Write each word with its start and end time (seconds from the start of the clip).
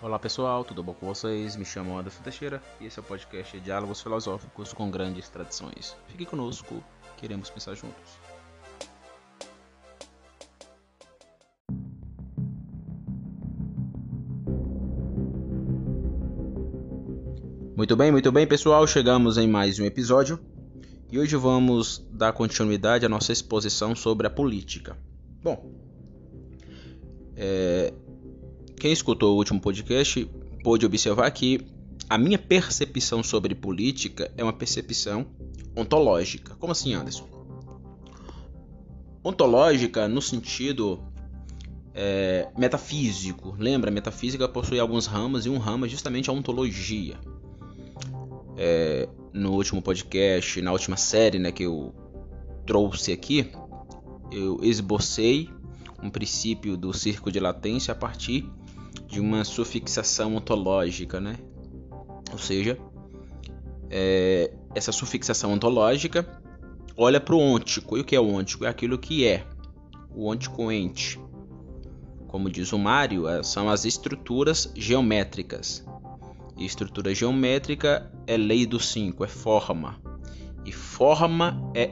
Olá 0.00 0.16
pessoal, 0.16 0.64
tudo 0.64 0.80
bom 0.80 0.94
com 0.94 1.08
vocês? 1.08 1.56
Me 1.56 1.64
chamo 1.64 1.98
Anderson 1.98 2.22
Teixeira 2.22 2.62
e 2.80 2.86
esse 2.86 3.00
é 3.00 3.02
o 3.02 3.04
podcast 3.04 3.58
Diálogos 3.58 4.00
Filosóficos 4.00 4.72
com 4.72 4.88
Grandes 4.88 5.28
Tradições. 5.28 5.96
Fique 6.06 6.24
conosco, 6.24 6.84
queremos 7.16 7.50
pensar 7.50 7.74
juntos. 7.74 8.12
Muito 17.76 17.96
bem, 17.96 18.12
muito 18.12 18.30
bem 18.30 18.46
pessoal, 18.46 18.86
chegamos 18.86 19.36
em 19.36 19.48
mais 19.48 19.80
um 19.80 19.84
episódio 19.84 20.38
e 21.10 21.18
hoje 21.18 21.34
vamos 21.34 22.06
dar 22.12 22.32
continuidade 22.32 23.04
à 23.04 23.08
nossa 23.08 23.32
exposição 23.32 23.96
sobre 23.96 24.28
a 24.28 24.30
política. 24.30 24.96
Bom, 25.42 25.72
é, 27.34 27.92
quem 28.78 28.92
escutou 28.92 29.34
o 29.34 29.36
último 29.36 29.60
podcast 29.60 30.24
pôde 30.62 30.86
observar 30.86 31.30
que 31.30 31.60
a 32.08 32.16
minha 32.16 32.38
percepção 32.38 33.22
sobre 33.22 33.54
política 33.54 34.32
é 34.36 34.42
uma 34.42 34.52
percepção 34.52 35.26
ontológica. 35.76 36.54
Como 36.54 36.72
assim, 36.72 36.94
Anderson? 36.94 37.28
Ontológica 39.22 40.08
no 40.08 40.22
sentido 40.22 41.00
é, 41.94 42.48
metafísico. 42.56 43.54
Lembra, 43.58 43.90
metafísica 43.90 44.48
possui 44.48 44.78
alguns 44.78 45.06
ramos 45.06 45.44
e 45.44 45.50
um 45.50 45.58
ramo 45.58 45.84
é 45.84 45.88
justamente 45.88 46.30
a 46.30 46.32
ontologia. 46.32 47.18
É, 48.56 49.08
no 49.32 49.52
último 49.52 49.82
podcast, 49.82 50.62
na 50.62 50.72
última 50.72 50.96
série 50.96 51.38
né, 51.38 51.52
que 51.52 51.64
eu 51.64 51.94
trouxe 52.64 53.12
aqui, 53.12 53.50
eu 54.32 54.60
esbocei 54.62 55.50
um 56.02 56.08
princípio 56.08 56.76
do 56.76 56.92
círculo 56.92 57.32
de 57.32 57.40
latência 57.40 57.92
a 57.92 57.94
partir 57.94 58.48
de 59.06 59.20
uma 59.20 59.44
sufixação 59.44 60.36
ontológica, 60.36 61.20
né? 61.20 61.36
Ou 62.32 62.38
seja, 62.38 62.78
é, 63.90 64.52
essa 64.74 64.92
sufixação 64.92 65.52
ontológica 65.52 66.40
olha 66.96 67.20
para 67.20 67.34
o 67.34 67.38
ôntico. 67.38 67.96
E 67.96 68.00
o 68.00 68.04
que 68.04 68.16
é 68.16 68.20
o 68.20 68.28
ôntico? 68.28 68.64
É 68.64 68.68
aquilo 68.68 68.98
que 68.98 69.26
é, 69.26 69.46
o 70.14 70.26
ôntico 70.26 70.70
ente. 70.70 71.18
Como 72.26 72.50
diz 72.50 72.72
o 72.72 72.78
Mário, 72.78 73.26
é, 73.26 73.42
são 73.42 73.70
as 73.70 73.84
estruturas 73.84 74.70
geométricas. 74.74 75.84
E 76.56 76.66
estrutura 76.66 77.14
geométrica 77.14 78.12
é 78.26 78.36
lei 78.36 78.66
do 78.66 78.80
5, 78.80 79.24
é 79.24 79.28
forma. 79.28 80.00
E 80.64 80.72
forma 80.72 81.70
é 81.74 81.90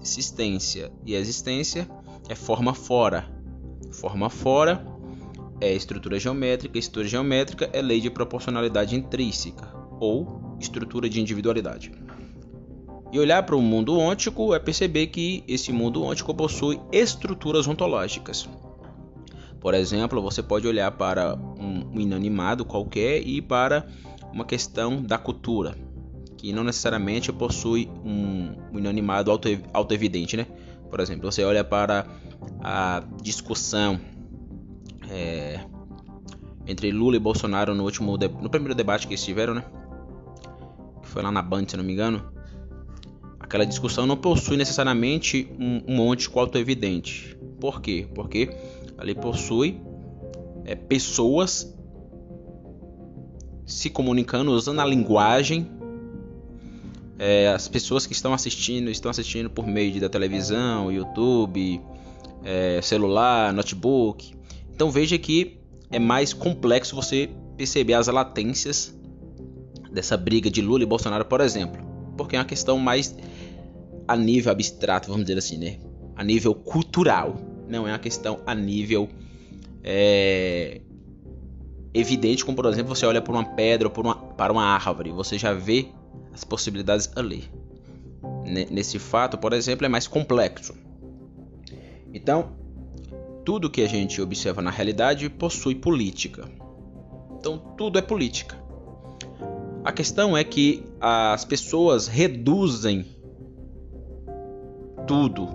existência. 0.00 0.92
E 1.04 1.14
existência 1.14 1.88
é 2.28 2.34
forma 2.34 2.72
fora. 2.72 3.28
Forma 3.92 4.30
fora 4.30 4.95
é 5.60 5.72
estrutura 5.72 6.18
geométrica. 6.18 6.78
Estrutura 6.78 7.08
geométrica 7.08 7.70
é 7.72 7.80
lei 7.80 8.00
de 8.00 8.10
proporcionalidade 8.10 8.94
intrínseca 8.94 9.74
ou 10.00 10.56
estrutura 10.60 11.08
de 11.08 11.20
individualidade. 11.20 11.92
E 13.12 13.18
olhar 13.18 13.42
para 13.44 13.56
o 13.56 13.62
mundo 13.62 13.96
ôntico 13.98 14.54
é 14.54 14.58
perceber 14.58 15.06
que 15.08 15.44
esse 15.46 15.72
mundo 15.72 16.02
ôntico 16.02 16.34
possui 16.34 16.80
estruturas 16.92 17.66
ontológicas. 17.66 18.48
Por 19.60 19.74
exemplo, 19.74 20.20
você 20.20 20.42
pode 20.42 20.66
olhar 20.66 20.90
para 20.92 21.34
um 21.34 21.98
inanimado 21.98 22.64
qualquer 22.64 23.26
e 23.26 23.40
para 23.40 23.86
uma 24.32 24.44
questão 24.44 25.02
da 25.02 25.16
cultura, 25.16 25.74
que 26.36 26.52
não 26.52 26.62
necessariamente 26.62 27.32
possui 27.32 27.88
um, 28.04 28.54
inanimado 28.78 29.30
auto-evidente, 29.72 30.36
né? 30.36 30.46
Por 30.90 31.00
exemplo, 31.00 31.30
você 31.30 31.42
olha 31.42 31.64
para 31.64 32.06
a 32.60 33.02
discussão 33.22 33.98
é, 35.10 35.60
entre 36.66 36.90
Lula 36.90 37.16
e 37.16 37.18
Bolsonaro 37.18 37.74
no 37.74 37.84
último 37.84 38.16
no 38.16 38.50
primeiro 38.50 38.74
debate 38.74 39.06
que 39.06 39.14
eles 39.14 39.24
tiveram, 39.24 39.54
né? 39.54 39.64
Que 41.02 41.08
foi 41.08 41.22
lá 41.22 41.30
na 41.30 41.42
Band, 41.42 41.66
se 41.68 41.76
não 41.76 41.84
me 41.84 41.92
engano. 41.92 42.24
Aquela 43.38 43.64
discussão 43.64 44.06
não 44.06 44.16
possui 44.16 44.56
necessariamente 44.56 45.48
um, 45.58 45.82
um 45.86 45.96
monte 45.96 46.28
auto-evidente. 46.34 47.36
Por 47.60 47.80
quê? 47.80 48.08
Porque 48.14 48.50
ali 48.98 49.14
possui 49.14 49.80
é, 50.64 50.74
pessoas 50.74 51.72
se 53.64 53.90
comunicando 53.90 54.50
usando 54.52 54.80
a 54.80 54.84
linguagem 54.84 55.76
é, 57.18 57.48
as 57.48 57.66
pessoas 57.66 58.06
que 58.06 58.12
estão 58.12 58.34
assistindo 58.34 58.90
estão 58.90 59.10
assistindo 59.10 59.48
por 59.48 59.66
meio 59.66 59.98
da 60.00 60.08
televisão, 60.08 60.92
YouTube, 60.92 61.80
é, 62.44 62.80
celular, 62.82 63.52
notebook. 63.52 64.34
Então 64.76 64.90
veja 64.90 65.16
que 65.18 65.58
é 65.90 65.98
mais 65.98 66.34
complexo 66.34 66.94
você 66.94 67.30
perceber 67.56 67.94
as 67.94 68.08
latências 68.08 68.94
dessa 69.90 70.18
briga 70.18 70.50
de 70.50 70.60
Lula 70.60 70.82
e 70.82 70.86
Bolsonaro, 70.86 71.24
por 71.24 71.40
exemplo, 71.40 71.82
porque 72.14 72.36
é 72.36 72.38
uma 72.38 72.44
questão 72.44 72.78
mais 72.78 73.16
a 74.06 74.14
nível 74.14 74.52
abstrato, 74.52 75.08
vamos 75.08 75.24
dizer 75.24 75.38
assim, 75.38 75.56
né? 75.56 75.78
A 76.14 76.22
nível 76.22 76.54
cultural, 76.54 77.36
não 77.66 77.88
é 77.88 77.92
uma 77.92 77.98
questão 77.98 78.42
a 78.44 78.54
nível 78.54 79.08
é, 79.82 80.82
evidente, 81.94 82.44
como 82.44 82.54
por 82.54 82.66
exemplo 82.66 82.94
você 82.94 83.06
olha 83.06 83.22
para 83.22 83.32
uma 83.32 83.44
pedra 83.46 83.88
ou 83.88 83.90
para 83.90 84.02
uma, 84.02 84.14
para 84.14 84.52
uma 84.52 84.62
árvore, 84.62 85.10
você 85.10 85.38
já 85.38 85.54
vê 85.54 85.88
as 86.34 86.44
possibilidades 86.44 87.10
ali. 87.16 87.50
Nesse 88.70 88.98
fato, 88.98 89.38
por 89.38 89.54
exemplo, 89.54 89.86
é 89.86 89.88
mais 89.88 90.06
complexo. 90.06 90.74
Então, 92.12 92.55
tudo 93.46 93.70
que 93.70 93.80
a 93.80 93.88
gente 93.88 94.20
observa 94.20 94.60
na 94.60 94.72
realidade 94.72 95.30
possui 95.30 95.76
política. 95.76 96.50
Então 97.38 97.56
tudo 97.78 97.96
é 97.96 98.02
política. 98.02 98.58
A 99.84 99.92
questão 99.92 100.36
é 100.36 100.42
que 100.42 100.82
as 101.00 101.44
pessoas 101.44 102.08
reduzem 102.08 103.06
tudo 105.06 105.48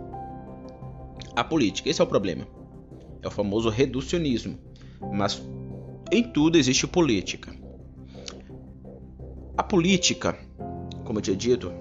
à 1.35 1.44
política. 1.44 1.90
Esse 1.90 2.00
é 2.00 2.03
o 2.06 2.07
problema. 2.07 2.47
É 3.22 3.28
o 3.28 3.31
famoso 3.31 3.68
reducionismo. 3.68 4.58
Mas 5.12 5.41
em 6.13 6.23
tudo 6.23 6.58
existe 6.58 6.88
política. 6.88 7.53
A 9.58 9.63
política, 9.63 10.40
como 11.03 11.19
eu 11.19 11.23
tinha 11.23 11.35
dito, 11.35 11.73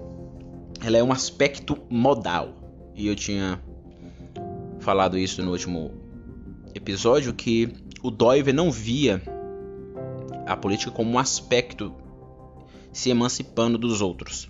ela 0.83 0.97
é 0.97 1.03
um 1.03 1.13
aspecto 1.13 1.77
modal. 1.89 2.49
E 2.93 3.07
eu 3.07 3.15
tinha 3.15 3.63
falado 4.81 5.17
isso 5.17 5.41
no 5.41 5.51
último 5.51 6.00
episódio 6.81 7.31
que 7.33 7.71
o 8.01 8.09
Doiver 8.09 8.53
não 8.53 8.71
via 8.71 9.21
a 10.47 10.57
política 10.57 10.91
como 10.91 11.11
um 11.11 11.19
aspecto 11.19 11.93
se 12.91 13.09
emancipando 13.09 13.77
dos 13.77 14.01
outros. 14.01 14.49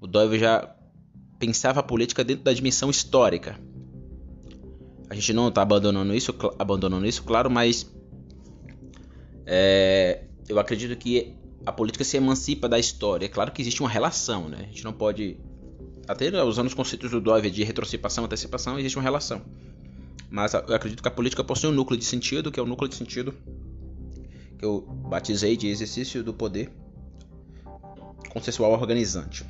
O 0.00 0.06
Doiver 0.06 0.38
já 0.38 0.76
pensava 1.38 1.80
a 1.80 1.82
política 1.82 2.22
dentro 2.22 2.44
da 2.44 2.52
dimensão 2.52 2.90
histórica. 2.90 3.58
A 5.08 5.14
gente 5.14 5.32
não 5.32 5.48
está 5.48 5.62
abandonando 5.62 6.14
isso, 6.14 6.34
abandonando 6.58 7.06
isso, 7.06 7.24
claro, 7.24 7.50
mas 7.50 7.90
é, 9.46 10.24
eu 10.48 10.58
acredito 10.58 10.96
que 10.96 11.34
a 11.64 11.72
política 11.72 12.04
se 12.04 12.16
emancipa 12.16 12.68
da 12.68 12.78
história. 12.78 13.24
É 13.24 13.28
claro 13.28 13.50
que 13.50 13.62
existe 13.62 13.80
uma 13.80 13.88
relação, 13.88 14.48
né? 14.48 14.58
A 14.60 14.66
gente 14.66 14.84
não 14.84 14.92
pode 14.92 15.38
até 16.06 16.42
usando 16.44 16.66
os 16.66 16.74
conceitos 16.74 17.10
do 17.10 17.20
Doiver 17.20 17.50
de 17.50 17.64
retrocipação, 17.64 18.24
antecipação, 18.24 18.78
existe 18.78 18.96
uma 18.96 19.02
relação. 19.02 19.42
Mas 20.30 20.54
eu 20.54 20.74
acredito 20.74 21.02
que 21.02 21.08
a 21.08 21.10
política 21.10 21.42
possui 21.42 21.70
um 21.70 21.72
núcleo 21.72 21.98
de 21.98 22.04
sentido, 22.04 22.52
que 22.52 22.60
é 22.60 22.62
o 22.62 22.66
núcleo 22.66 22.88
de 22.88 22.94
sentido 22.94 23.34
que 24.60 24.64
eu 24.66 24.82
batizei 25.08 25.56
de 25.56 25.68
exercício 25.68 26.22
do 26.22 26.34
poder 26.34 26.70
consensual 28.28 28.72
organizante, 28.72 29.42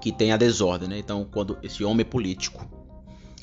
que 0.00 0.10
tem 0.10 0.32
a 0.32 0.36
desordem. 0.38 0.88
Né? 0.88 0.98
Então, 0.98 1.28
quando 1.30 1.58
esse 1.62 1.84
homem 1.84 2.06
político 2.06 2.66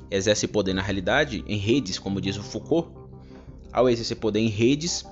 exerce 0.09 0.47
poder 0.47 0.73
na 0.73 0.81
realidade, 0.81 1.43
em 1.47 1.57
redes, 1.57 1.99
como 1.99 2.19
diz 2.19 2.35
o 2.37 2.41
Foucault, 2.41 2.89
ao 3.71 3.87
exercer 3.87 4.17
poder 4.17 4.39
em 4.39 4.47
redes, 4.47 5.05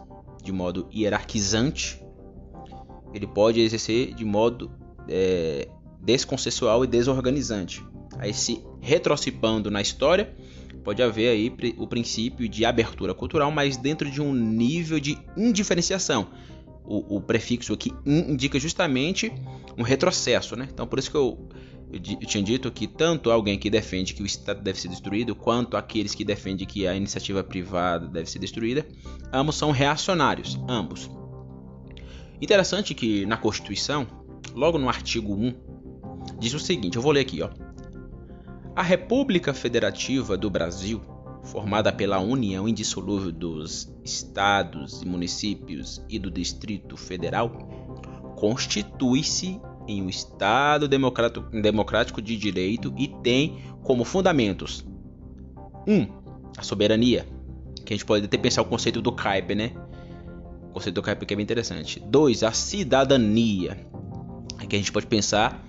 de 0.43 0.51
modo 0.51 0.87
hierarquizante, 0.91 2.03
ele 3.13 3.27
pode 3.27 3.61
exercer 3.61 4.13
de 4.15 4.25
modo 4.25 4.71
é, 5.07 5.67
desconsensual 6.01 6.83
e 6.83 6.87
desorganizante. 6.87 7.85
Aí 8.17 8.33
se 8.33 8.63
retrocipando 8.81 9.69
na 9.69 9.81
história, 9.81 10.35
pode 10.83 11.01
haver 11.01 11.29
aí 11.29 11.73
o 11.77 11.87
princípio 11.87 12.47
de 12.47 12.65
abertura 12.65 13.13
cultural, 13.13 13.51
mas 13.51 13.77
dentro 13.77 14.09
de 14.09 14.21
um 14.21 14.33
nível 14.33 14.99
de 14.99 15.17
indiferenciação. 15.37 16.27
O, 16.85 17.17
o 17.17 17.21
prefixo 17.21 17.73
aqui 17.73 17.93
indica 18.05 18.59
justamente 18.59 19.31
um 19.77 19.83
retrocesso, 19.83 20.55
né? 20.55 20.67
Então 20.71 20.85
por 20.85 20.99
isso 20.99 21.09
que 21.09 21.15
eu, 21.15 21.47
eu, 21.93 21.99
tinha 21.99 22.43
dito 22.43 22.69
que 22.71 22.87
tanto 22.87 23.31
alguém 23.31 23.57
que 23.57 23.69
defende 23.69 24.13
que 24.13 24.21
o 24.21 24.25
Estado 24.25 24.61
deve 24.61 24.79
ser 24.79 24.89
destruído, 24.89 25.33
quanto 25.33 25.77
aqueles 25.77 26.13
que 26.13 26.25
defendem 26.25 26.67
que 26.67 26.85
a 26.85 26.93
iniciativa 26.95 27.43
privada 27.43 28.07
deve 28.07 28.29
ser 28.29 28.39
destruída, 28.39 28.85
ambos 29.31 29.55
são 29.55 29.71
reacionários, 29.71 30.59
ambos. 30.67 31.09
Interessante 32.41 32.93
que 32.93 33.25
na 33.25 33.37
Constituição, 33.37 34.05
logo 34.53 34.77
no 34.77 34.89
artigo 34.89 35.33
1, 35.33 35.53
diz 36.39 36.53
o 36.53 36.59
seguinte, 36.59 36.97
eu 36.97 37.01
vou 37.01 37.13
ler 37.13 37.21
aqui, 37.21 37.41
ó. 37.41 37.49
A 38.75 38.81
República 38.81 39.53
Federativa 39.53 40.35
do 40.35 40.49
Brasil 40.49 41.01
formada 41.43 41.91
pela 41.91 42.19
união 42.19 42.67
indissolúvel 42.67 43.31
dos 43.31 43.93
estados 44.03 45.01
e 45.01 45.05
municípios 45.05 46.01
e 46.09 46.17
do 46.17 46.31
Distrito 46.31 46.95
Federal, 46.95 47.49
constitui-se 48.37 49.61
em 49.87 50.01
um 50.01 50.09
Estado 50.09 50.87
democrático 50.87 52.21
de 52.21 52.37
direito 52.37 52.93
e 52.97 53.09
tem 53.21 53.61
como 53.83 54.05
fundamentos 54.05 54.85
1. 55.85 55.93
Um, 55.93 56.07
a 56.57 56.63
soberania, 56.63 57.27
que 57.85 57.93
a 57.93 57.97
gente 57.97 58.05
pode 58.05 58.25
até 58.25 58.37
pensar 58.37 58.61
o 58.61 58.65
conceito 58.65 59.01
do 59.01 59.11
CAIP, 59.11 59.53
né? 59.53 59.71
O 60.69 60.73
conceito 60.73 60.95
do 60.95 61.01
CAIP 61.01 61.25
que 61.25 61.33
é 61.33 61.37
bem 61.37 61.43
interessante. 61.43 61.99
2. 61.99 62.43
A 62.43 62.51
cidadania, 62.53 63.85
que 64.69 64.75
a 64.75 64.79
gente 64.79 64.91
pode 64.91 65.07
pensar 65.07 65.63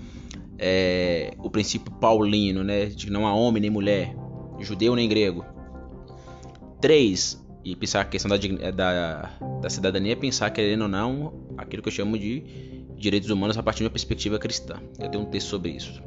é, 0.58 1.34
o 1.38 1.50
princípio 1.50 1.92
paulino, 1.92 2.62
né? 2.62 2.86
De 2.86 3.06
que 3.06 3.12
não 3.12 3.26
há 3.26 3.34
homem 3.34 3.60
nem 3.60 3.70
mulher, 3.70 4.14
judeu 4.60 4.94
nem 4.94 5.08
grego. 5.08 5.44
3. 6.80 7.42
E 7.64 7.74
pensar 7.74 8.02
a 8.02 8.04
questão 8.04 8.28
da, 8.28 8.36
da, 8.70 9.38
da 9.62 9.70
cidadania, 9.70 10.14
pensar, 10.16 10.50
querendo 10.50 10.82
ou 10.82 10.88
não, 10.88 11.32
aquilo 11.56 11.82
que 11.82 11.88
eu 11.88 11.92
chamo 11.92 12.18
de 12.18 12.42
direitos 12.96 13.30
humanos 13.30 13.56
a 13.56 13.62
partir 13.62 13.78
de 13.78 13.84
uma 13.84 13.90
perspectiva 13.90 14.38
cristã. 14.38 14.76
Eu 14.98 15.08
tenho 15.08 15.24
um 15.24 15.26
texto 15.26 15.48
sobre 15.48 15.70
isso. 15.70 16.02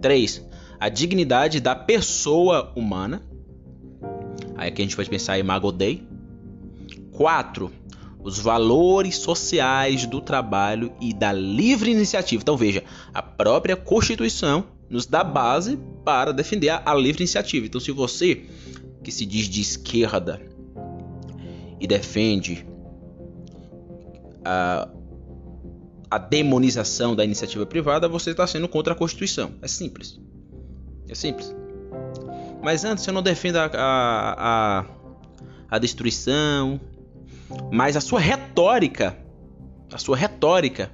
3. 0.00 0.46
A 0.78 0.88
dignidade 0.88 1.60
da 1.60 1.74
pessoa 1.74 2.72
humana. 2.76 3.22
Aí 4.56 4.68
aqui 4.68 4.82
a 4.82 4.84
gente 4.84 4.96
pode 4.96 5.08
pensar 5.08 5.38
em 5.38 5.40
Imago 5.40 5.72
Dei. 5.72 6.06
4. 7.12 7.72
Os 8.28 8.38
valores 8.38 9.16
sociais 9.16 10.04
do 10.04 10.20
trabalho 10.20 10.92
e 11.00 11.14
da 11.14 11.32
livre 11.32 11.90
iniciativa. 11.90 12.42
Então 12.42 12.58
veja, 12.58 12.84
a 13.14 13.22
própria 13.22 13.74
Constituição 13.74 14.64
nos 14.90 15.06
dá 15.06 15.24
base 15.24 15.78
para 16.04 16.30
defender 16.30 16.68
a 16.68 16.94
livre 16.94 17.22
iniciativa. 17.22 17.64
Então 17.64 17.80
se 17.80 17.90
você 17.90 18.44
que 19.02 19.10
se 19.10 19.24
diz 19.24 19.48
de 19.48 19.62
esquerda 19.62 20.42
e 21.80 21.86
defende 21.86 22.66
a, 24.44 24.88
a 26.10 26.18
demonização 26.18 27.16
da 27.16 27.24
iniciativa 27.24 27.64
privada, 27.64 28.08
você 28.08 28.32
está 28.32 28.46
sendo 28.46 28.68
contra 28.68 28.92
a 28.92 28.96
Constituição. 28.96 29.54
É 29.62 29.68
simples. 29.68 30.20
É 31.08 31.14
simples. 31.14 31.56
Mas 32.62 32.84
antes 32.84 33.06
eu 33.06 33.14
não 33.14 33.22
defendo 33.22 33.56
a, 33.56 33.70
a, 33.72 34.80
a, 34.80 34.84
a 35.70 35.78
destruição, 35.78 36.78
mas 37.72 37.96
a 37.96 38.00
sua 38.00 38.20
retórica, 38.20 39.16
a 39.92 39.98
sua 39.98 40.16
retórica, 40.16 40.90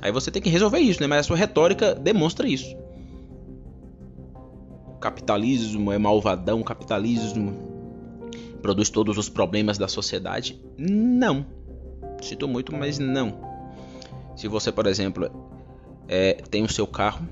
aí 0.00 0.12
você 0.12 0.30
tem 0.30 0.42
que 0.42 0.50
resolver 0.50 0.78
isso, 0.78 1.00
né? 1.00 1.06
Mas 1.06 1.20
a 1.20 1.22
sua 1.22 1.36
retórica 1.36 1.94
demonstra 1.94 2.48
isso. 2.48 2.76
O 4.88 4.98
capitalismo 4.98 5.92
é 5.92 5.98
malvadão, 5.98 6.62
capitalismo 6.62 7.76
produz 8.66 8.90
todos 8.90 9.16
os 9.16 9.28
problemas 9.28 9.78
da 9.78 9.86
sociedade? 9.86 10.60
Não. 10.76 11.46
Sinto 12.20 12.48
muito, 12.48 12.74
mas 12.74 12.98
não. 12.98 13.38
Se 14.34 14.48
você, 14.48 14.72
por 14.72 14.86
exemplo, 14.86 15.30
é, 16.08 16.34
tem 16.34 16.64
o 16.64 16.68
seu 16.68 16.86
carro, 16.86 17.26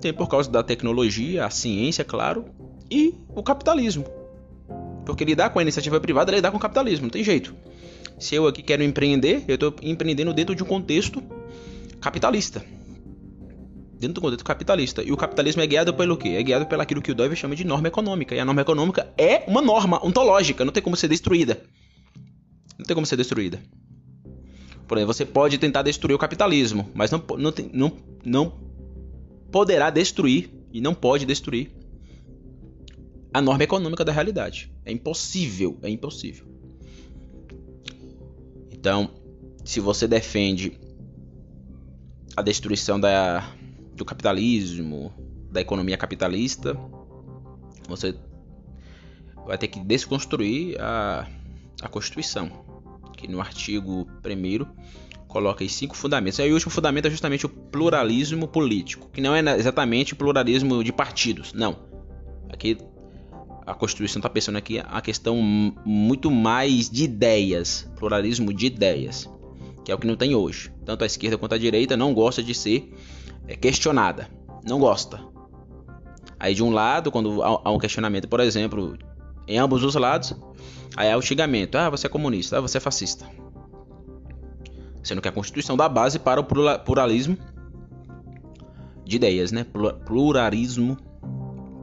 tem 0.00 0.12
por 0.12 0.28
causa 0.28 0.50
da 0.50 0.62
tecnologia, 0.62 1.44
a 1.44 1.50
ciência, 1.50 2.04
claro, 2.04 2.46
e 2.90 3.14
o 3.34 3.42
capitalismo. 3.42 4.04
Porque 5.06 5.24
lidar 5.24 5.50
com 5.50 5.60
a 5.60 5.62
iniciativa 5.62 6.00
privada 6.00 6.32
é 6.32 6.34
lidar 6.34 6.50
com 6.50 6.56
o 6.56 6.60
capitalismo, 6.60 7.04
não 7.04 7.10
tem 7.10 7.22
jeito. 7.22 7.54
Se 8.18 8.34
eu 8.34 8.46
aqui 8.46 8.62
quero 8.62 8.82
empreender, 8.82 9.44
eu 9.46 9.54
estou 9.54 9.74
empreendendo 9.80 10.34
dentro 10.34 10.54
de 10.54 10.62
um 10.62 10.66
contexto 10.66 11.22
capitalista. 12.00 12.64
Dentro 13.98 14.14
do 14.14 14.20
contexto 14.20 14.44
capitalista. 14.44 15.02
E 15.02 15.12
o 15.12 15.16
capitalismo 15.16 15.62
é 15.62 15.66
guiado 15.66 15.94
pelo 15.94 16.16
quê? 16.16 16.30
É 16.30 16.42
guiado 16.42 16.66
pelo 16.66 16.82
aquilo 16.82 17.00
que 17.00 17.12
o 17.12 17.14
Dove 17.14 17.36
chama 17.36 17.54
de 17.54 17.64
norma 17.64 17.88
econômica. 17.88 18.34
E 18.34 18.40
a 18.40 18.44
norma 18.44 18.60
econômica 18.60 19.12
é 19.16 19.44
uma 19.46 19.62
norma 19.62 20.04
ontológica, 20.04 20.64
não 20.64 20.72
tem 20.72 20.82
como 20.82 20.96
ser 20.96 21.08
destruída. 21.08 21.62
Não 22.76 22.84
tem 22.84 22.94
como 22.94 23.06
ser 23.06 23.16
destruída. 23.16 23.62
Por 24.88 24.98
exemplo, 24.98 25.14
você 25.14 25.24
pode 25.24 25.56
tentar 25.58 25.82
destruir 25.82 26.14
o 26.14 26.18
capitalismo, 26.18 26.90
mas 26.94 27.10
não, 27.10 27.22
não, 27.38 27.52
não, 27.72 27.92
não 28.24 28.60
poderá 29.50 29.88
destruir 29.90 30.50
e 30.72 30.80
não 30.80 30.94
pode 30.94 31.24
destruir 31.24 31.70
a 33.32 33.40
norma 33.40 33.64
econômica 33.64 34.04
da 34.04 34.12
realidade. 34.12 34.75
É 34.86 34.92
impossível, 34.92 35.76
é 35.82 35.90
impossível. 35.90 36.46
Então, 38.70 39.10
se 39.64 39.80
você 39.80 40.06
defende 40.06 40.78
a 42.36 42.40
destruição 42.40 43.00
da, 43.00 43.52
do 43.94 44.04
capitalismo, 44.04 45.12
da 45.50 45.60
economia 45.60 45.96
capitalista, 45.96 46.78
você 47.88 48.14
vai 49.44 49.58
ter 49.58 49.66
que 49.66 49.80
desconstruir 49.80 50.80
a, 50.80 51.28
a 51.82 51.88
Constituição 51.88 52.64
que 53.16 53.26
no 53.26 53.40
artigo 53.40 54.06
1 54.24 55.26
coloca 55.26 55.64
aí 55.64 55.68
cinco 55.68 55.96
fundamentos. 55.96 56.38
Aí 56.38 56.50
o 56.50 56.54
último 56.54 56.70
fundamento 56.70 57.06
é 57.06 57.10
justamente 57.10 57.44
o 57.44 57.48
pluralismo 57.48 58.46
político, 58.46 59.10
que 59.12 59.20
não 59.20 59.34
é 59.34 59.40
exatamente 59.58 60.12
o 60.12 60.16
pluralismo 60.16 60.84
de 60.84 60.92
partidos, 60.92 61.52
não. 61.52 61.76
Aqui 62.48 62.78
a 63.66 63.74
Constituição 63.74 64.20
está 64.20 64.30
pensando 64.30 64.56
aqui 64.56 64.78
a 64.78 65.00
questão 65.00 65.36
muito 65.84 66.30
mais 66.30 66.88
de 66.88 67.04
ideias, 67.04 67.90
pluralismo 67.96 68.52
de 68.52 68.66
ideias, 68.66 69.28
que 69.84 69.90
é 69.90 69.94
o 69.94 69.98
que 69.98 70.06
não 70.06 70.16
tem 70.16 70.34
hoje. 70.34 70.72
Tanto 70.84 71.02
a 71.02 71.06
esquerda 71.06 71.36
quanto 71.36 71.54
a 71.54 71.58
direita 71.58 71.96
não 71.96 72.14
gosta 72.14 72.42
de 72.42 72.54
ser 72.54 72.94
é, 73.48 73.56
questionada, 73.56 74.30
não 74.64 74.78
gosta. 74.78 75.20
Aí 76.38 76.54
de 76.54 76.62
um 76.62 76.70
lado, 76.70 77.10
quando 77.10 77.42
há 77.42 77.70
um 77.70 77.78
questionamento, 77.78 78.28
por 78.28 78.40
exemplo, 78.40 78.96
em 79.48 79.58
ambos 79.58 79.82
os 79.82 79.94
lados, 79.94 80.34
Aí 80.96 81.08
é 81.08 81.16
o 81.16 81.22
xingamento. 81.22 81.76
Ah, 81.76 81.90
você 81.90 82.06
é 82.06 82.10
comunista. 82.10 82.56
Ah, 82.56 82.60
você 82.60 82.78
é 82.78 82.80
fascista. 82.80 83.26
Sendo 85.02 85.20
que 85.20 85.28
a 85.28 85.32
Constituição 85.32 85.76
dá 85.76 85.88
base 85.88 86.18
para 86.18 86.40
o 86.40 86.44
pluralismo 86.44 87.36
de 89.04 89.16
ideias, 89.16 89.52
né? 89.52 89.64
Pluralismo, 90.04 90.96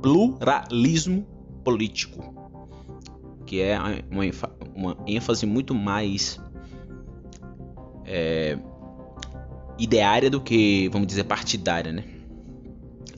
pluralismo 0.02 1.26
político, 1.64 2.34
que 3.46 3.62
é 3.62 3.78
uma, 4.10 4.24
uma 4.76 4.98
ênfase 5.08 5.46
muito 5.46 5.74
mais 5.74 6.40
é, 8.06 8.58
ideária 9.78 10.30
do 10.30 10.42
que, 10.42 10.90
vamos 10.90 11.08
dizer, 11.08 11.24
partidária, 11.24 11.92
né? 11.92 12.04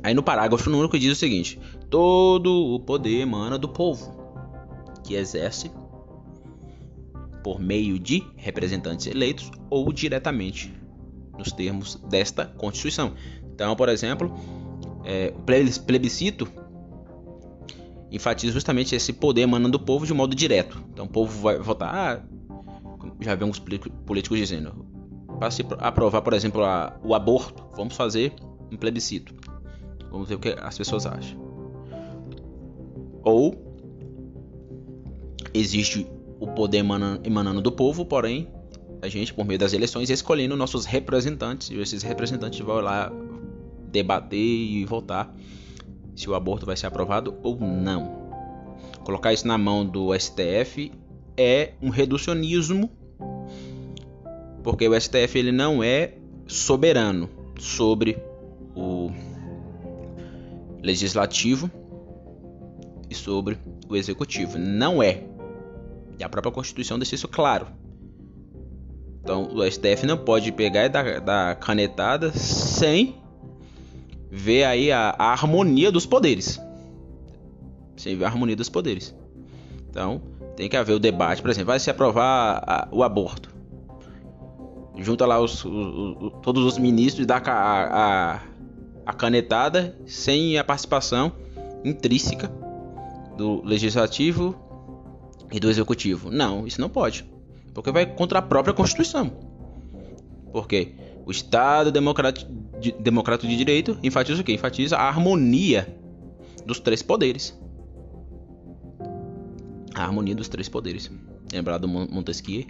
Aí 0.03 0.13
no 0.13 0.21
parágrafo 0.21 0.69
número 0.69 0.89
diz 0.99 1.11
o 1.11 1.15
seguinte: 1.15 1.59
todo 1.89 2.75
o 2.75 2.79
poder 2.79 3.21
emana 3.21 3.57
do 3.57 3.67
povo, 3.67 4.13
que 5.03 5.15
exerce 5.15 5.71
por 7.43 7.59
meio 7.59 7.99
de 7.99 8.23
representantes 8.35 9.07
eleitos 9.07 9.51
ou 9.69 9.91
diretamente, 9.91 10.73
nos 11.37 11.51
termos 11.51 11.95
desta 12.09 12.45
Constituição. 12.45 13.13
Então, 13.53 13.75
por 13.75 13.89
exemplo, 13.89 14.33
é, 15.03 15.33
o 15.35 15.41
plebiscito 15.41 16.47
enfatiza 18.11 18.53
justamente 18.53 18.95
esse 18.95 19.13
poder 19.13 19.41
emanando 19.41 19.77
do 19.77 19.83
povo 19.83 20.05
de 20.05 20.13
modo 20.13 20.35
direto. 20.35 20.81
Então, 20.91 21.05
o 21.05 21.09
povo 21.09 21.41
vai 21.41 21.57
votar. 21.57 21.93
Ah, 21.93 22.21
já 23.19 23.31
alguns 23.31 23.59
políticos 23.59 24.37
dizendo: 24.37 24.85
para 25.39 25.51
se 25.51 25.65
aprovar, 25.79 26.21
por 26.21 26.33
exemplo, 26.33 26.63
a, 26.63 26.97
o 27.03 27.13
aborto, 27.13 27.63
vamos 27.75 27.95
fazer 27.95 28.33
um 28.71 28.77
plebiscito. 28.77 29.33
Vamos 30.11 30.29
ver 30.29 30.35
o 30.35 30.39
que 30.39 30.55
as 30.59 30.77
pessoas 30.77 31.05
acham. 31.05 31.37
Ou 33.23 33.55
existe 35.53 36.07
o 36.39 36.47
poder 36.47 36.77
emanando 37.23 37.61
do 37.61 37.71
povo, 37.71 38.05
porém 38.05 38.47
a 39.01 39.07
gente, 39.07 39.33
por 39.33 39.45
meio 39.45 39.59
das 39.59 39.73
eleições, 39.73 40.09
escolhendo 40.09 40.55
nossos 40.55 40.85
representantes, 40.85 41.69
e 41.69 41.79
esses 41.79 42.03
representantes 42.03 42.59
vão 42.59 42.77
lá 42.81 43.11
debater 43.91 44.39
e 44.39 44.85
votar 44.85 45.33
se 46.15 46.29
o 46.29 46.35
aborto 46.35 46.65
vai 46.65 46.77
ser 46.77 46.87
aprovado 46.87 47.35
ou 47.43 47.59
não. 47.59 48.25
Colocar 49.03 49.33
isso 49.33 49.47
na 49.47 49.57
mão 49.57 49.85
do 49.85 50.17
STF 50.17 50.91
é 51.37 51.73
um 51.81 51.89
reducionismo, 51.89 52.89
porque 54.63 54.87
o 54.87 54.99
STF 54.99 55.37
ele 55.37 55.51
não 55.51 55.83
é 55.83 56.13
soberano 56.47 57.29
sobre 57.59 58.17
o 58.75 59.11
legislativo 60.81 61.69
e 63.09 63.15
sobre 63.15 63.57
o 63.89 63.95
executivo. 63.95 64.57
Não 64.57 65.03
é. 65.03 65.23
E 66.17 66.23
a 66.23 66.29
própria 66.29 66.51
Constituição 66.51 66.97
deixa 66.97 67.15
isso 67.15 67.27
claro. 67.27 67.67
Então 69.21 69.49
o 69.53 69.69
STF 69.69 70.05
não 70.05 70.17
pode 70.17 70.51
pegar 70.51 70.85
e 70.85 70.89
dar, 70.89 71.19
dar 71.19 71.55
canetada 71.55 72.31
sem 72.31 73.15
ver 74.35 74.65
aí 74.65 74.91
a, 74.91 75.15
a, 75.17 75.31
harmonia 75.31 75.89
dos 75.89 76.05
poderes. 76.05 76.59
Sem 77.95 78.17
ver 78.17 78.25
a 78.25 78.27
harmonia 78.27 78.55
dos 78.55 78.67
poderes. 78.67 79.15
Então 79.89 80.21
tem 80.57 80.67
que 80.69 80.75
haver 80.75 80.93
o 80.93 80.99
debate, 80.99 81.41
por 81.41 81.49
exemplo, 81.49 81.67
vai 81.67 81.79
se 81.79 81.89
aprovar 81.89 82.63
a, 82.67 82.87
o 82.91 83.01
aborto. 83.01 83.49
Junta 84.97 85.25
lá 85.25 85.39
os, 85.39 85.63
os, 85.63 86.33
todos 86.41 86.65
os 86.65 86.77
ministros 86.77 87.23
e 87.23 87.25
dá 87.25 87.37
a, 87.37 88.35
a, 88.35 88.41
a 89.05 89.13
canetada 89.13 89.97
sem 90.05 90.57
a 90.57 90.63
participação 90.63 91.31
intrínseca 91.83 92.51
do 93.37 93.61
legislativo 93.63 94.55
e 95.51 95.59
do 95.59 95.69
executivo. 95.69 96.29
Não, 96.29 96.67
isso 96.67 96.79
não 96.79 96.89
pode. 96.89 97.25
Porque 97.73 97.91
vai 97.91 98.05
contra 98.05 98.39
a 98.39 98.41
própria 98.41 98.73
Constituição. 98.73 99.31
Porque 100.51 100.93
o 101.25 101.31
Estado 101.31 101.91
democrático 101.91 102.47
de, 102.79 103.57
direito 103.57 103.97
enfatiza 104.03 104.41
o 104.41 104.43
quê? 104.43 104.53
Enfatiza 104.53 104.95
a 104.95 105.07
harmonia 105.07 105.97
dos 106.65 106.79
três 106.79 107.01
poderes. 107.01 107.59
A 109.95 110.03
harmonia 110.03 110.35
dos 110.35 110.47
três 110.47 110.69
poderes. 110.69 111.09
Lembrar 111.51 111.79
do 111.79 111.87
Montesquieu? 111.87 112.65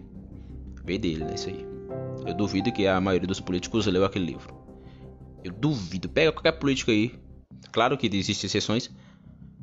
Veio 0.85 0.99
dele, 0.99 1.25
né? 1.25 1.33
Isso 1.35 1.49
aí. 1.49 1.65
Eu 2.25 2.33
duvido 2.33 2.71
que 2.71 2.87
a 2.87 3.01
maioria 3.01 3.27
dos 3.27 3.41
políticos 3.41 3.85
leu 3.87 4.05
aquele 4.05 4.25
livro. 4.25 4.53
Eu 5.43 5.51
duvido. 5.51 6.07
Pega 6.07 6.31
qualquer 6.31 6.53
político 6.53 6.91
aí. 6.91 7.13
Claro 7.71 7.97
que 7.97 8.07
existem 8.07 8.47
exceções. 8.47 8.89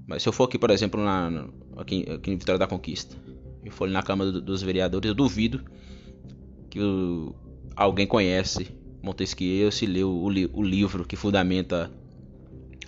Mas 0.07 0.23
se 0.23 0.29
eu 0.29 0.33
for 0.33 0.45
aqui, 0.45 0.59
por 0.59 0.71
exemplo, 0.71 1.03
na, 1.03 1.49
aqui, 1.77 2.05
aqui 2.11 2.31
em 2.31 2.37
Vitória 2.37 2.59
da 2.59 2.67
Conquista, 2.67 3.17
e 3.65 3.71
for 3.71 3.89
na 3.89 4.03
Câmara 4.03 4.33
dos 4.33 4.61
Vereadores, 4.61 5.09
eu 5.09 5.15
duvido 5.15 5.65
que 6.69 6.81
o, 6.81 7.35
alguém 7.77 8.07
conhece 8.07 8.82
Montesquieu 9.03 9.71
se 9.73 9.87
leu 9.87 10.11
o, 10.11 10.27
o 10.27 10.63
livro 10.63 11.05
que 11.05 11.17
fundamenta 11.17 11.91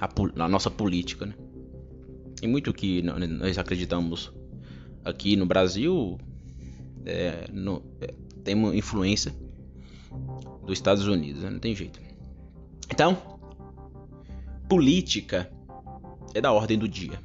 a, 0.01 0.09
a, 0.45 0.49
nossa 0.49 0.71
política. 0.71 1.27
Né? 1.27 1.35
E 2.43 2.47
muito 2.47 2.73
que 2.73 3.03
nós 3.03 3.59
acreditamos 3.59 4.33
aqui 5.05 5.37
no 5.37 5.47
Brasil 5.47 6.19
é, 7.05 7.49
no, 7.53 7.83
é, 8.01 8.15
tem 8.43 8.55
uma 8.55 8.75
influência 8.75 9.35
dos 10.63 10.73
Estados 10.73 11.07
Unidos, 11.07 11.43
né? 11.43 11.51
não 11.51 11.59
tem 11.59 11.75
jeito. 11.75 12.01
Então, 12.91 13.17
política 14.69 15.51
é 16.35 16.41
da 16.41 16.53
ordem 16.53 16.79
do 16.79 16.89
dia. 16.89 17.19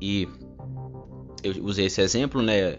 E 0.00 0.28
eu 1.42 1.64
usei 1.64 1.86
esse 1.86 2.00
exemplo, 2.00 2.42
né, 2.42 2.78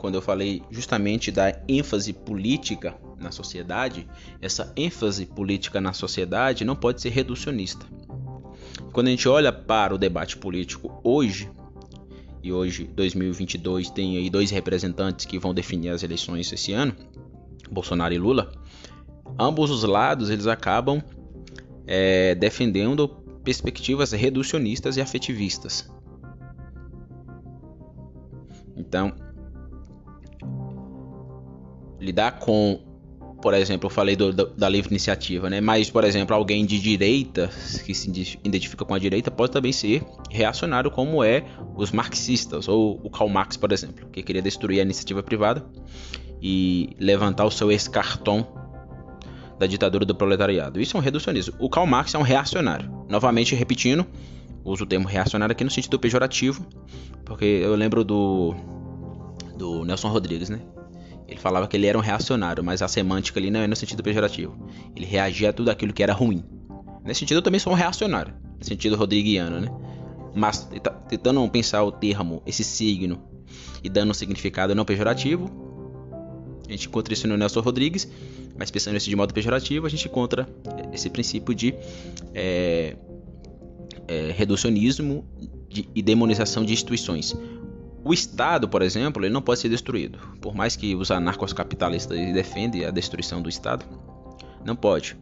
quando 0.00 0.14
eu 0.14 0.22
falei 0.22 0.62
justamente 0.70 1.30
da 1.30 1.60
ênfase 1.68 2.14
política 2.14 2.96
na 3.18 3.30
sociedade, 3.30 4.08
essa 4.40 4.72
ênfase 4.74 5.26
política 5.26 5.78
na 5.78 5.92
sociedade 5.92 6.64
não 6.64 6.74
pode 6.74 7.02
ser 7.02 7.10
reducionista. 7.10 7.84
Quando 8.94 9.08
a 9.08 9.10
gente 9.10 9.28
olha 9.28 9.52
para 9.52 9.94
o 9.94 9.98
debate 9.98 10.38
político 10.38 10.98
hoje, 11.04 11.50
e 12.42 12.50
hoje 12.50 12.84
2022 12.84 13.90
tem 13.90 14.16
aí 14.16 14.30
dois 14.30 14.50
representantes 14.50 15.26
que 15.26 15.38
vão 15.38 15.52
definir 15.52 15.90
as 15.90 16.02
eleições 16.02 16.50
esse 16.50 16.72
ano, 16.72 16.96
Bolsonaro 17.70 18.14
e 18.14 18.18
Lula. 18.18 18.50
Ambos 19.38 19.70
os 19.70 19.84
lados 19.84 20.30
eles 20.30 20.46
acabam 20.46 21.02
é, 21.86 22.34
defendendo 22.34 23.06
perspectivas 23.44 24.12
reducionistas 24.12 24.96
e 24.96 25.02
afetivistas. 25.02 25.90
Então, 28.74 29.12
lidar 32.00 32.38
com 32.38 32.80
por 33.40 33.54
exemplo, 33.54 33.86
eu 33.86 33.90
falei 33.90 34.16
do, 34.16 34.32
do, 34.32 34.46
da 34.48 34.68
livre 34.68 34.90
iniciativa, 34.90 35.48
né? 35.48 35.60
Mas, 35.60 35.88
por 35.90 36.04
exemplo, 36.04 36.36
alguém 36.36 36.66
de 36.66 36.78
direita, 36.78 37.50
que 37.84 37.94
se 37.94 38.10
identifica 38.44 38.84
com 38.84 38.94
a 38.94 38.98
direita, 38.98 39.30
pode 39.30 39.52
também 39.52 39.72
ser 39.72 40.04
reacionário, 40.30 40.90
como 40.90 41.24
é 41.24 41.44
os 41.74 41.90
marxistas, 41.90 42.68
ou 42.68 43.00
o 43.02 43.08
Karl 43.08 43.28
Marx, 43.28 43.56
por 43.56 43.72
exemplo, 43.72 44.08
que 44.10 44.22
queria 44.22 44.42
destruir 44.42 44.80
a 44.80 44.82
iniciativa 44.82 45.22
privada 45.22 45.64
e 46.42 46.90
levantar 46.98 47.44
o 47.46 47.50
seu 47.50 47.72
escartão 47.72 48.46
da 49.58 49.66
ditadura 49.66 50.04
do 50.04 50.14
proletariado. 50.14 50.80
Isso 50.80 50.96
é 50.96 51.00
um 51.00 51.02
reducionismo. 51.02 51.54
O 51.58 51.68
Karl 51.68 51.86
Marx 51.86 52.14
é 52.14 52.18
um 52.18 52.22
reacionário. 52.22 52.90
Novamente, 53.08 53.54
repetindo, 53.54 54.06
uso 54.64 54.84
o 54.84 54.86
termo 54.86 55.08
reacionário 55.08 55.52
aqui 55.52 55.64
no 55.64 55.70
sentido 55.70 55.98
pejorativo, 55.98 56.66
porque 57.24 57.44
eu 57.44 57.74
lembro 57.74 58.04
do, 58.04 58.54
do 59.56 59.84
Nelson 59.84 60.08
Rodrigues, 60.08 60.50
né? 60.50 60.60
Ele 61.30 61.38
falava 61.38 61.68
que 61.68 61.76
ele 61.76 61.86
era 61.86 61.96
um 61.96 62.00
reacionário, 62.00 62.62
mas 62.64 62.82
a 62.82 62.88
semântica 62.88 63.38
ali 63.38 63.50
não 63.50 63.60
é 63.60 63.68
no 63.68 63.76
sentido 63.76 64.02
pejorativo. 64.02 64.68
Ele 64.96 65.06
reagia 65.06 65.50
a 65.50 65.52
tudo 65.52 65.70
aquilo 65.70 65.92
que 65.92 66.02
era 66.02 66.12
ruim. 66.12 66.44
Nesse 67.04 67.20
sentido, 67.20 67.38
eu 67.38 67.42
também 67.42 67.60
sou 67.60 67.72
um 67.72 67.76
reacionário, 67.76 68.34
no 68.58 68.64
sentido 68.64 68.96
rodriguiano, 68.96 69.60
né? 69.60 69.68
Mas 70.34 70.68
tentando 71.08 71.48
pensar 71.48 71.84
o 71.84 71.92
termo, 71.92 72.42
esse 72.44 72.64
signo, 72.64 73.22
e 73.82 73.88
dando 73.88 74.10
um 74.10 74.14
significado 74.14 74.74
não 74.74 74.84
pejorativo, 74.84 75.48
a 76.68 76.72
gente 76.72 76.88
encontra 76.88 77.14
isso 77.14 77.26
no 77.26 77.36
Nelson 77.36 77.60
Rodrigues, 77.60 78.08
mas 78.58 78.70
pensando 78.70 78.96
isso 78.96 79.08
de 79.08 79.16
modo 79.16 79.32
pejorativo, 79.32 79.86
a 79.86 79.88
gente 79.88 80.06
encontra 80.06 80.48
esse 80.92 81.08
princípio 81.10 81.54
de 81.54 81.74
é, 82.34 82.96
é, 84.06 84.32
reducionismo 84.32 85.24
e 85.94 86.02
demonização 86.02 86.64
de 86.64 86.72
instituições. 86.72 87.34
O 88.02 88.14
Estado, 88.14 88.68
por 88.68 88.82
exemplo, 88.82 89.24
ele 89.24 89.32
não 89.32 89.42
pode 89.42 89.60
ser 89.60 89.68
destruído. 89.68 90.18
Por 90.40 90.54
mais 90.54 90.74
que 90.74 90.94
os 90.94 91.10
anarcos-capitalistas 91.10 92.16
defendem 92.32 92.84
a 92.84 92.90
destruição 92.90 93.42
do 93.42 93.48
Estado, 93.48 93.84
não 94.64 94.74
pode. 94.74 95.16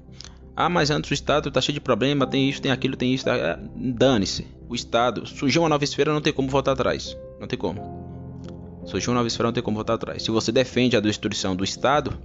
Ah, 0.55 0.69
mas 0.69 0.91
antes 0.91 1.11
o 1.11 1.15
Estado 1.15 1.49
está 1.49 1.61
cheio 1.61 1.75
de 1.75 1.81
problema, 1.81 2.27
tem 2.27 2.49
isso, 2.49 2.61
tem 2.61 2.71
aquilo, 2.71 2.97
tem 2.97 3.15
isso. 3.15 3.25
Tá... 3.25 3.37
É, 3.37 3.59
dane-se. 3.77 4.47
O 4.69 4.75
Estado 4.75 5.27
surgiu 5.27 5.63
uma 5.63 5.69
nova 5.69 5.85
esfera, 5.85 6.13
não 6.13 6.21
tem 6.21 6.33
como 6.33 6.49
voltar 6.49 6.73
atrás. 6.73 7.17
Não 7.41 7.47
tem 7.47 7.59
como. 7.59 7.81
Surgiu 8.85 9.11
uma 9.11 9.17
nova 9.17 9.29
esfera, 9.29 9.49
não 9.49 9.53
tem 9.53 9.63
como 9.63 9.77
voltar 9.77 9.95
atrás. 9.95 10.23
Se 10.23 10.31
você 10.31 10.51
defende 10.51 10.97
a 10.97 11.01
destruição 11.01 11.55
do 11.55 11.65
Estado, 11.65 12.19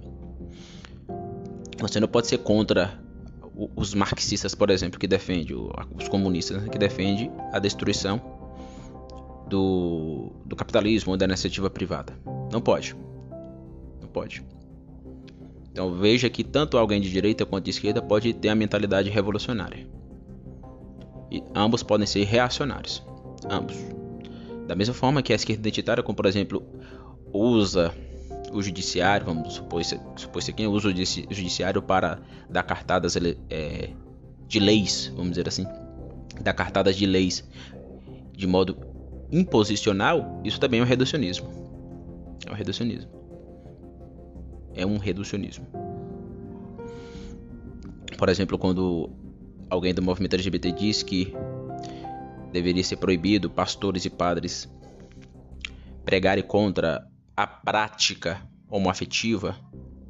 você 1.78 2.00
não 2.00 2.08
pode 2.08 2.26
ser 2.26 2.38
contra 2.38 2.98
os 3.76 3.94
marxistas, 3.94 4.54
por 4.54 4.70
exemplo, 4.70 4.98
que 4.98 5.06
defendem, 5.06 5.56
os 5.94 6.08
comunistas, 6.08 6.60
né, 6.60 6.68
que 6.68 6.78
defendem 6.78 7.30
a 7.52 7.58
destruição 7.58 8.20
do, 9.48 10.32
do 10.44 10.56
capitalismo 10.56 11.12
ou 11.12 11.16
da 11.16 11.24
iniciativa 11.26 11.68
privada. 11.70 12.12
Não 12.52 12.60
pode. 12.60 12.96
Não 14.00 14.08
pode. 14.08 14.44
Então 15.70 15.92
veja 15.94 16.30
que 16.30 16.44
tanto 16.44 16.78
alguém 16.78 17.00
de 17.00 17.10
direita 17.10 17.44
quanto 17.44 17.64
de 17.64 17.70
esquerda 17.70 18.00
pode 18.00 18.32
ter 18.32 18.48
a 18.48 18.54
mentalidade 18.54 19.10
revolucionária. 19.10 19.86
E 21.30 21.42
ambos 21.54 21.82
podem 21.82 22.06
ser 22.06 22.24
reacionários. 22.24 23.02
Ambos. 23.50 23.76
Da 24.68 24.74
mesma 24.74 24.94
forma 24.94 25.22
que 25.22 25.32
a 25.32 25.36
esquerda 25.36 25.60
identitária, 25.60 26.02
como 26.02 26.14
por 26.16 26.26
exemplo, 26.26 26.62
usa 27.32 27.92
o 28.52 28.62
judiciário, 28.62 29.26
vamos 29.26 29.54
supor, 29.54 29.82
supor 29.84 30.40
isso 30.40 30.50
aqui, 30.50 30.66
usa 30.66 30.88
o 30.88 30.92
judiciário 31.34 31.82
para 31.82 32.20
dar 32.48 32.62
cartadas 32.62 33.16
é, 33.50 33.90
de 34.46 34.60
leis, 34.60 35.12
vamos 35.16 35.30
dizer 35.30 35.48
assim, 35.48 35.66
dar 36.40 36.54
cartadas 36.54 36.96
de 36.96 37.04
leis 37.04 37.44
de 38.32 38.46
modo 38.46 38.93
imposicional, 39.30 40.40
isso 40.44 40.60
também 40.60 40.80
é 40.80 40.82
um 40.82 40.86
reducionismo. 40.86 41.48
É 42.46 42.50
um 42.50 42.54
reducionismo. 42.54 43.10
É 44.74 44.86
um 44.86 44.98
reducionismo. 44.98 45.66
Por 48.16 48.28
exemplo, 48.28 48.58
quando 48.58 49.10
alguém 49.68 49.94
do 49.94 50.02
movimento 50.02 50.34
LGBT 50.34 50.72
diz 50.72 51.02
que 51.02 51.34
deveria 52.52 52.84
ser 52.84 52.96
proibido 52.96 53.50
pastores 53.50 54.04
e 54.04 54.10
padres 54.10 54.68
pregarem 56.04 56.44
contra 56.44 57.08
a 57.36 57.46
prática 57.46 58.40
homoafetiva, 58.68 59.56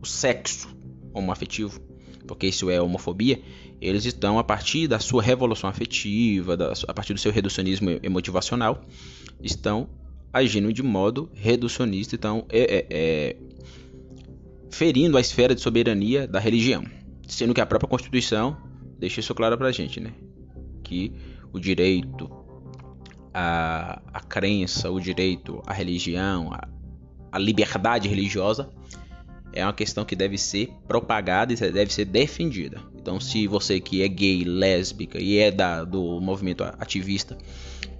o 0.02 0.06
sexo 0.06 0.76
homoafetivo, 1.12 1.80
porque 2.26 2.46
isso 2.46 2.70
é 2.70 2.80
homofobia, 2.80 3.40
eles 3.80 4.04
estão 4.04 4.38
a 4.38 4.44
partir 4.44 4.86
da 4.88 4.98
sua 4.98 5.22
revolução 5.22 5.68
afetiva, 5.68 6.56
da, 6.56 6.72
a 6.88 6.94
partir 6.94 7.14
do 7.14 7.20
seu 7.20 7.30
reducionismo 7.32 7.90
emotivacional, 8.02 8.82
estão 9.42 9.88
agindo 10.32 10.72
de 10.72 10.82
modo 10.82 11.30
reducionista, 11.34 12.14
então 12.14 12.44
é, 12.48 12.60
é, 12.60 12.86
é, 12.90 13.36
ferindo 14.70 15.16
a 15.16 15.20
esfera 15.20 15.54
de 15.54 15.60
soberania 15.60 16.26
da 16.26 16.40
religião, 16.40 16.84
sendo 17.28 17.54
que 17.54 17.60
a 17.60 17.66
própria 17.66 17.88
Constituição 17.88 18.56
deixa 18.98 19.20
isso 19.20 19.34
claro 19.34 19.56
para 19.56 19.68
a 19.68 19.72
gente, 19.72 20.00
né? 20.00 20.12
Que 20.82 21.12
o 21.52 21.60
direito 21.60 22.28
a, 23.32 24.00
a 24.12 24.20
crença, 24.20 24.90
o 24.90 25.00
direito 25.00 25.62
à 25.66 25.72
religião, 25.72 26.52
a, 26.52 26.68
a 27.30 27.38
liberdade 27.38 28.08
religiosa 28.08 28.70
é 29.54 29.64
uma 29.64 29.72
questão 29.72 30.04
que 30.04 30.16
deve 30.16 30.36
ser 30.36 30.70
propagada 30.86 31.52
e 31.52 31.56
deve 31.56 31.92
ser 31.92 32.04
defendida. 32.04 32.80
Então, 32.96 33.20
se 33.20 33.46
você 33.46 33.80
que 33.80 34.02
é 34.02 34.08
gay, 34.08 34.42
lésbica 34.44 35.18
e 35.20 35.38
é 35.38 35.50
da, 35.50 35.84
do 35.84 36.20
movimento 36.20 36.64
ativista 36.64 37.38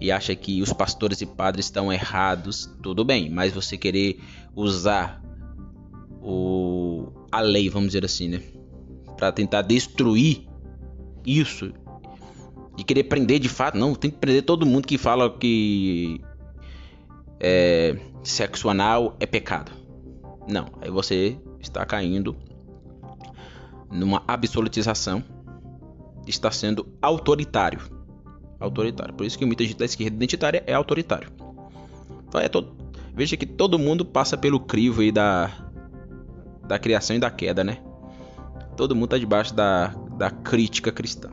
e 0.01 0.11
acha 0.11 0.35
que 0.35 0.61
os 0.61 0.73
pastores 0.73 1.21
e 1.21 1.27
padres 1.27 1.67
estão 1.67 1.93
errados, 1.93 2.69
tudo 2.83 3.05
bem, 3.05 3.31
mas 3.31 3.53
você 3.53 3.79
querer 3.79 4.19
usar 4.55 5.23
o, 6.21 7.13
a 7.31 7.41
lei, 7.41 7.69
vamos 7.71 7.89
dizer 7.89 8.05
assim, 8.05 8.29
né, 8.29 8.43
para 9.17 9.31
tentar 9.31 9.63
destruir 9.63 10.47
isso 11.25 11.73
e 12.77 12.83
querer 12.83 13.05
prender 13.05 13.39
de 13.39 13.49
fato, 13.49 13.79
não, 13.79 13.95
tem 13.95 14.11
que 14.11 14.19
prender 14.19 14.43
todo 14.43 14.67
mundo 14.67 14.89
que 14.89 14.99
fala 14.99 15.31
que 15.39 16.21
é, 17.39 17.97
sexo 18.25 18.69
anal 18.69 19.17
é 19.21 19.27
pecado. 19.27 19.84
Não, 20.47 20.67
aí 20.81 20.91
você 20.91 21.39
está 21.61 21.85
caindo 21.85 22.37
numa 23.91 24.23
absolutização, 24.27 25.23
está 26.27 26.51
sendo 26.51 26.87
autoritário. 27.01 27.81
autoritário. 28.59 29.15
Por 29.15 29.25
isso 29.25 29.39
que 29.39 29.45
muita 29.47 29.65
gente 29.65 29.77
da 29.77 29.85
esquerda 29.85 30.17
identitária 30.17 30.63
é 30.67 30.75
autoritário. 30.75 31.29
Então 32.29 32.41
é 32.41 32.49
todo, 32.49 32.77
veja 33.15 33.37
que 33.37 33.47
todo 33.47 33.79
mundo 33.79 34.05
passa 34.05 34.37
pelo 34.37 34.61
crivo 34.61 35.01
aí 35.01 35.13
da 35.13 35.65
da 36.67 36.79
criação 36.79 37.15
e 37.15 37.19
da 37.19 37.31
queda, 37.31 37.63
né? 37.63 37.79
Todo 38.77 38.95
mundo 38.95 39.05
está 39.05 39.19
debaixo 39.19 39.55
da, 39.55 39.89
da 40.17 40.31
crítica 40.31 40.91
cristã. 40.91 41.31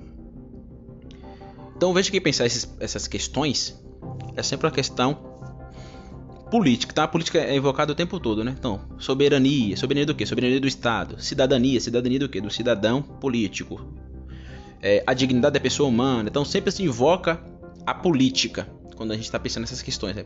Então 1.75 1.93
veja 1.93 2.11
que 2.11 2.21
pensar 2.21 2.45
esses, 2.45 2.71
essas 2.79 3.07
questões 3.07 3.81
é 4.35 4.43
sempre 4.43 4.67
uma 4.67 4.73
questão 4.73 5.30
política, 6.51 6.93
tá? 6.93 7.05
A 7.05 7.07
política 7.07 7.39
é 7.39 7.55
evocada 7.55 7.93
o 7.93 7.95
tempo 7.95 8.19
todo, 8.19 8.43
né? 8.43 8.53
Então, 8.59 8.81
soberania, 8.99 9.77
soberania 9.77 10.05
do 10.05 10.13
quê? 10.13 10.25
Soberania 10.25 10.59
do 10.59 10.67
Estado. 10.67 11.15
Cidadania, 11.23 11.79
cidadania 11.79 12.19
do 12.19 12.27
quê? 12.27 12.41
Do 12.41 12.51
cidadão 12.51 13.01
político. 13.01 13.81
É, 14.81 15.01
a 15.07 15.13
dignidade 15.13 15.53
da 15.53 15.59
pessoa 15.61 15.87
humana. 15.87 16.27
Então, 16.29 16.43
sempre 16.43 16.69
se 16.71 16.83
invoca 16.83 17.41
a 17.85 17.93
política 17.93 18.67
quando 18.97 19.11
a 19.11 19.15
gente 19.15 19.25
está 19.25 19.39
pensando 19.39 19.61
nessas 19.61 19.81
questões. 19.81 20.17
É 20.17 20.25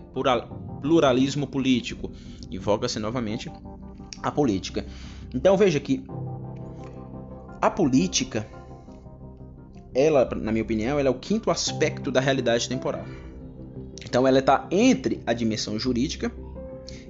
pluralismo 0.82 1.46
político. 1.46 2.12
Invoca-se 2.50 2.98
novamente 2.98 3.52
a 4.24 4.32
política. 4.32 4.84
Então, 5.34 5.56
veja 5.56 5.80
que 5.80 6.04
a 7.62 7.70
política, 7.70 8.48
ela, 9.94 10.28
na 10.36 10.52
minha 10.52 10.64
opinião, 10.64 10.98
ela 10.98 11.08
é 11.08 11.12
o 11.12 11.20
quinto 11.20 11.52
aspecto 11.52 12.12
da 12.12 12.20
realidade 12.20 12.68
temporal. 12.68 13.06
Então 14.04 14.28
ela 14.28 14.40
está 14.40 14.68
entre 14.72 15.22
a 15.26 15.34
dimensão 15.34 15.78
jurídica 15.80 16.32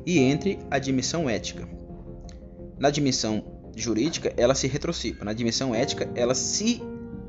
e 0.06 0.20
entre 0.20 0.60
a 0.70 0.78
dimensão 0.78 1.30
ética. 1.30 1.68
Na 2.78 2.90
dimensão 2.90 3.44
jurídica, 3.76 4.34
ela 4.38 4.54
se 4.54 4.68
retrocipa. 4.68 5.26
Na 5.26 5.34
dimensão 5.34 5.74
ética, 5.74 6.10
ela 6.16 6.36
se 6.36 6.82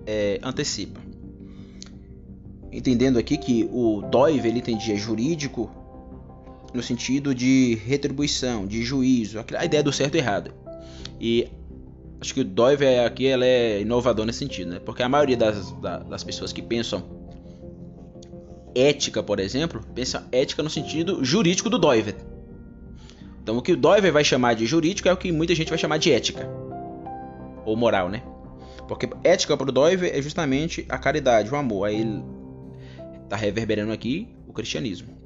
é, 0.07 0.39
antecipa. 0.43 1.01
Entendendo 2.71 3.19
aqui 3.19 3.37
que 3.37 3.69
o 3.73 4.03
Doive 4.03 4.49
ele 4.49 4.59
entendia 4.59 4.97
jurídico 4.97 5.71
no 6.75 6.83
sentido 6.83 7.35
de 7.35 7.79
retribuição, 7.87 8.67
de 8.67 8.83
juízo, 8.83 9.43
a 9.57 9.65
ideia 9.65 9.83
do 9.83 9.93
certo 9.93 10.17
e 10.17 10.19
errado. 10.19 10.53
E 11.19 11.49
acho 12.21 12.35
que 12.35 12.41
o 12.41 12.45
Doive 12.45 12.87
aqui 12.99 13.27
ela 13.27 13.47
é 13.47 13.81
inovador 13.81 14.27
nesse 14.27 14.41
sentido, 14.41 14.73
né? 14.73 14.81
Porque 14.85 15.03
a 15.03 15.09
maioria 15.09 15.37
das, 15.37 15.75
das 16.09 16.23
pessoas 16.23 16.53
que 16.53 16.61
pensam 16.61 17.16
ética, 18.77 19.23
por 19.23 19.41
exemplo, 19.41 19.81
pensa 19.95 20.29
ética 20.31 20.63
no 20.63 20.69
sentido 20.69 21.25
jurídico 21.25 21.71
do 21.71 21.79
Doiver. 21.79 22.17
Então 23.43 23.57
o 23.57 23.63
que 23.63 23.73
o 23.73 23.77
Doiver 23.77 24.13
vai 24.13 24.25
chamar 24.25 24.55
de 24.55 24.67
jurídico 24.67 25.09
é 25.09 25.13
o 25.13 25.17
que 25.17 25.33
muita 25.33 25.55
gente 25.55 25.69
vai 25.71 25.79
chamar 25.79 25.99
de 25.99 26.13
ética. 26.13 26.49
Ou 27.65 27.77
moral, 27.77 28.09
né? 28.09 28.23
Porque 28.87 29.09
ética 29.25 29.57
para 29.57 29.69
o 29.69 29.73
Doiver 29.73 30.17
é 30.17 30.21
justamente 30.21 30.85
a 30.89 30.99
caridade, 30.99 31.51
o 31.51 31.57
amor. 31.57 31.87
Aí 31.87 32.01
ele 32.01 32.23
está 33.25 33.37
reverberando 33.37 33.93
aqui 33.93 34.29
o 34.47 34.53
cristianismo. 34.53 35.17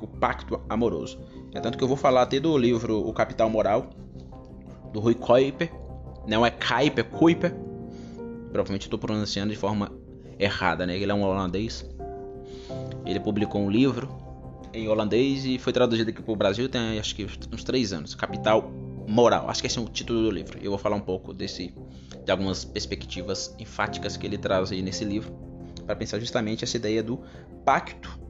O 0.00 0.06
pacto 0.06 0.60
amoroso. 0.68 1.20
É 1.54 1.60
tanto 1.60 1.76
que 1.76 1.84
eu 1.84 1.88
vou 1.88 1.96
falar 1.96 2.22
até 2.22 2.38
do 2.38 2.56
livro 2.56 3.06
O 3.06 3.12
Capital 3.12 3.50
Moral, 3.50 3.90
do 4.92 5.00
Rui 5.00 5.14
Kuiper. 5.14 5.72
Não 6.26 6.44
é 6.46 6.50
Kuiper, 6.50 7.04
Kuiper. 7.04 7.54
Provavelmente 8.52 8.86
estou 8.86 8.98
pronunciando 8.98 9.52
de 9.52 9.58
forma 9.58 9.90
errada, 10.38 10.86
né? 10.86 10.96
Ele 10.96 11.10
é 11.10 11.14
um 11.14 11.22
holandês. 11.22 11.84
Ele 13.04 13.20
publicou 13.20 13.60
um 13.60 13.70
livro 13.70 14.08
em 14.72 14.88
holandês 14.88 15.44
e 15.44 15.58
foi 15.58 15.72
traduzido 15.72 16.10
aqui 16.10 16.22
para 16.22 16.32
o 16.32 16.36
Brasil 16.36 16.68
tem 16.68 16.98
acho 16.98 17.14
que 17.14 17.26
uns 17.52 17.64
três 17.64 17.92
anos. 17.92 18.14
Capital 18.14 18.70
Moral. 19.08 19.48
Acho 19.48 19.62
que 19.62 19.66
esse 19.66 19.78
é 19.78 19.80
o 19.82 19.86
título 19.86 20.24
do 20.24 20.30
livro. 20.30 20.58
Eu 20.62 20.70
vou 20.70 20.78
falar 20.78 20.96
um 20.96 21.00
pouco 21.00 21.32
desse, 21.32 21.72
de 22.24 22.30
algumas 22.30 22.64
perspectivas 22.64 23.54
enfáticas 23.58 24.16
que 24.16 24.26
ele 24.26 24.36
traz 24.36 24.70
aí 24.70 24.82
nesse 24.82 25.04
livro 25.04 25.32
para 25.86 25.96
pensar 25.96 26.20
justamente 26.20 26.64
essa 26.64 26.76
ideia 26.76 27.02
do 27.02 27.18
pacto 27.64 28.20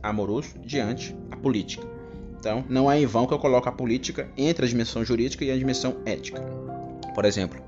amoroso 0.00 0.56
diante 0.60 1.16
a 1.30 1.36
política. 1.36 1.84
Então, 2.38 2.64
não 2.68 2.90
é 2.90 3.00
em 3.00 3.06
vão 3.06 3.26
que 3.26 3.34
eu 3.34 3.38
coloco 3.38 3.68
a 3.68 3.72
política 3.72 4.30
entre 4.36 4.64
a 4.64 4.68
dimensão 4.68 5.04
jurídica 5.04 5.44
e 5.44 5.50
a 5.50 5.56
dimensão 5.56 5.96
ética. 6.06 6.40
Por 7.12 7.24
exemplo, 7.24 7.60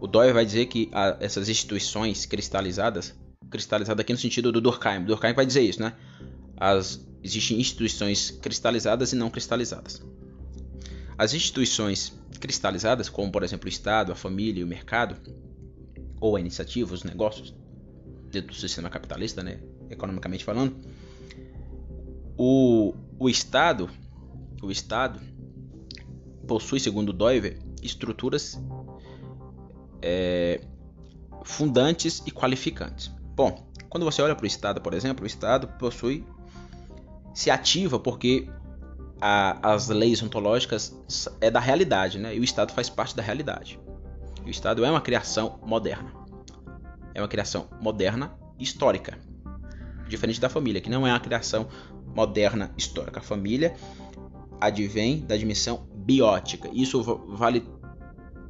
o 0.00 0.08
Doyle 0.08 0.32
vai 0.32 0.44
dizer 0.44 0.66
que 0.66 0.90
a, 0.92 1.16
essas 1.20 1.48
instituições 1.48 2.26
cristalizadas 2.26 3.14
cristalizado 3.50 4.00
aqui 4.00 4.12
no 4.12 4.18
sentido 4.18 4.52
do 4.52 4.60
Durkheim. 4.60 5.04
Durkheim 5.04 5.34
vai 5.34 5.46
dizer 5.46 5.62
isso, 5.62 5.80
né? 5.80 5.94
As, 6.56 7.06
existem 7.22 7.60
instituições 7.60 8.30
cristalizadas 8.30 9.12
e 9.12 9.16
não 9.16 9.30
cristalizadas. 9.30 10.02
As 11.18 11.32
instituições 11.34 12.12
cristalizadas, 12.40 13.08
como 13.08 13.32
por 13.32 13.42
exemplo 13.42 13.66
o 13.66 13.68
Estado, 13.68 14.12
a 14.12 14.14
família 14.14 14.60
e 14.60 14.64
o 14.64 14.66
mercado, 14.66 15.16
ou 16.20 16.36
a 16.36 16.40
iniciativa, 16.40 16.92
os 16.92 17.04
negócios, 17.04 17.54
dentro 18.30 18.48
do 18.48 18.56
sistema 18.56 18.90
capitalista, 18.90 19.42
né? 19.42 19.60
economicamente 19.90 20.44
falando, 20.44 20.76
o, 22.36 22.94
o 23.18 23.28
Estado, 23.28 23.88
o 24.62 24.70
Estado 24.70 25.20
possui, 26.46 26.78
segundo 26.80 27.12
Doiver, 27.12 27.58
estruturas 27.82 28.60
é, 30.02 30.60
fundantes 31.44 32.22
e 32.26 32.30
qualificantes. 32.30 33.10
Bom, 33.36 33.68
quando 33.90 34.04
você 34.04 34.22
olha 34.22 34.34
para 34.34 34.44
o 34.44 34.46
Estado, 34.46 34.80
por 34.80 34.94
exemplo, 34.94 35.24
o 35.24 35.26
Estado 35.26 35.68
possui 35.78 36.24
se 37.34 37.50
ativa 37.50 38.00
porque 38.00 38.48
a, 39.20 39.74
as 39.74 39.88
leis 39.88 40.22
ontológicas 40.22 40.98
é 41.38 41.50
da 41.50 41.60
realidade, 41.60 42.18
né? 42.18 42.34
E 42.34 42.40
o 42.40 42.44
Estado 42.44 42.72
faz 42.72 42.88
parte 42.88 43.14
da 43.14 43.22
realidade. 43.22 43.78
E 44.42 44.48
o 44.48 44.50
Estado 44.50 44.82
é 44.86 44.90
uma 44.90 45.02
criação 45.02 45.60
moderna. 45.62 46.10
É 47.14 47.20
uma 47.20 47.28
criação 47.28 47.68
moderna 47.78 48.34
histórica. 48.58 49.18
Diferente 50.08 50.40
da 50.40 50.48
família, 50.48 50.80
que 50.80 50.88
não 50.88 51.06
é 51.06 51.12
uma 51.12 51.20
criação 51.20 51.68
moderna 52.06 52.72
histórica. 52.74 53.20
A 53.20 53.22
família 53.22 53.76
advém 54.58 55.20
da 55.20 55.36
dimensão 55.36 55.86
biótica. 55.94 56.70
Isso 56.72 57.02
vale 57.28 57.68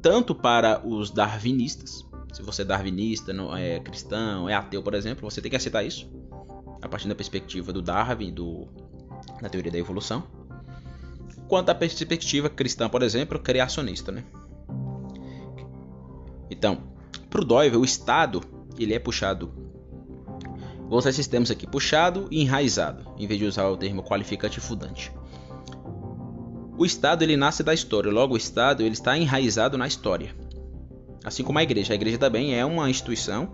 tanto 0.01 0.33
para 0.33 0.85
os 0.87 1.11
darwinistas, 1.11 2.06
se 2.37 2.43
você 2.43 2.61
é 2.61 2.65
darwinista, 2.65 3.33
não 3.33 3.57
é 3.57 3.79
cristão, 3.79 4.47
é 4.47 4.53
ateu, 4.53 4.83
por 4.83 4.93
exemplo, 4.93 5.27
você 5.27 5.41
tem 5.41 5.49
que 5.49 5.55
aceitar 5.55 5.83
isso 5.83 6.07
a 6.79 6.87
partir 6.87 7.07
da 7.07 7.15
perspectiva 7.15 7.73
do 7.73 7.81
Darwin, 7.81 8.31
do, 8.31 8.67
da 9.41 9.49
teoria 9.49 9.71
da 9.71 9.79
evolução. 9.79 10.23
Quanto 11.47 11.69
à 11.69 11.75
perspectiva 11.75 12.47
cristã, 12.47 12.87
por 12.87 13.01
exemplo, 13.01 13.39
criacionista, 13.39 14.11
né? 14.11 14.23
Então, 16.47 16.83
para 17.27 17.41
o 17.41 17.43
Doyle, 17.43 17.75
o 17.75 17.83
Estado 17.83 18.43
ele 18.77 18.93
é 18.93 18.99
puxado. 18.99 19.51
Vou 20.87 20.99
usar 20.99 21.09
esses 21.09 21.25
termos 21.25 21.49
aqui: 21.49 21.65
puxado 21.65 22.27
e 22.29 22.43
enraizado, 22.43 23.15
em 23.17 23.25
vez 23.25 23.39
de 23.39 23.47
usar 23.47 23.67
o 23.67 23.77
termo 23.77 24.03
qualificante 24.03 24.59
fundante. 24.59 25.11
O 26.77 26.85
Estado 26.85 27.23
ele 27.23 27.35
nasce 27.35 27.63
da 27.63 27.73
história, 27.73 28.11
logo 28.11 28.35
o 28.35 28.37
Estado 28.37 28.83
ele 28.83 28.93
está 28.93 29.17
enraizado 29.17 29.75
na 29.75 29.87
história. 29.87 30.35
Assim 31.27 31.43
como 31.43 31.59
a 31.59 31.63
igreja. 31.63 31.91
A 31.91 31.95
igreja 31.95 32.17
também 32.17 32.57
é 32.57 32.63
uma 32.63 32.89
instituição 32.89 33.49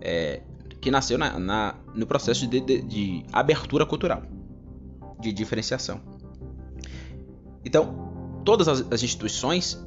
é, 0.00 0.40
que 0.80 0.90
nasceu 0.90 1.18
na, 1.18 1.38
na, 1.38 1.74
no 1.94 2.06
processo 2.06 2.46
de, 2.46 2.58
de, 2.58 2.80
de 2.80 3.26
abertura 3.30 3.84
cultural, 3.84 4.22
de 5.20 5.30
diferenciação. 5.30 6.00
Então, 7.62 8.40
todas 8.46 8.66
as, 8.66 8.90
as 8.90 9.02
instituições 9.02 9.86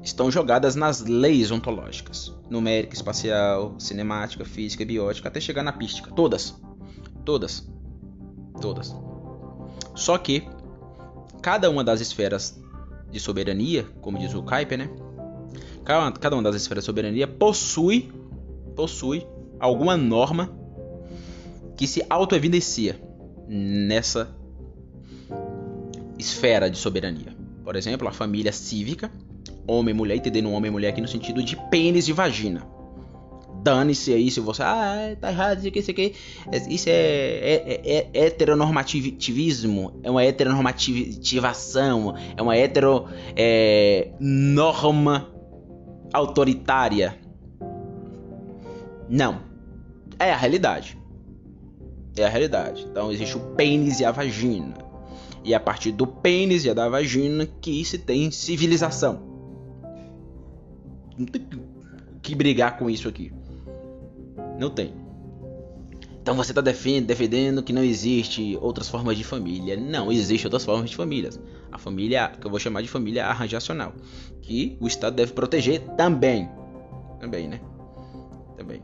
estão 0.00 0.30
jogadas 0.30 0.76
nas 0.76 1.00
leis 1.00 1.50
ontológicas, 1.50 2.32
numérica, 2.48 2.94
espacial, 2.94 3.74
cinemática, 3.76 4.44
física, 4.44 4.84
biótica, 4.84 5.26
até 5.26 5.40
chegar 5.40 5.64
na 5.64 5.72
pística. 5.72 6.12
Todas. 6.12 6.54
Todas. 7.24 7.68
Todas. 8.60 8.94
Só 9.96 10.16
que 10.18 10.48
cada 11.42 11.68
uma 11.68 11.82
das 11.82 12.00
esferas 12.00 12.62
de 13.10 13.18
soberania, 13.18 13.82
como 14.00 14.20
diz 14.20 14.32
o 14.34 14.42
Kuiper, 14.44 14.78
né? 14.78 15.05
Cada 15.86 16.34
uma 16.34 16.42
das 16.42 16.56
esferas 16.56 16.82
de 16.82 16.86
soberania 16.86 17.28
possui, 17.28 18.10
possui 18.74 19.26
alguma 19.60 19.96
norma 19.96 20.52
que 21.76 21.86
se 21.86 22.04
auto-evidencia 22.10 23.00
nessa 23.48 24.34
esfera 26.18 26.68
de 26.68 26.76
soberania. 26.76 27.36
Por 27.62 27.76
exemplo, 27.76 28.08
a 28.08 28.12
família 28.12 28.52
cívica, 28.52 29.12
homem 29.66 29.94
e 29.94 29.96
mulher, 29.96 30.16
entendendo 30.16 30.50
homem 30.50 30.68
e 30.68 30.72
mulher 30.72 30.88
aqui 30.88 31.00
no 31.00 31.08
sentido 31.08 31.42
de 31.42 31.56
pênis 31.70 32.08
e 32.08 32.12
vagina. 32.12 32.66
Dane-se 33.62 34.12
aí 34.12 34.30
se 34.30 34.40
você. 34.40 34.62
Ah, 34.62 35.16
tá 35.20 35.30
errado, 35.30 35.58
isso 35.58 35.68
aqui, 35.68 35.78
isso 35.80 35.90
aqui. 35.90 36.14
Isso 36.68 36.88
é, 36.88 36.92
é, 36.92 37.80
é, 37.84 38.10
é 38.14 38.26
heteronormativismo, 38.26 40.00
é 40.02 40.10
uma 40.10 40.24
heteronormativação, 40.24 42.14
é 42.36 42.42
uma 42.42 42.56
hetero 42.56 43.06
é, 43.36 44.12
norma 44.20 45.35
autoritária. 46.12 47.18
Não. 49.08 49.40
É 50.18 50.32
a 50.32 50.36
realidade. 50.36 50.98
É 52.16 52.24
a 52.24 52.28
realidade. 52.28 52.86
Então 52.90 53.12
existe 53.12 53.36
o 53.36 53.40
pênis 53.54 54.00
e 54.00 54.04
a 54.04 54.10
vagina. 54.10 54.74
E 55.44 55.52
é 55.52 55.56
a 55.56 55.60
partir 55.60 55.92
do 55.92 56.06
pênis 56.06 56.64
e 56.64 56.74
da 56.74 56.88
vagina 56.88 57.46
que 57.60 57.84
se 57.84 57.98
tem 57.98 58.30
civilização. 58.30 59.22
Não 61.16 61.26
tem 61.26 61.46
que 62.20 62.34
brigar 62.34 62.78
com 62.78 62.90
isso 62.90 63.08
aqui. 63.08 63.32
Não 64.58 64.70
tem. 64.70 64.92
então 66.20 66.34
você 66.34 66.50
está 66.50 66.62
defendendo 66.62 67.62
que 67.62 67.72
não 67.72 67.84
existe 67.84 68.58
outras 68.60 68.88
formas 68.88 69.16
de 69.16 69.22
família. 69.22 69.76
Não, 69.76 70.10
existem 70.10 70.46
outras 70.46 70.64
formas 70.64 70.90
de 70.90 70.96
famílias. 70.96 71.38
A 71.70 71.78
família, 71.78 72.28
que 72.28 72.46
eu 72.46 72.50
vou 72.50 72.58
chamar 72.58 72.82
de 72.82 72.88
família 72.88 73.26
arranjacional, 73.26 73.92
que 74.42 74.76
o 74.80 74.86
Estado 74.86 75.16
deve 75.16 75.32
proteger 75.32 75.80
também. 75.96 76.48
Também, 77.20 77.48
né? 77.48 77.60
Também. 78.56 78.82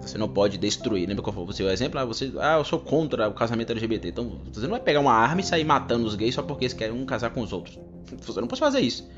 Você 0.00 0.16
não 0.16 0.28
pode 0.28 0.58
destruir. 0.58 1.08
Lembra 1.08 1.22
falei? 1.32 1.46
Você 1.46 1.62
o 1.62 1.70
exemplo? 1.70 1.98
Ah, 1.98 2.04
você, 2.04 2.32
ah, 2.38 2.58
eu 2.58 2.64
sou 2.64 2.78
contra 2.78 3.28
o 3.28 3.34
casamento 3.34 3.70
LGBT. 3.70 4.08
Então 4.08 4.40
você 4.52 4.62
não 4.62 4.70
vai 4.70 4.80
pegar 4.80 5.00
uma 5.00 5.12
arma 5.12 5.40
e 5.40 5.44
sair 5.44 5.64
matando 5.64 6.06
os 6.06 6.14
gays 6.14 6.34
só 6.34 6.42
porque 6.42 6.64
eles 6.64 6.74
querem 6.74 6.94
um 6.94 7.04
casar 7.04 7.30
com 7.30 7.40
os 7.40 7.52
outros. 7.52 7.78
Você 8.22 8.40
não 8.40 8.48
pode 8.48 8.60
fazer 8.60 8.80
isso. 8.80 9.08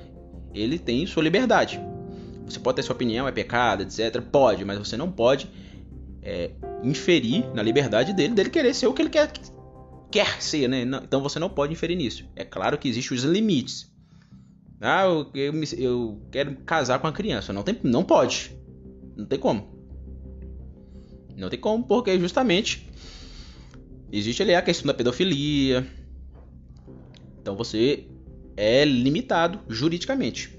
Ele 0.53 0.79
tem 0.79 1.07
sua 1.07 1.22
liberdade. 1.22 1.81
Você 2.44 2.59
pode 2.59 2.77
ter 2.77 2.83
sua 2.83 2.94
opinião, 2.94 3.27
é 3.27 3.33
pecado, 3.33 3.83
etc. 3.83 4.20
Pode, 4.20 4.64
mas 4.64 4.79
você 4.79 4.96
não 4.96 5.11
pode 5.11 5.48
é, 6.22 6.51
inferir 6.83 7.46
na 7.55 7.62
liberdade 7.62 8.12
dele, 8.12 8.35
dele 8.35 8.51
querer 8.51 8.75
ser 8.75 8.87
o 8.87 8.92
que 8.92 9.03
ele 9.03 9.11
quer, 9.11 9.33
quer 10.12 10.42
ser, 10.42 10.68
né? 10.68 10.83
Então 10.83 11.22
você 11.22 11.38
não 11.38 11.48
pode 11.48 11.72
inferir 11.72 11.96
nisso. 11.96 12.25
É 12.37 12.44
claro 12.44 12.79
que 12.79 12.88
existem 12.88 13.16
os 13.16 13.25
limites. 13.25 13.90
Ah, 14.81 15.05
eu, 15.05 15.31
eu, 15.35 15.64
eu 15.79 16.22
quero 16.31 16.57
casar 16.66 16.98
com 16.98 17.07
a 17.07 17.12
criança. 17.12 17.53
Não, 17.53 17.62
tem, 17.62 17.79
não 17.83 18.05
pode. 18.05 18.55
Não 19.16 19.25
tem 19.25 19.38
como. 19.38 19.72
Não 21.37 21.48
tem 21.48 21.59
como, 21.59 21.83
porque 21.85 22.18
justamente 22.18 22.88
existe 24.12 24.42
ali 24.42 24.55
a 24.55 24.61
questão 24.61 24.87
da 24.87 24.94
pedofilia. 24.94 25.87
Então 27.40 27.57
você 27.57 28.07
é 28.57 28.85
limitado 28.85 29.61
juridicamente. 29.68 30.59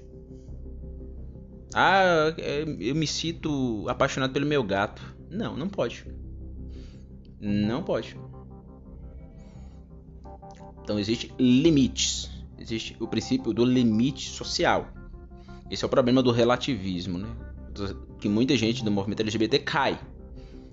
Ah, 1.72 2.34
eu 2.80 2.94
me 2.94 3.06
sinto 3.06 3.84
apaixonado 3.88 4.32
pelo 4.32 4.46
meu 4.46 4.62
gato. 4.64 5.02
Não, 5.30 5.56
não 5.56 5.68
pode. 5.68 6.04
Não 7.40 7.82
pode. 7.82 8.16
Então 10.84 10.98
existe 10.98 11.32
limites. 11.38 12.30
Existe 12.58 12.94
o 13.00 13.08
princípio 13.08 13.52
do 13.52 13.64
limite 13.64 14.28
social. 14.28 14.88
Esse 15.70 15.82
é 15.82 15.86
o 15.86 15.90
problema 15.90 16.22
do 16.22 16.30
relativismo, 16.30 17.18
né? 17.18 17.28
Que 18.20 18.28
muita 18.28 18.56
gente 18.56 18.84
do 18.84 18.90
movimento 18.90 19.20
LGBT 19.20 19.58
cai 19.60 19.98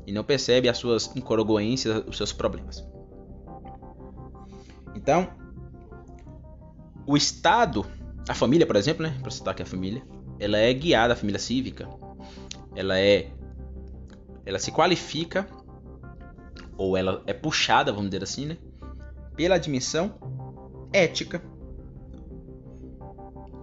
e 0.05 0.11
não 0.11 0.23
percebe 0.23 0.67
as 0.67 0.77
suas 0.77 1.15
incongruências, 1.15 2.03
os 2.07 2.17
seus 2.17 2.33
problemas. 2.33 2.85
Então, 4.93 5.29
o 7.07 7.15
Estado, 7.15 7.85
a 8.27 8.35
família, 8.35 8.67
por 8.67 8.75
exemplo, 8.75 9.03
né? 9.03 9.17
Para 9.21 9.31
citar 9.31 9.53
aqui 9.53 9.63
a 9.63 9.65
família, 9.65 10.03
ela 10.39 10.57
é 10.57 10.73
guiada, 10.73 11.13
a 11.13 11.15
família 11.15 11.39
cívica, 11.39 11.89
ela 12.75 12.99
é, 12.99 13.31
ela 14.45 14.59
se 14.59 14.71
qualifica 14.71 15.47
ou 16.77 16.97
ela 16.97 17.23
é 17.25 17.33
puxada, 17.33 17.91
vamos 17.93 18.09
dizer 18.09 18.23
assim, 18.23 18.45
né? 18.45 18.57
Pela 19.35 19.57
dimensão 19.57 20.15
ética. 20.93 21.41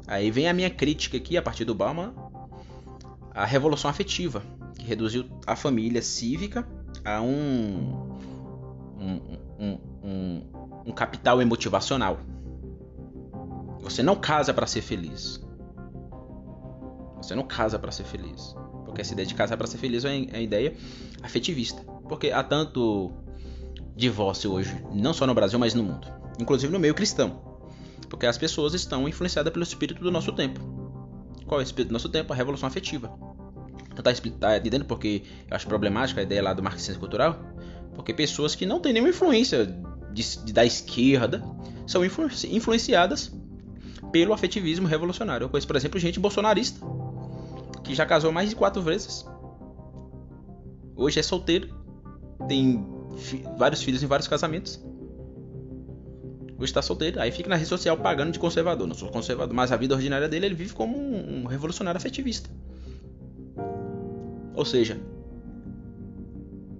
Aí 0.06 0.30
vem 0.30 0.48
a 0.48 0.54
minha 0.54 0.70
crítica 0.70 1.16
aqui 1.16 1.36
a 1.36 1.42
partir 1.42 1.64
do 1.64 1.74
Bauman, 1.74 2.14
a 3.34 3.44
revolução 3.44 3.90
afetiva, 3.90 4.42
que 4.78 4.84
reduziu 4.84 5.26
a 5.46 5.54
família 5.54 6.00
cívica 6.00 6.66
a 7.04 7.20
um, 7.20 8.18
um, 8.98 9.78
um, 10.02 10.42
um, 10.86 10.92
capital 10.92 11.40
emotivacional. 11.42 12.18
Você 13.80 14.02
não 14.02 14.16
casa 14.16 14.52
para 14.52 14.66
ser 14.66 14.80
feliz. 14.80 15.40
Você 17.18 17.34
não 17.34 17.42
casa 17.42 17.78
para 17.78 17.92
ser 17.92 18.04
feliz. 18.04 18.54
Porque 18.84 19.02
essa 19.02 19.12
ideia 19.12 19.26
de 19.26 19.34
casar 19.34 19.56
para 19.56 19.66
ser 19.66 19.78
feliz 19.78 20.04
é 20.04 20.08
a 20.08 20.40
ideia 20.40 20.74
afetivista. 21.22 21.82
Porque 22.08 22.30
há 22.30 22.42
tanto 22.42 23.12
divórcio 23.98 24.52
hoje, 24.52 24.80
não 24.94 25.12
só 25.12 25.26
no 25.26 25.34
Brasil, 25.34 25.58
mas 25.58 25.74
no 25.74 25.82
mundo. 25.82 26.06
Inclusive 26.38 26.72
no 26.72 26.78
meio 26.78 26.94
cristão. 26.94 27.42
Porque 28.08 28.26
as 28.26 28.38
pessoas 28.38 28.72
estão 28.72 29.08
influenciadas 29.08 29.52
pelo 29.52 29.64
espírito 29.64 30.02
do 30.02 30.10
nosso 30.10 30.32
tempo. 30.32 30.60
Qual 31.46 31.60
é 31.60 31.64
o 31.64 31.66
espírito 31.66 31.88
do 31.88 31.94
nosso 31.94 32.08
tempo? 32.08 32.32
A 32.32 32.36
revolução 32.36 32.68
afetiva. 32.68 33.12
Então 33.90 34.02
tá, 34.02 34.12
tá 34.38 34.56
entendendo 34.56 34.84
porque 34.84 35.24
eu 35.50 35.56
acho 35.56 35.66
problemática 35.66 36.20
a 36.20 36.22
ideia 36.22 36.40
lá 36.40 36.54
do 36.54 36.62
marxismo 36.62 37.00
cultural? 37.00 37.40
Porque 37.96 38.14
pessoas 38.14 38.54
que 38.54 38.64
não 38.64 38.78
têm 38.78 38.92
nenhuma 38.92 39.10
influência 39.10 39.66
de, 40.12 40.44
de, 40.44 40.52
da 40.52 40.64
esquerda 40.64 41.42
são 41.84 42.02
influenciadas 42.04 43.32
pelo 44.12 44.32
afetivismo 44.32 44.86
revolucionário. 44.86 45.46
Eu 45.46 45.48
conheço, 45.48 45.66
por 45.66 45.74
exemplo, 45.74 45.98
gente 45.98 46.20
bolsonarista 46.20 46.80
que 47.82 47.96
já 47.96 48.06
casou 48.06 48.30
mais 48.30 48.48
de 48.48 48.54
quatro 48.54 48.80
vezes. 48.80 49.26
Hoje 50.94 51.18
é 51.18 51.22
solteiro, 51.22 51.74
tem 52.46 52.97
fi 53.18 53.44
vários 53.56 53.82
filhos 53.82 54.02
em 54.02 54.06
vários 54.06 54.28
casamentos. 54.28 54.80
Hoje 56.58 56.70
está 56.70 56.82
solteiro, 56.82 57.20
aí 57.20 57.30
fica 57.30 57.48
na 57.48 57.54
rede 57.54 57.68
social 57.68 57.96
pagando 57.96 58.32
de 58.32 58.38
conservador. 58.38 58.86
Não 58.86 58.94
sou 58.94 59.08
conservador, 59.10 59.54
mas 59.54 59.70
a 59.70 59.76
vida 59.76 59.94
ordinária 59.94 60.28
dele 60.28 60.46
ele 60.46 60.54
vive 60.54 60.72
como 60.72 60.96
um, 60.96 61.46
revolucionário 61.46 61.96
afetivista. 61.96 62.50
Ou 64.54 64.64
seja, 64.64 65.00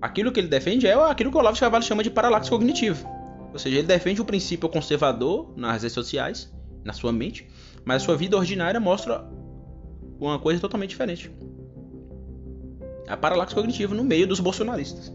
aquilo 0.00 0.32
que 0.32 0.40
ele 0.40 0.48
defende 0.48 0.86
é 0.86 0.94
aquilo 0.94 1.30
que 1.30 1.36
o 1.36 1.40
Olavo 1.40 1.54
de 1.54 1.60
Carvalho 1.60 1.84
chama 1.84 2.02
de 2.02 2.10
paralaxe 2.10 2.50
cognitivo. 2.50 3.08
Ou 3.52 3.58
seja, 3.58 3.78
ele 3.78 3.86
defende 3.86 4.20
o 4.20 4.24
princípio 4.24 4.68
conservador 4.68 5.52
nas 5.56 5.82
redes 5.82 5.92
sociais, 5.92 6.52
na 6.82 6.92
sua 6.92 7.12
mente, 7.12 7.48
mas 7.84 8.02
a 8.02 8.04
sua 8.04 8.16
vida 8.16 8.36
ordinária 8.36 8.80
mostra 8.80 9.24
uma 10.18 10.40
coisa 10.40 10.60
totalmente 10.60 10.90
diferente. 10.90 11.30
A 13.06 13.16
paralaxe 13.16 13.54
cognitivo 13.54 13.94
no 13.94 14.02
meio 14.02 14.26
dos 14.26 14.40
bolsonaristas. 14.40 15.12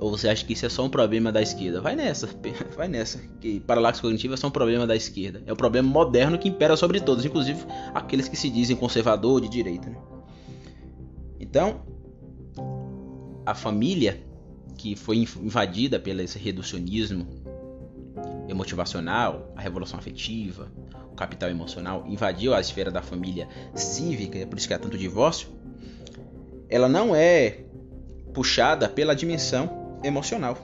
Ou 0.00 0.10
você 0.10 0.30
acha 0.30 0.42
que 0.46 0.54
isso 0.54 0.64
é 0.64 0.68
só 0.70 0.82
um 0.86 0.88
problema 0.88 1.30
da 1.30 1.42
esquerda? 1.42 1.78
Vai 1.82 1.94
nessa, 1.94 2.26
vai 2.74 2.88
nessa. 2.88 3.18
Que 3.38 3.60
paralaxe 3.60 4.00
cognitivo 4.00 4.32
é 4.32 4.36
só 4.36 4.46
um 4.46 4.50
problema 4.50 4.86
da 4.86 4.96
esquerda. 4.96 5.42
É 5.44 5.52
um 5.52 5.56
problema 5.56 5.86
moderno 5.86 6.38
que 6.38 6.48
impera 6.48 6.74
sobre 6.74 7.00
todos, 7.00 7.22
inclusive 7.22 7.66
aqueles 7.94 8.26
que 8.26 8.34
se 8.34 8.48
dizem 8.48 8.74
conservador 8.74 9.42
de 9.42 9.48
direita. 9.50 9.90
Né? 9.90 9.98
Então, 11.38 11.82
a 13.44 13.54
família 13.54 14.22
que 14.78 14.96
foi 14.96 15.18
invadida 15.18 16.00
pelo 16.00 16.22
esse 16.22 16.38
reducionismo 16.38 17.28
emotivacional, 18.48 19.52
a 19.54 19.60
revolução 19.60 19.98
afetiva, 19.98 20.72
o 21.12 21.14
capital 21.14 21.50
emocional, 21.50 22.06
invadiu 22.08 22.54
a 22.54 22.60
esfera 22.60 22.90
da 22.90 23.02
família 23.02 23.46
cívica, 23.74 24.38
é 24.38 24.46
por 24.46 24.58
isso 24.58 24.66
que 24.66 24.72
há 24.72 24.78
tanto 24.78 24.96
divórcio, 24.96 25.48
ela 26.70 26.88
não 26.88 27.14
é 27.14 27.64
puxada 28.32 28.88
pela 28.88 29.14
dimensão 29.14 29.79
emocional 30.02 30.56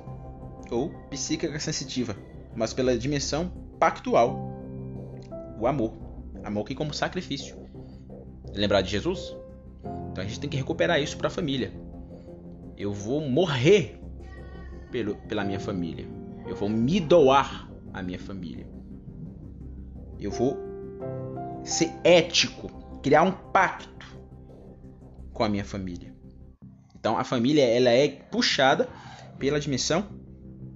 ou 0.71 0.91
psíquica 1.11 1.59
sensitiva, 1.61 2.17
mas 2.55 2.73
pela 2.73 2.97
dimensão 2.97 3.53
pactual, 3.79 4.37
o 5.59 5.67
amor, 5.67 5.93
amor 6.43 6.65
que 6.65 6.75
como 6.75 6.93
sacrifício. 6.93 7.57
Lembrar 8.53 8.81
de 8.81 8.91
Jesus? 8.91 9.37
Então 10.11 10.25
a 10.25 10.27
gente 10.27 10.41
tem 10.41 10.51
que 10.51 10.57
recuperar 10.57 11.01
isso 11.01 11.17
para 11.17 11.29
a 11.29 11.31
família. 11.31 11.73
Eu 12.77 12.93
vou 12.93 13.21
morrer 13.21 14.01
pelo, 14.91 15.17
pela 15.17 15.45
minha 15.45 15.61
família. 15.61 16.07
Eu 16.47 16.57
vou 16.57 16.69
me 16.69 17.01
doar 17.01 17.71
à 17.93 18.03
minha 18.03 18.19
família. 18.19 18.67
Eu 20.19 20.31
vou 20.31 20.57
ser 21.65 21.93
ético, 22.05 22.69
criar 23.03 23.23
um 23.23 23.33
pacto 23.33 24.07
com 25.33 25.45
a 25.45 25.49
minha 25.49 25.65
família. 25.65 26.15
Então 26.99 27.19
a 27.19 27.25
família 27.25 27.65
ela 27.65 27.91
é 27.91 28.09
puxada 28.09 28.89
pela 29.39 29.61
dimensão 29.61 30.07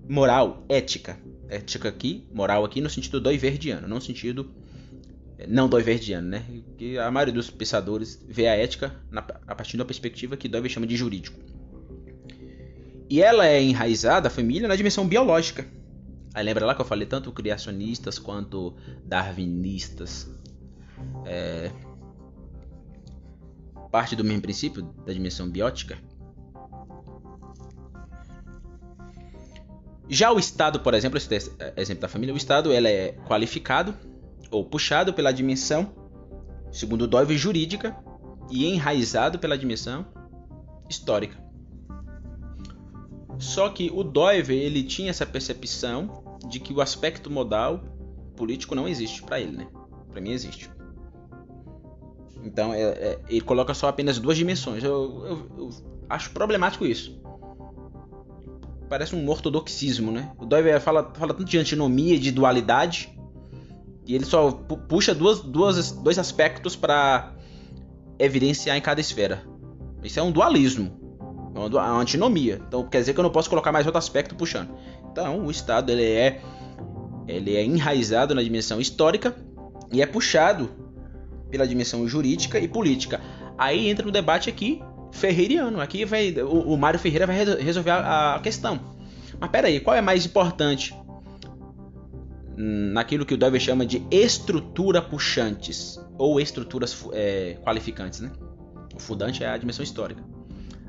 moral, 0.09 0.64
ética. 0.68 1.18
Ética 1.49 1.88
aqui, 1.88 2.29
moral 2.33 2.64
aqui 2.64 2.81
no 2.81 2.88
sentido 2.88 3.20
doiverdiano, 3.20 3.88
não 3.88 3.96
no 3.96 4.03
sentido 4.03 4.51
eh, 5.38 5.46
não 5.49 5.68
doiverdiano, 5.68 6.29
né? 6.29 6.44
Que 6.79 6.99
a 6.99 7.11
maioria 7.11 7.35
dos 7.35 7.51
pensadores 7.51 8.25
vê 8.29 8.46
a 8.46 8.57
ética 8.57 8.94
na, 9.11 9.20
a 9.20 9.55
partir 9.55 9.77
da 9.77 9.85
perspectiva 9.85 10.37
que 10.37 10.49
Doiver 10.49 10.70
chama 10.70 10.87
de 10.87 10.96
jurídico. 10.96 11.38
E 13.09 13.20
ela 13.20 13.46
é 13.46 13.61
enraizada, 13.61 14.29
a 14.29 14.31
família, 14.31 14.68
na 14.68 14.77
dimensão 14.77 15.07
biológica. 15.09 15.66
Aí 16.33 16.44
lembra 16.44 16.64
lá 16.64 16.75
que 16.77 16.81
eu 16.81 16.85
falei 16.85 17.07
tanto 17.07 17.33
criacionistas 17.33 18.18
quanto 18.18 18.77
darwinistas. 19.05 20.31
É, 21.27 21.73
parte 23.90 24.14
do 24.14 24.23
mesmo 24.23 24.40
princípio 24.40 24.83
da 25.05 25.12
dimensão 25.12 25.51
biótica. 25.51 25.99
Já 30.12 30.33
o 30.33 30.40
Estado, 30.40 30.81
por 30.81 30.92
exemplo, 30.92 31.16
esse 31.18 31.53
exemplo 31.77 32.03
da 32.03 32.09
família, 32.09 32.35
o 32.35 32.37
Estado 32.37 32.73
ele 32.73 32.88
é 32.88 33.12
qualificado 33.29 33.94
ou 34.51 34.64
puxado 34.64 35.14
pela 35.14 35.31
dimensão, 35.31 35.94
segundo 36.73 37.07
Doive, 37.07 37.38
jurídica 37.38 37.96
e 38.51 38.66
enraizado 38.66 39.38
pela 39.38 39.57
dimensão 39.57 40.05
histórica. 40.88 41.38
Só 43.38 43.68
que 43.68 43.88
o 43.94 44.03
Doive 44.03 44.57
ele 44.57 44.83
tinha 44.83 45.11
essa 45.11 45.25
percepção 45.25 46.38
de 46.49 46.59
que 46.59 46.73
o 46.73 46.81
aspecto 46.81 47.31
modal 47.31 47.81
político 48.37 48.75
não 48.75 48.88
existe 48.88 49.23
para 49.23 49.40
ele, 49.40 49.59
né? 49.59 49.68
Para 50.11 50.20
mim 50.20 50.33
existe. 50.33 50.68
Então 52.42 52.75
é, 52.75 52.83
é, 52.83 53.18
ele 53.29 53.42
coloca 53.42 53.73
só 53.75 53.87
apenas 53.87 54.18
duas 54.18 54.37
dimensões. 54.37 54.83
Eu, 54.83 55.25
eu, 55.25 55.51
eu, 55.57 55.70
acho 56.09 56.31
problemático 56.31 56.85
isso. 56.85 57.19
Parece 58.90 59.14
um 59.14 59.29
ortodoxismo, 59.29 60.11
né? 60.11 60.33
O 60.37 60.44
Doyle 60.44 60.81
fala, 60.81 61.12
fala 61.14 61.33
tanto 61.33 61.44
de 61.44 61.57
antinomia, 61.57 62.18
de 62.18 62.33
dualidade, 62.33 63.16
e 64.05 64.16
ele 64.16 64.24
só 64.24 64.50
puxa 64.50 65.14
duas, 65.14 65.40
duas, 65.40 65.92
dois 65.92 66.18
aspectos 66.18 66.74
para 66.74 67.33
evidenciar 68.18 68.76
em 68.76 68.81
cada 68.81 69.00
esfera. 69.00 69.44
Isso 70.03 70.18
é 70.18 70.22
um 70.24 70.33
dualismo, 70.33 70.90
é 71.55 71.59
uma, 71.61 72.00
antinomia. 72.00 72.61
Então 72.66 72.83
quer 72.88 72.98
dizer 72.98 73.14
que 73.14 73.20
eu 73.20 73.22
não 73.22 73.31
posso 73.31 73.48
colocar 73.48 73.70
mais 73.70 73.87
outro 73.87 73.98
aspecto 73.98 74.35
puxando. 74.35 74.70
Então 75.12 75.46
o 75.46 75.50
Estado 75.53 75.92
ele 75.92 76.03
é, 76.03 76.40
ele 77.29 77.55
é 77.55 77.64
enraizado 77.64 78.35
na 78.35 78.42
dimensão 78.42 78.81
histórica 78.81 79.37
e 79.92 80.03
é 80.03 80.07
puxado 80.07 80.68
pela 81.48 81.64
dimensão 81.64 82.09
jurídica 82.09 82.59
e 82.59 82.66
política. 82.66 83.20
Aí 83.57 83.88
entra 83.88 84.05
no 84.05 84.11
debate 84.11 84.50
aqui 84.50 84.83
ferreiriano. 85.12 85.81
Aqui 85.81 86.05
vai 86.05 86.33
o, 86.33 86.75
o 86.75 86.77
Mário 86.77 86.99
Ferreira 86.99 87.27
vai 87.27 87.37
resolver 87.37 87.90
a, 87.90 88.37
a 88.37 88.40
questão. 88.40 88.81
Mas 89.38 89.51
peraí, 89.51 89.81
qual 89.81 89.96
é 89.96 90.01
mais 90.01 90.27
importante? 90.27 90.94
Naquilo 92.57 93.25
que 93.25 93.33
o 93.33 93.38
Dover 93.38 93.61
chama 93.61 93.87
de 93.87 94.07
estrutura 94.11 95.01
puxantes 95.01 95.99
ou 96.18 96.38
estruturas 96.38 97.07
é, 97.12 97.57
qualificantes, 97.64 98.20
né? 98.20 98.31
O 98.94 99.01
fundante 99.01 99.42
é 99.42 99.49
a 99.49 99.57
dimensão 99.57 99.83
histórica. 99.83 100.23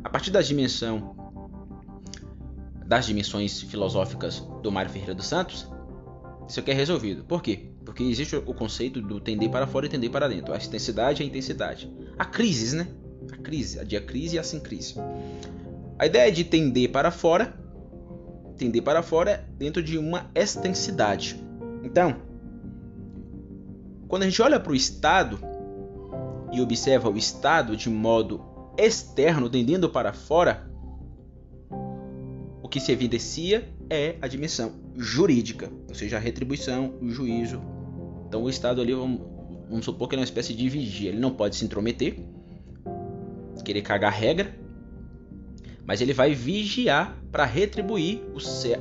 A 0.03 0.09
partir 0.09 0.31
da 0.31 0.41
dimensão 0.41 1.15
das 2.85 3.05
dimensões 3.05 3.61
filosóficas 3.61 4.39
do 4.61 4.69
Mário 4.69 4.91
Ferreira 4.91 5.15
dos 5.15 5.27
Santos, 5.27 5.65
isso 6.45 6.59
aqui 6.59 6.71
é 6.71 6.73
resolvido. 6.73 7.23
Por 7.23 7.41
quê? 7.41 7.71
Porque 7.85 8.03
existe 8.03 8.35
o 8.35 8.53
conceito 8.53 9.01
do 9.01 9.21
tender 9.21 9.49
para 9.49 9.65
fora 9.65 9.85
e 9.85 9.89
tender 9.89 10.11
para 10.11 10.27
dentro. 10.27 10.53
A 10.53 10.57
extensidade 10.57 11.21
e 11.21 11.25
a 11.25 11.27
intensidade. 11.27 11.89
A 12.19 12.25
crise, 12.25 12.75
né? 12.75 12.87
A 13.31 13.37
crise, 13.37 13.79
a 13.79 13.83
diacrise 13.83 14.35
e 14.35 14.39
a 14.39 14.43
sincrise. 14.43 14.95
A 15.99 16.05
ideia 16.05 16.31
de 16.31 16.43
tender 16.43 16.91
para 16.91 17.11
fora, 17.11 17.53
tender 18.57 18.81
para 18.81 19.03
fora 19.03 19.31
é 19.31 19.45
dentro 19.57 19.83
de 19.83 19.97
uma 19.97 20.31
extensidade. 20.33 21.39
Então, 21.83 22.15
quando 24.07 24.23
a 24.23 24.25
gente 24.25 24.41
olha 24.41 24.59
para 24.59 24.71
o 24.71 24.75
Estado 24.75 25.39
e 26.51 26.59
observa 26.59 27.09
o 27.09 27.17
Estado 27.17 27.77
de 27.77 27.89
modo 27.89 28.41
externo, 28.77 29.49
tendendo 29.49 29.89
para 29.89 30.11
fora, 30.11 30.69
o 32.61 32.67
que 32.67 32.79
se 32.79 32.91
evidencia 32.91 33.69
é 33.89 34.15
a 34.21 34.27
dimensão 34.27 34.73
jurídica, 34.97 35.71
ou 35.87 35.95
seja, 35.95 36.17
a 36.17 36.19
retribuição, 36.19 36.95
o 37.01 37.09
juízo. 37.09 37.61
Então 38.27 38.43
o 38.43 38.49
Estado 38.49 38.81
ali, 38.81 38.93
vamos, 38.93 39.21
vamos 39.69 39.85
supor 39.85 40.07
que 40.07 40.15
ele 40.15 40.21
é 40.21 40.23
uma 40.23 40.25
espécie 40.25 40.53
de 40.53 40.67
vigia, 40.67 41.09
ele 41.09 41.19
não 41.19 41.31
pode 41.31 41.55
se 41.55 41.63
intrometer, 41.63 42.17
querer 43.63 43.81
cagar 43.81 44.11
regra, 44.11 44.55
mas 45.85 46.01
ele 46.01 46.13
vai 46.13 46.33
vigiar 46.33 47.17
para 47.31 47.45
retribuir 47.45 48.21
o, 48.33 48.37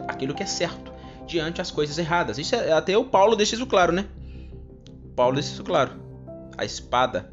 aquilo 0.09 0.35
que 0.35 0.42
é 0.42 0.46
certo 0.46 0.92
diante 1.26 1.61
as 1.61 1.70
coisas 1.70 1.96
erradas. 1.98 2.38
Isso 2.38 2.54
é, 2.54 2.72
até 2.72 2.96
o 2.96 3.04
Paulo 3.04 3.37
deixa 3.37 3.54
isso 3.54 3.66
claro, 3.66 3.92
né? 3.92 4.06
Paulo 5.14 5.35
deixa 5.35 5.52
isso 5.52 5.64
claro. 5.64 5.92
A 6.56 6.64
espada. 6.64 7.30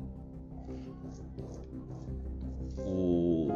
O, 2.78 3.52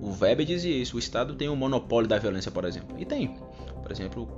o 0.00 0.16
Weber 0.20 0.46
dizia 0.46 0.74
isso. 0.74 0.96
O 0.96 0.98
Estado 0.98 1.34
tem 1.34 1.48
o 1.48 1.52
um 1.52 1.56
monopólio 1.56 2.08
da 2.08 2.18
violência, 2.18 2.50
por 2.50 2.64
exemplo. 2.64 2.96
E 2.98 3.04
tem. 3.04 3.36
Por 3.82 3.90
exemplo, 3.90 4.28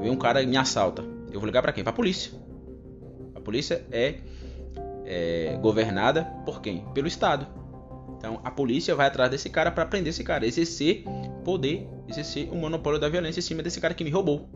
vem 0.00 0.10
um 0.10 0.16
cara 0.16 0.42
e 0.42 0.46
me 0.46 0.56
assalta. 0.56 1.02
Eu 1.30 1.38
vou 1.38 1.46
ligar 1.46 1.62
para 1.62 1.72
quem? 1.72 1.84
Para 1.84 1.92
a 1.92 1.96
polícia. 1.96 2.32
A 3.34 3.40
polícia 3.40 3.84
é, 3.92 4.20
é 5.04 5.58
governada 5.60 6.24
por 6.44 6.60
quem? 6.60 6.84
Pelo 6.92 7.06
Estado. 7.06 7.46
Então 8.20 8.38
a 8.44 8.50
polícia 8.50 8.94
vai 8.94 9.06
atrás 9.06 9.30
desse 9.30 9.48
cara 9.48 9.70
para 9.70 9.86
prender 9.86 10.10
esse 10.10 10.22
cara, 10.22 10.46
exercer 10.46 11.04
poder, 11.42 11.88
exercer 12.06 12.52
o 12.52 12.54
monopólio 12.54 13.00
da 13.00 13.08
violência 13.08 13.40
em 13.40 13.42
cima 13.42 13.62
desse 13.62 13.80
cara 13.80 13.94
que 13.94 14.04
me 14.04 14.10
roubou. 14.10 14.46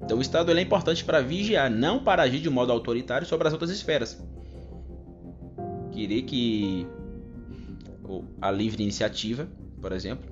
Então 0.00 0.18
o 0.18 0.20
Estado 0.22 0.56
é 0.56 0.62
importante 0.62 1.04
para 1.04 1.20
vigiar, 1.20 1.68
não 1.68 2.02
para 2.04 2.22
agir 2.22 2.38
de 2.38 2.48
modo 2.48 2.70
autoritário 2.70 3.26
sobre 3.26 3.48
as 3.48 3.52
outras 3.52 3.72
esferas. 3.72 4.22
Querer 5.90 6.22
que 6.22 6.86
a 8.40 8.52
livre 8.52 8.84
iniciativa, 8.84 9.48
por 9.82 9.90
exemplo, 9.90 10.30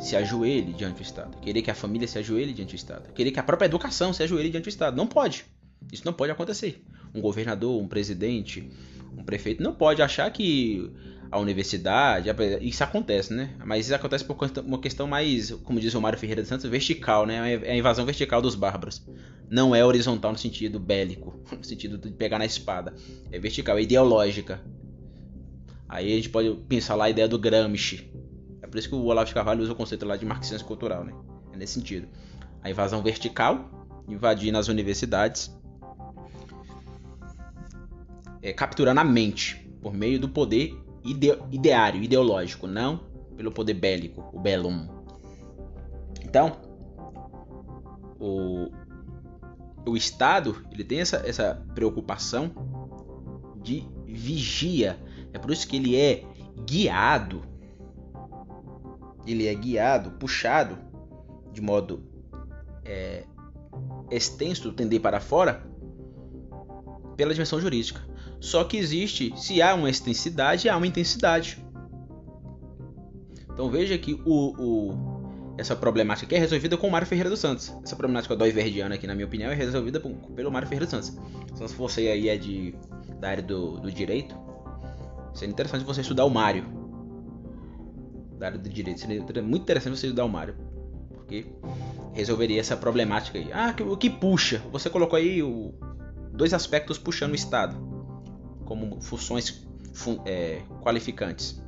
se 0.00 0.16
ajoelhe 0.16 0.72
diante 0.72 0.96
do 0.96 1.02
Estado. 1.02 1.36
Querer 1.36 1.60
que 1.60 1.70
a 1.70 1.74
família 1.74 2.08
se 2.08 2.18
ajoelhe 2.18 2.54
diante 2.54 2.70
do 2.70 2.78
Estado. 2.78 3.12
Querer 3.12 3.30
que 3.30 3.38
a 3.38 3.42
própria 3.42 3.66
educação 3.66 4.10
se 4.14 4.22
ajoelhe 4.22 4.48
diante 4.48 4.64
do 4.64 4.70
Estado. 4.70 4.96
Não 4.96 5.06
pode. 5.06 5.44
Isso 5.92 6.04
não 6.06 6.14
pode 6.14 6.32
acontecer. 6.32 6.82
Um 7.14 7.20
governador, 7.20 7.78
um 7.78 7.86
presidente, 7.86 8.70
um 9.16 9.24
prefeito 9.24 9.62
não 9.62 9.74
pode 9.74 10.02
achar 10.02 10.30
que 10.30 10.90
a 11.30 11.38
universidade. 11.38 12.28
Isso 12.60 12.84
acontece, 12.84 13.32
né? 13.32 13.56
Mas 13.64 13.86
isso 13.86 13.94
acontece 13.94 14.24
por 14.24 14.36
uma 14.64 14.78
questão 14.78 15.06
mais, 15.06 15.50
como 15.50 15.80
diz 15.80 15.94
o 15.94 16.00
Mário 16.00 16.18
Ferreira 16.18 16.42
de 16.42 16.48
Santos, 16.48 16.68
vertical, 16.68 17.26
né? 17.26 17.54
É 17.54 17.72
a 17.72 17.76
invasão 17.76 18.04
vertical 18.04 18.42
dos 18.42 18.54
bárbaros. 18.54 19.04
Não 19.50 19.74
é 19.74 19.84
horizontal 19.84 20.32
no 20.32 20.38
sentido 20.38 20.78
bélico, 20.78 21.40
no 21.56 21.64
sentido 21.64 21.98
de 21.98 22.10
pegar 22.10 22.38
na 22.38 22.44
espada. 22.44 22.94
É 23.30 23.38
vertical, 23.38 23.78
é 23.78 23.82
ideológica. 23.82 24.60
Aí 25.88 26.12
a 26.12 26.16
gente 26.16 26.30
pode 26.30 26.50
pensar 26.68 26.94
lá 26.94 27.04
a 27.04 27.10
ideia 27.10 27.28
do 27.28 27.38
Gramsci, 27.38 28.10
por 28.72 28.78
isso 28.78 28.88
que 28.88 28.94
o 28.94 29.04
Olavo 29.04 29.28
de 29.28 29.34
Carvalho 29.34 29.62
usa 29.62 29.72
o 29.72 29.76
conceito 29.76 30.06
lá 30.06 30.16
de 30.16 30.24
marxismo 30.24 30.66
cultural, 30.66 31.04
né? 31.04 31.12
É 31.52 31.56
nesse 31.58 31.74
sentido. 31.74 32.08
A 32.62 32.70
invasão 32.70 33.02
vertical, 33.02 33.86
invadir 34.08 34.50
nas 34.50 34.68
universidades, 34.68 35.54
é, 38.42 38.52
capturando 38.52 39.00
a 39.00 39.04
mente 39.04 39.70
por 39.80 39.94
meio 39.94 40.18
do 40.18 40.28
poder 40.28 40.76
ide 41.04 41.36
ideário, 41.50 42.02
ideológico, 42.02 42.66
não 42.66 43.00
pelo 43.36 43.50
poder 43.50 43.74
bélico, 43.74 44.28
o 44.32 44.38
bellum. 44.38 44.88
Então, 46.22 46.60
o, 48.20 48.70
o 49.86 49.96
Estado 49.96 50.64
ele 50.70 50.84
tem 50.84 51.00
essa, 51.00 51.22
essa 51.26 51.64
preocupação 51.74 52.52
de 53.62 53.88
vigia. 54.06 54.98
É 55.32 55.38
por 55.38 55.50
isso 55.50 55.66
que 55.66 55.76
ele 55.76 55.96
é 55.96 56.24
guiado 56.66 57.42
ele 59.26 59.46
é 59.46 59.54
guiado, 59.54 60.12
puxado 60.12 60.78
de 61.52 61.60
modo 61.60 62.02
é, 62.84 63.24
extenso, 64.10 64.72
tender 64.72 65.00
para 65.00 65.20
fora, 65.20 65.64
pela 67.16 67.32
dimensão 67.32 67.60
jurídica. 67.60 68.00
Só 68.42 68.64
que 68.64 68.76
existe, 68.76 69.32
se 69.36 69.62
há 69.62 69.72
uma 69.72 69.88
extensidade, 69.88 70.68
há 70.68 70.76
uma 70.76 70.86
intensidade. 70.86 71.64
Então 73.48 73.70
veja 73.70 73.96
que 73.96 74.20
o, 74.26 74.52
o, 74.58 75.54
essa 75.56 75.76
problemática 75.76 76.26
aqui 76.26 76.34
é 76.34 76.38
resolvida 76.38 76.76
com 76.76 76.88
o 76.88 76.90
Mário 76.90 77.06
Ferreira 77.06 77.30
dos 77.30 77.38
Santos. 77.38 77.72
Essa 77.84 77.94
problemática 77.94 78.34
do 78.34 78.44
Iverdiano 78.44 78.92
aqui, 78.92 79.06
na 79.06 79.14
minha 79.14 79.26
opinião, 79.26 79.52
é 79.52 79.54
resolvida 79.54 80.00
pelo 80.00 80.50
Mário 80.50 80.66
Ferreira 80.66 80.86
dos 80.86 80.90
Santos. 80.90 81.22
Então 81.52 81.68
se 81.68 81.74
você 81.76 82.08
aí 82.08 82.28
é 82.28 82.36
de, 82.36 82.74
da 83.20 83.28
área 83.28 83.44
do, 83.44 83.78
do 83.78 83.92
direito, 83.92 84.34
seria 85.32 85.52
interessante 85.52 85.84
você 85.84 86.00
estudar 86.00 86.24
o 86.24 86.30
Mário 86.30 86.64
da 88.40 88.46
área 88.46 88.58
do 88.58 88.68
direito. 88.68 88.98
Seria 88.98 89.22
muito 89.40 89.62
interessante 89.62 89.96
você 89.96 90.06
estudar 90.06 90.24
o 90.24 90.28
Mário. 90.28 90.56
Porque 91.14 91.46
resolveria 92.12 92.58
essa 92.58 92.76
problemática 92.76 93.38
aí. 93.38 93.52
Ah, 93.52 93.72
o 93.88 93.96
que 93.96 94.10
puxa? 94.10 94.60
Você 94.72 94.90
colocou 94.90 95.16
aí 95.16 95.44
o, 95.44 95.72
dois 96.32 96.52
aspectos 96.52 96.98
puxando 96.98 97.30
o 97.30 97.36
Estado. 97.36 97.91
Como 98.64 99.00
funções 99.00 99.66
fun, 99.92 100.20
é, 100.24 100.62
qualificantes. 100.80 101.60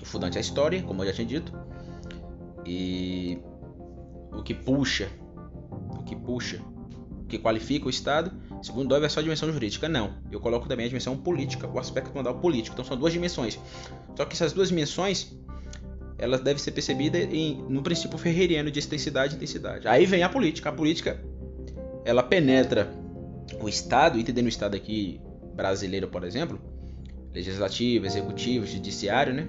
O 0.00 0.04
fundante 0.04 0.36
é 0.36 0.38
a 0.38 0.40
história, 0.40 0.82
como 0.82 1.02
eu 1.02 1.06
já 1.08 1.12
tinha 1.12 1.26
dito. 1.26 1.52
E 2.64 3.38
o 4.32 4.42
que 4.42 4.54
puxa. 4.54 5.08
O 5.98 6.02
que 6.02 6.14
puxa. 6.14 6.60
O 7.22 7.26
que 7.26 7.38
qualifica 7.38 7.86
o 7.86 7.90
Estado. 7.90 8.32
Segundo 8.62 8.88
Doyle 8.88 9.04
é 9.04 9.08
só 9.08 9.20
a 9.20 9.22
dimensão 9.22 9.50
jurídica. 9.52 9.88
Não. 9.88 10.14
Eu 10.30 10.40
coloco 10.40 10.68
também 10.68 10.86
a 10.86 10.88
dimensão 10.88 11.16
política, 11.16 11.68
o 11.68 11.78
aspecto 11.78 12.14
modal 12.14 12.38
político. 12.38 12.74
Então 12.74 12.84
são 12.84 12.96
duas 12.96 13.12
dimensões. 13.12 13.58
Só 14.16 14.24
que 14.24 14.34
essas 14.34 14.52
duas 14.52 14.68
dimensões 14.68 15.36
ela 16.18 16.38
deve 16.38 16.60
ser 16.60 16.72
percebida 16.72 17.18
em, 17.18 17.62
no 17.68 17.82
princípio 17.82 18.16
ferreiriano 18.16 18.70
de 18.70 18.78
extensidade 18.78 19.34
e 19.34 19.36
intensidade. 19.36 19.86
Aí 19.86 20.06
vem 20.06 20.22
a 20.22 20.28
política. 20.28 20.70
A 20.70 20.72
política 20.72 21.20
ela 22.04 22.22
penetra 22.22 22.92
o 23.60 23.68
Estado, 23.68 24.18
entendendo 24.18 24.46
o 24.46 24.48
Estado 24.48 24.76
aqui 24.76 25.20
brasileiro, 25.56 26.08
por 26.08 26.22
exemplo, 26.22 26.60
legislativo, 27.32 28.06
executivo, 28.06 28.66
judiciário, 28.66 29.32
né? 29.32 29.48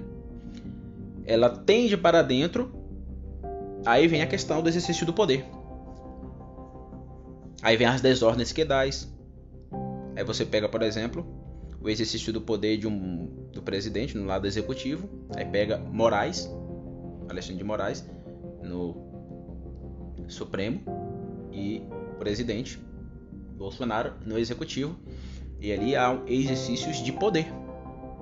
Ela 1.25 1.49
tende 1.49 1.97
para 1.97 2.21
dentro. 2.21 2.71
Aí 3.85 4.07
vem 4.07 4.21
a 4.21 4.27
questão 4.27 4.61
do 4.61 4.69
exercício 4.69 5.05
do 5.05 5.13
poder. 5.13 5.45
Aí 7.61 7.75
vem 7.75 7.87
as 7.87 8.01
desordens 8.01 8.51
quedais. 8.51 9.13
Aí 10.15 10.23
você 10.23 10.45
pega, 10.45 10.69
por 10.69 10.81
exemplo, 10.81 11.25
o 11.81 11.89
exercício 11.89 12.33
do 12.33 12.41
poder 12.41 12.77
de 12.77 12.87
um, 12.87 13.49
do 13.51 13.61
presidente 13.61 14.17
no 14.17 14.25
lado 14.25 14.47
executivo. 14.47 15.09
Aí 15.35 15.45
pega 15.45 15.77
Moraes, 15.77 16.49
Alexandre 17.29 17.57
de 17.57 17.63
Moraes, 17.63 18.05
no 18.63 19.05
Supremo 20.27 20.81
e 21.51 21.83
o 22.13 22.15
presidente 22.15 22.79
Bolsonaro 23.57 24.13
no 24.25 24.37
executivo. 24.37 24.97
E 25.59 25.71
ali 25.71 25.95
há 25.95 26.19
exercícios 26.27 26.97
de 26.97 27.11
poder. 27.11 27.47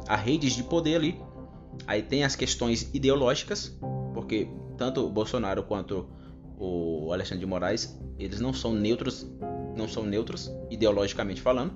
Há 0.07 0.15
redes 0.15 0.53
de 0.53 0.63
poder 0.63 0.95
ali. 0.95 1.19
Aí 1.85 2.01
tem 2.01 2.23
as 2.23 2.35
questões 2.35 2.89
ideológicas, 2.93 3.77
porque 4.13 4.47
tanto 4.77 5.05
o 5.05 5.09
Bolsonaro 5.09 5.63
quanto 5.63 6.07
o 6.57 7.11
Alexandre 7.11 7.39
de 7.39 7.45
Moraes, 7.45 7.99
eles 8.17 8.39
não 8.39 8.53
são 8.53 8.73
neutros, 8.73 9.29
não 9.75 9.87
são 9.87 10.03
neutros 10.03 10.49
ideologicamente 10.69 11.41
falando, 11.41 11.73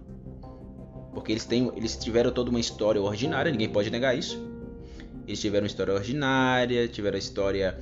porque 1.13 1.33
eles 1.33 1.45
têm, 1.45 1.71
eles 1.75 1.97
tiveram 1.97 2.31
toda 2.31 2.49
uma 2.49 2.59
história 2.59 3.01
ordinária, 3.01 3.51
ninguém 3.51 3.69
pode 3.69 3.89
negar 3.89 4.17
isso. 4.17 4.47
Eles 5.27 5.39
tiveram 5.41 5.67
história 5.67 5.93
ordinária, 5.93 6.87
tiveram 6.87 7.17
história 7.17 7.77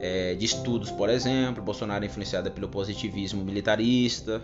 é, 0.00 0.34
de 0.34 0.44
estudos, 0.44 0.90
por 0.90 1.08
exemplo. 1.08 1.62
Bolsonaro 1.62 2.04
é 2.04 2.06
influenciado 2.06 2.50
pelo 2.50 2.68
positivismo 2.68 3.42
militarista. 3.42 4.42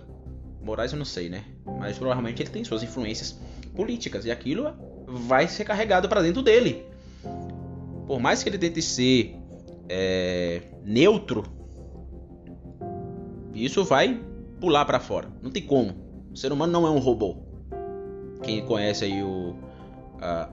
Moraes 0.67 0.93
eu 0.93 0.99
não 0.99 1.05
sei, 1.05 1.29
né? 1.29 1.45
Mas 1.79 1.97
provavelmente 1.97 2.43
ele 2.43 2.51
tem 2.51 2.65
suas 2.65 2.83
influências 2.83 3.41
políticas 3.75 4.25
e 4.25 4.33
aquilo 4.33 4.75
vai 5.07 5.47
ser 5.47 5.65
carregado 5.65 6.09
para 6.09 6.21
dentro 6.21 6.43
dele. 6.43 6.85
Por 8.07 8.19
mais 8.19 8.43
que 8.43 8.49
ele 8.49 8.59
tente 8.59 8.83
ser 8.83 9.37
é, 9.89 10.63
neutro, 10.85 11.45
isso 13.55 13.85
vai 13.85 14.21
pular 14.61 14.85
para 14.85 14.99
fora. 14.99 15.29
Não 15.41 15.53
tem 15.53 15.63
como. 15.63 15.95
O 16.33 16.37
ser 16.37 16.51
humano 16.51 16.73
não 16.73 16.85
é 16.85 16.91
um 16.91 16.99
robô. 16.99 17.37
Quem 18.43 18.65
conhece 18.67 19.05
aí 19.05 19.23
o, 19.23 19.57
a, 20.21 20.51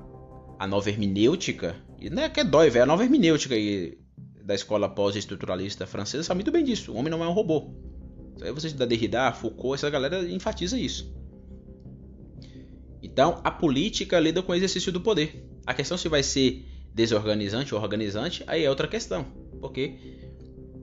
a 0.60 0.68
nova 0.68 0.90
hermenêutica, 0.90 1.76
e 2.00 2.10
não 2.10 2.22
é 2.22 2.30
que 2.30 2.40
é 2.40 2.44
dói, 2.44 2.70
velho, 2.70 2.84
a 2.84 2.88
nova 2.88 3.04
hermenêutica 3.04 3.56
aí 3.56 3.98
da 4.44 4.54
escola 4.54 4.88
pós-estruturalista 4.88 5.88
francesa 5.88 6.24
sabe 6.24 6.40
muito 6.40 6.52
bem 6.52 6.64
disso. 6.64 6.92
O 6.92 6.98
homem 6.98 7.10
não 7.10 7.24
é 7.24 7.28
um 7.28 7.34
robô. 7.34 7.72
Aí 8.44 8.52
você 8.52 8.70
da 8.70 8.86
Derrida, 8.86 9.32
Foucault, 9.32 9.76
essa 9.76 9.90
galera 9.90 10.30
enfatiza 10.30 10.78
isso. 10.78 11.12
Então, 13.02 13.42
a 13.44 13.52
política 13.52 14.20
lida 14.20 14.42
com 14.42 14.52
o 14.52 14.56
exercício 14.56 14.92
do 14.92 15.02
poder. 15.02 15.46
A 15.66 15.74
questão 15.74 15.98
se 15.98 16.08
vai 16.08 16.24
ser 16.24 16.66
desorganizante 16.94 17.74
ou 17.74 17.82
organizante, 17.82 18.44
aí 18.48 18.64
é 18.64 18.70
outra 18.70 18.88
questão. 18.88 19.26
Porque 19.60 19.96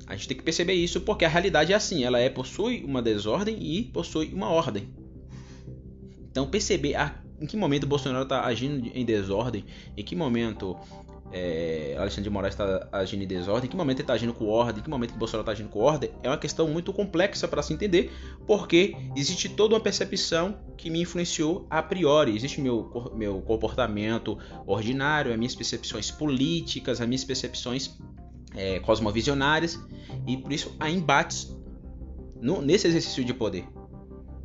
a 0.06 0.16
gente 0.16 0.28
tem 0.28 0.36
que 0.36 0.42
perceber 0.42 0.72
isso 0.74 1.00
porque 1.02 1.24
a 1.24 1.28
realidade 1.28 1.72
é 1.72 1.76
assim, 1.76 2.02
ela 2.02 2.18
é 2.18 2.28
possui 2.28 2.82
uma 2.84 3.00
desordem 3.00 3.56
e 3.60 3.84
possui 3.84 4.32
uma 4.34 4.48
ordem. 4.48 4.88
Então 6.30 6.48
perceber 6.48 6.94
a, 6.96 7.22
em 7.40 7.46
que 7.46 7.56
momento 7.56 7.86
Bolsonaro 7.86 8.24
está 8.24 8.44
agindo 8.44 8.90
em 8.94 9.04
desordem, 9.04 9.64
em 9.96 10.02
que 10.02 10.16
momento 10.16 10.76
é, 11.32 11.94
Alexandre 11.96 12.24
de 12.24 12.30
Moraes 12.30 12.54
está 12.54 12.88
agindo 12.90 13.22
em 13.22 13.26
desordem, 13.26 13.66
em 13.66 13.70
que 13.70 13.76
momento 13.76 13.98
ele 13.98 14.02
está 14.02 14.14
agindo 14.14 14.34
com 14.34 14.46
ordem, 14.48 14.80
em 14.80 14.82
que 14.82 14.90
momento 14.90 15.14
o 15.14 15.16
Bolsonaro 15.16 15.42
está 15.42 15.52
agindo 15.52 15.68
com 15.68 15.78
ordem, 15.78 16.10
é 16.22 16.28
uma 16.28 16.36
questão 16.36 16.68
muito 16.68 16.92
complexa 16.92 17.46
para 17.46 17.62
se 17.62 17.72
entender, 17.72 18.12
porque 18.46 18.96
existe 19.14 19.48
toda 19.48 19.74
uma 19.74 19.80
percepção 19.80 20.58
que 20.76 20.90
me 20.90 21.00
influenciou 21.00 21.66
a 21.70 21.82
priori. 21.82 22.34
Existe 22.34 22.60
meu, 22.60 23.12
meu 23.14 23.40
comportamento 23.42 24.38
ordinário, 24.66 25.32
as 25.32 25.38
minhas 25.38 25.54
percepções 25.54 26.10
políticas, 26.10 27.00
as 27.00 27.06
minhas 27.06 27.24
percepções 27.24 27.96
é, 28.56 28.80
cosmovisionárias, 28.80 29.78
e 30.26 30.36
por 30.36 30.52
isso 30.52 30.74
há 30.80 30.90
embates 30.90 31.56
no, 32.40 32.60
nesse 32.60 32.88
exercício 32.88 33.24
de 33.24 33.32
poder. 33.32 33.66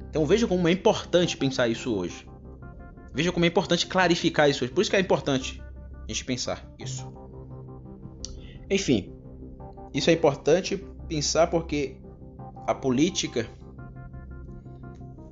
Então 0.09 0.25
veja 0.25 0.47
como 0.47 0.67
é 0.67 0.71
importante 0.71 1.35
pensar 1.35 1.67
isso 1.67 1.93
hoje. 1.93 2.27
Veja 3.11 3.31
como 3.31 3.45
é 3.45 3.47
importante 3.47 3.87
clarificar 3.87 4.49
isso 4.49 4.63
hoje. 4.63 4.73
Por 4.73 4.81
isso 4.81 4.89
que 4.91 4.97
é 4.97 4.99
importante 4.99 5.61
a 6.05 6.07
gente 6.07 6.25
pensar 6.25 6.65
isso. 6.79 7.11
Enfim, 8.69 9.13
isso 9.93 10.09
é 10.09 10.13
importante 10.13 10.77
pensar 11.07 11.47
porque 11.47 11.97
a 12.67 12.73
política 12.73 13.47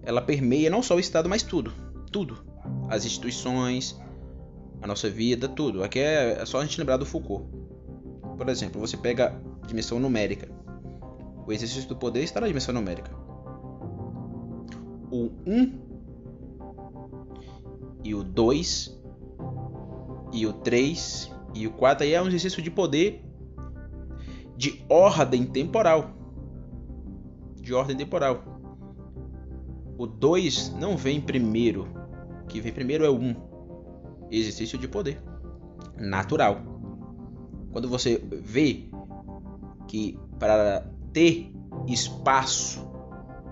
ela 0.03 0.21
permeia 0.21 0.69
não 0.69 0.83
só 0.83 0.95
o 0.95 0.99
Estado, 0.99 1.29
mas 1.29 1.43
tudo. 1.43 1.73
Tudo. 2.12 2.43
As 2.89 3.05
instituições, 3.05 3.99
a 4.81 4.88
nossa 4.88 5.09
vida, 5.09 5.47
tudo. 5.47 5.83
Aqui 5.83 5.99
é, 5.99 6.41
é 6.41 6.45
só 6.45 6.59
a 6.59 6.65
gente 6.65 6.77
lembrar 6.79 6.97
do 6.97 7.05
Foucault. 7.05 7.45
Por 8.38 8.49
exemplo, 8.49 8.79
você 8.79 8.97
pega 8.97 9.41
a 9.62 9.65
dimensão 9.65 9.99
numérica. 9.99 10.49
O 11.45 11.51
exercício 11.51 11.88
do 11.89 11.95
poder 11.95 12.23
está 12.23 12.39
na 12.41 12.47
dimensão 12.47 12.73
numérica. 12.73 13.12
O 15.12 15.31
1 15.45 15.79
e 18.03 18.13
o 18.13 18.23
2 18.23 19.03
e 20.34 20.46
o 20.46 20.54
3 20.54 21.32
e 21.54 21.67
o 21.67 21.72
4 21.72 22.04
aí 22.04 22.13
é 22.13 22.22
um 22.22 22.28
exercício 22.28 22.62
de 22.62 22.72
poder 22.72 23.24
de 24.58 24.84
ordem 24.89 25.46
temporal. 25.46 26.12
De 27.62 27.74
ordem 27.74 27.96
temporal. 27.96 28.43
O 29.98 30.06
2 30.06 30.74
não 30.80 30.98
vem 30.98 31.22
primeiro. 31.22 31.88
O 32.43 32.48
que 32.48 32.60
vem 32.60 32.74
primeiro 32.74 33.06
é 33.06 33.10
o 33.10 33.15
1. 33.15 33.36
Exercício 34.32 34.78
de 34.78 34.88
poder 34.88 35.22
natural. 35.98 36.62
Quando 37.72 37.88
você 37.88 38.22
vê 38.32 38.86
que 39.88 40.19
para 40.39 40.88
ter 41.12 41.52
espaço, 41.88 42.88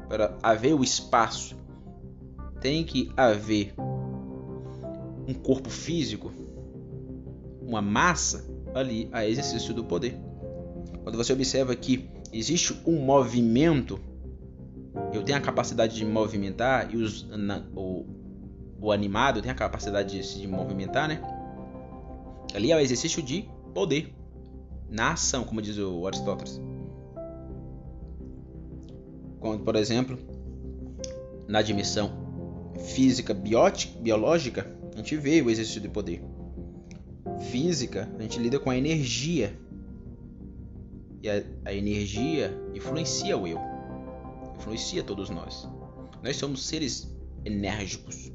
para 0.08 0.38
haver 0.42 0.74
o 0.74 0.84
espaço, 0.84 1.56
tem 2.60 2.84
que 2.84 3.12
haver 3.16 3.74
um 5.28 5.34
corpo 5.34 5.70
físico, 5.70 6.32
uma 7.72 7.82
massa, 7.82 8.46
ali 8.76 9.08
a 9.14 9.26
exercício 9.26 9.74
do 9.74 9.86
poder. 9.86 10.20
Quando 11.04 11.18
você 11.18 11.32
observa 11.32 11.74
que 11.74 12.10
existe 12.34 12.78
um 12.86 13.00
movimento, 13.00 13.98
eu 15.14 15.24
tenho 15.24 15.38
a 15.38 15.42
capacidade 15.42 15.96
de 15.96 16.04
movimentar 16.04 16.94
e 16.94 16.98
os, 16.98 17.26
na, 17.30 17.64
o, 17.74 18.06
o 18.82 18.92
animado 18.92 19.42
tem 19.42 19.50
a 19.50 19.56
capacidade 19.56 20.18
de 20.18 20.24
se 20.26 20.46
movimentar, 20.48 21.08
né? 21.08 21.22
Ali 22.54 22.74
é 22.74 22.76
o 22.76 22.80
exercício 22.80 23.24
de 23.24 23.48
poder 23.74 24.14
na 24.90 25.14
ação, 25.14 25.46
como 25.46 25.62
diz 25.62 25.78
o 25.78 26.06
Aristóteles. 26.06 26.62
Quando, 29.40 29.64
por 29.64 29.78
exemplo, 29.78 30.20
na 31.48 31.62
dimensão 31.62 32.12
física 32.94 33.34
biótica, 33.34 33.98
biológica, 33.98 34.78
a 34.94 34.98
gente 34.98 35.16
vê 35.16 35.42
o 35.42 35.50
exercício 35.50 35.80
de 35.80 35.88
poder 35.88 36.22
física, 37.42 38.10
a 38.18 38.22
gente 38.22 38.40
lida 38.40 38.60
com 38.60 38.70
a 38.70 38.78
energia. 38.78 39.58
E 41.22 41.30
a, 41.30 41.44
a 41.66 41.74
energia 41.74 42.52
influencia 42.74 43.38
o 43.38 43.48
eu, 43.48 43.60
influencia 44.58 45.04
todos 45.04 45.30
nós. 45.30 45.68
Nós 46.24 46.36
somos 46.38 46.66
seres 46.66 47.16
enérgicos. 47.46 48.32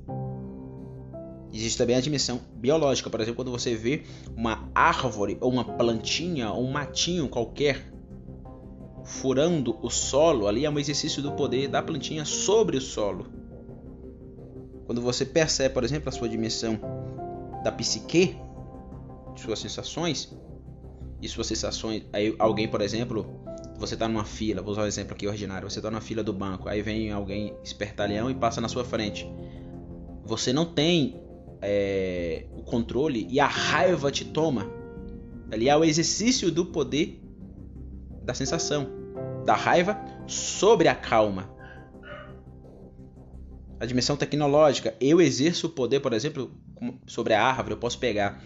Existe 1.53 1.79
também 1.79 1.97
a 1.97 2.01
dimensão 2.01 2.41
biológica, 2.57 3.09
por 3.09 3.21
exemplo, 3.21 3.37
quando 3.37 3.51
você 3.51 3.75
vê 3.75 4.03
uma 4.37 4.71
árvore 4.75 5.39
ou 5.41 5.51
uma 5.51 5.65
plantinha 5.65 6.51
ou 6.51 6.65
um 6.65 6.71
matinho 6.71 7.29
qualquer 7.29 7.93
furando 9.05 9.79
o 9.81 9.89
solo, 9.89 10.49
ali 10.49 10.65
é 10.65 10.71
um 10.71 10.79
exercício 10.79 11.23
do 11.23 11.33
poder 11.33 11.69
da 11.69 11.81
plantinha 11.81 12.25
sobre 12.25 12.77
o 12.77 12.81
solo. 12.81 13.27
Quando 14.85 15.01
você 15.01 15.25
percebe, 15.25 15.73
por 15.73 15.85
exemplo, 15.85 16.09
a 16.09 16.13
sua 16.13 16.29
dimensão 16.29 16.79
da 17.63 17.73
psique, 17.73 18.37
suas 19.37 19.59
sensações 19.59 20.35
e 21.21 21.29
suas 21.29 21.47
sensações. 21.47 22.05
Aí 22.13 22.35
alguém, 22.39 22.69
por 22.69 22.81
exemplo, 22.81 23.27
você 23.79 23.95
está 23.95 24.09
numa 24.09 24.25
fila, 24.25 24.63
vou 24.63 24.73
usar 24.73 24.83
um 24.83 24.87
exemplo 24.87 25.15
aqui 25.15 25.27
ordinário, 25.27 25.69
você 25.69 25.79
está 25.79 25.91
na 25.91 26.01
fila 26.01 26.23
do 26.23 26.33
banco, 26.33 26.69
aí 26.69 26.83
vem 26.83 27.13
alguém 27.13 27.55
espertalhão 27.63 28.31
e 28.31 28.35
passa 28.35 28.61
na 28.61 28.69
sua 28.69 28.85
frente. 28.85 29.31
Você 30.25 30.53
não 30.53 30.65
tem 30.65 31.21
é, 31.61 32.47
o 32.57 32.63
controle 32.63 33.27
e 33.31 33.39
a 33.39 33.47
raiva 33.47 34.11
te 34.11 34.25
toma. 34.25 34.71
Ali 35.51 35.69
é 35.69 35.77
o 35.77 35.85
exercício 35.85 36.51
do 36.51 36.67
poder 36.67 37.23
da 38.25 38.35
sensação, 38.35 38.89
da 39.45 39.55
raiva 39.55 39.97
sobre 40.27 40.89
a 40.89 40.95
calma. 40.95 41.55
A 43.79 43.87
dimensão 43.87 44.17
tecnológica, 44.17 44.95
eu 45.01 45.21
exerço 45.21 45.67
o 45.69 45.71
poder, 45.71 46.01
por 46.01 46.13
exemplo, 46.13 46.51
sobre 47.07 47.35
a 47.35 47.45
árvore, 47.45 47.75
eu 47.75 47.79
posso 47.79 47.99
pegar 47.99 48.43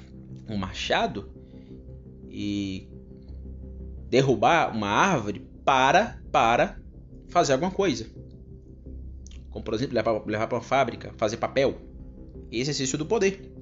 um 0.49 0.57
machado 0.57 1.33
e 2.29 2.89
derrubar 4.09 4.75
uma 4.75 4.89
árvore 4.89 5.49
para 5.65 6.21
para 6.33 6.81
fazer 7.29 7.53
alguma 7.53 7.71
coisa. 7.71 8.07
Como 9.51 9.65
por 9.65 9.75
exemplo, 9.75 9.95
levar, 9.95 10.47
para 10.47 10.59
uma 10.59 10.63
fábrica, 10.63 11.13
fazer 11.17 11.37
papel. 11.37 11.79
Exercício 12.51 12.99
do 12.99 13.07
poder. 13.07 13.53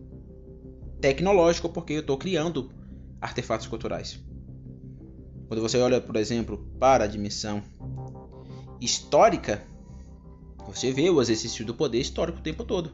Tecnológico, 1.01 1.69
porque 1.69 1.95
eu 1.95 2.01
estou 2.01 2.17
criando 2.17 2.71
artefatos 3.21 3.67
culturais. 3.67 4.23
Quando 5.47 5.61
você 5.61 5.79
olha, 5.79 6.01
por 6.01 6.17
exemplo, 6.17 6.59
para 6.79 7.05
a 7.05 7.07
dimensão 7.07 7.63
histórica, 8.81 9.63
você 10.67 10.93
vê 10.93 11.09
o 11.09 11.21
exercício 11.21 11.65
do 11.65 11.75
poder 11.75 12.01
histórico 12.01 12.39
o 12.39 12.43
tempo 12.43 12.65
todo. 12.65 12.93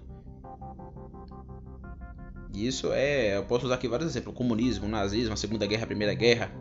Isso 2.54 2.92
é, 2.92 3.36
eu 3.36 3.44
posso 3.44 3.66
usar 3.66 3.74
aqui 3.74 3.88
vários 3.88 4.10
exemplos: 4.10 4.34
comunismo, 4.34 4.86
nazismo, 4.86 5.34
a 5.34 5.36
Segunda 5.36 5.66
Guerra, 5.66 5.82
a 5.82 5.86
Primeira 5.86 6.14
Guerra, 6.14 6.52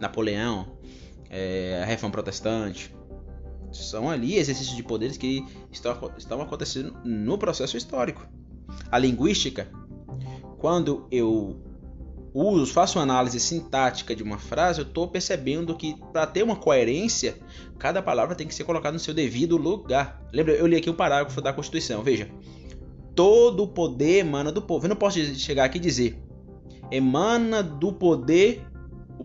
Napoleão, 0.00 0.78
é, 1.28 1.80
a 1.82 1.86
Reforma 1.86 2.12
Protestante. 2.12 2.94
São 3.72 4.08
ali 4.08 4.36
exercícios 4.36 4.76
de 4.76 4.82
poderes 4.82 5.16
que 5.16 5.44
estão, 5.70 6.40
acontecendo 6.40 6.96
no 7.04 7.36
processo 7.36 7.76
histórico. 7.76 8.26
A 8.90 8.98
linguística, 8.98 9.68
quando 10.58 11.08
eu 11.10 11.60
uso, 12.32 12.72
faço 12.72 12.98
uma 12.98 13.02
análise 13.02 13.38
sintática 13.40 14.14
de 14.14 14.22
uma 14.22 14.38
frase, 14.38 14.80
eu 14.80 14.86
estou 14.86 15.08
percebendo 15.08 15.74
que 15.76 15.96
para 16.12 16.26
ter 16.26 16.44
uma 16.44 16.56
coerência, 16.56 17.36
cada 17.78 18.00
palavra 18.00 18.36
tem 18.36 18.46
que 18.46 18.54
ser 18.54 18.64
colocada 18.64 18.92
no 18.92 19.00
seu 19.00 19.12
devido 19.12 19.56
lugar. 19.56 20.22
Lembra, 20.32 20.52
eu 20.54 20.66
li 20.66 20.76
aqui 20.76 20.88
o 20.88 20.94
parágrafo 20.94 21.40
da 21.40 21.52
Constituição, 21.52 22.02
veja. 22.02 22.30
Todo 23.14 23.62
o 23.62 23.68
poder 23.68 24.18
emana 24.18 24.50
do 24.50 24.62
povo. 24.62 24.84
Eu 24.84 24.90
não 24.90 24.96
posso 24.96 25.18
chegar 25.36 25.64
aqui 25.64 25.78
e 25.78 25.80
dizer 25.80 26.24
emana 26.90 27.62
do 27.62 27.92
poder 27.92 28.66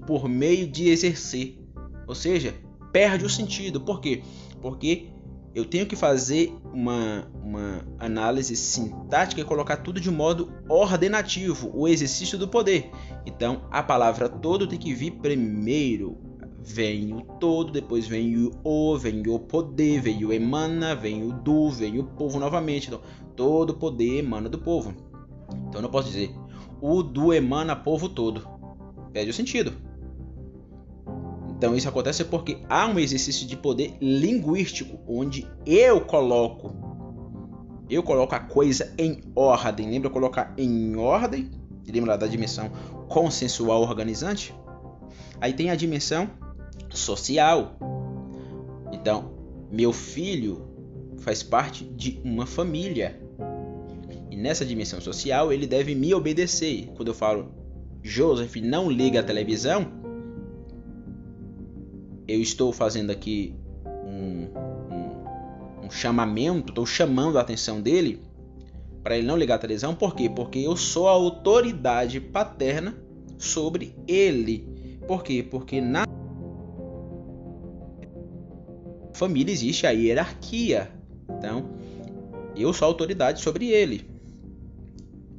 por 0.05 0.27
meio 0.27 0.67
de 0.67 0.89
exercer. 0.89 1.59
Ou 2.07 2.15
seja, 2.15 2.55
perde 2.91 3.25
o 3.25 3.29
sentido. 3.29 3.79
Por 3.81 4.01
quê? 4.01 4.23
Porque 4.61 5.07
eu 5.53 5.65
tenho 5.65 5.85
que 5.85 5.95
fazer 5.95 6.53
uma, 6.73 7.27
uma 7.43 7.85
análise 7.97 8.55
sintática 8.55 9.41
e 9.41 9.43
colocar 9.43 9.77
tudo 9.77 9.99
de 9.99 10.09
modo 10.09 10.51
ordenativo, 10.67 11.71
o 11.73 11.87
exercício 11.87 12.37
do 12.37 12.47
poder. 12.47 12.89
Então, 13.25 13.63
a 13.71 13.81
palavra 13.81 14.29
todo 14.29 14.67
tem 14.67 14.79
que 14.79 14.93
vir 14.93 15.11
primeiro. 15.11 16.17
Vem 16.61 17.13
o 17.13 17.21
todo, 17.21 17.71
depois 17.71 18.05
vem 18.05 18.35
o 18.35 18.51
o, 18.63 18.97
vem 18.97 19.23
o 19.27 19.39
poder, 19.39 20.01
vem 20.01 20.23
o 20.25 20.31
emana, 20.31 20.93
vem 20.93 21.23
o 21.23 21.31
do, 21.31 21.69
vem 21.69 21.99
o 21.99 22.03
povo 22.03 22.37
novamente. 22.37 22.87
Então, 22.87 23.01
todo 23.39 23.73
poder 23.73 24.19
emana 24.19 24.49
do 24.49 24.57
povo. 24.57 24.93
Então, 25.69 25.75
eu 25.75 25.81
não 25.81 25.89
posso 25.89 26.09
dizer 26.09 26.35
o 26.81 27.01
do 27.01 27.33
emana 27.33 27.73
povo 27.73 28.09
todo. 28.09 28.45
Perde 29.13 29.31
o 29.31 29.33
sentido. 29.33 29.71
Então 31.49 31.73
isso 31.73 31.87
acontece 31.87 32.25
porque 32.25 32.57
há 32.69 32.85
um 32.85 32.99
exercício 32.99 33.47
de 33.47 33.55
poder 33.55 33.97
linguístico 34.01 34.99
onde 35.07 35.47
eu 35.65 36.01
coloco 36.01 36.73
eu 37.89 38.03
coloco 38.03 38.35
a 38.35 38.39
coisa 38.39 38.93
em 38.97 39.21
ordem. 39.35 39.89
Lembra 39.89 40.09
colocar 40.09 40.53
em 40.57 40.95
ordem? 40.97 41.49
Lembra 41.87 42.17
da 42.17 42.27
dimensão 42.27 42.69
consensual 43.07 43.81
organizante? 43.81 44.53
Aí 45.41 45.53
tem 45.53 45.69
a 45.69 45.75
dimensão 45.75 46.29
social. 46.89 47.77
Então, 48.91 49.31
meu 49.71 49.91
filho 49.91 50.69
faz 51.17 51.41
parte 51.41 51.83
de 51.83 52.21
uma 52.23 52.45
família. 52.45 53.28
E 54.31 54.35
nessa 54.35 54.65
dimensão 54.65 55.01
social, 55.01 55.51
ele 55.51 55.65
deve 55.65 55.95
me 55.95 56.13
obedecer. 56.13 56.87
Quando 56.95 57.07
eu 57.07 57.13
falo, 57.13 57.51
Joseph, 58.03 58.55
não 58.57 58.89
liga 58.89 59.19
a 59.19 59.23
televisão, 59.23 59.91
eu 62.27 62.39
estou 62.39 62.71
fazendo 62.71 63.09
aqui 63.09 63.55
um, 63.85 64.45
um, 64.93 65.85
um 65.85 65.91
chamamento, 65.91 66.69
estou 66.69 66.85
chamando 66.85 67.37
a 67.37 67.41
atenção 67.41 67.81
dele 67.81 68.21
para 69.03 69.17
ele 69.17 69.25
não 69.25 69.35
ligar 69.35 69.55
a 69.55 69.59
televisão. 69.59 69.95
Por 69.95 70.13
quê? 70.13 70.29
Porque 70.29 70.59
eu 70.59 70.75
sou 70.77 71.07
a 71.07 71.11
autoridade 71.11 72.19
paterna 72.19 72.95
sobre 73.37 73.95
ele. 74.07 74.99
Por 75.07 75.23
quê? 75.23 75.41
Porque 75.41 75.81
na 75.81 76.05
família 79.13 79.51
existe 79.51 79.87
a 79.87 79.89
hierarquia. 79.89 80.91
Então, 81.27 81.71
eu 82.55 82.71
sou 82.71 82.85
a 82.85 82.89
autoridade 82.89 83.41
sobre 83.41 83.69
ele 83.69 84.08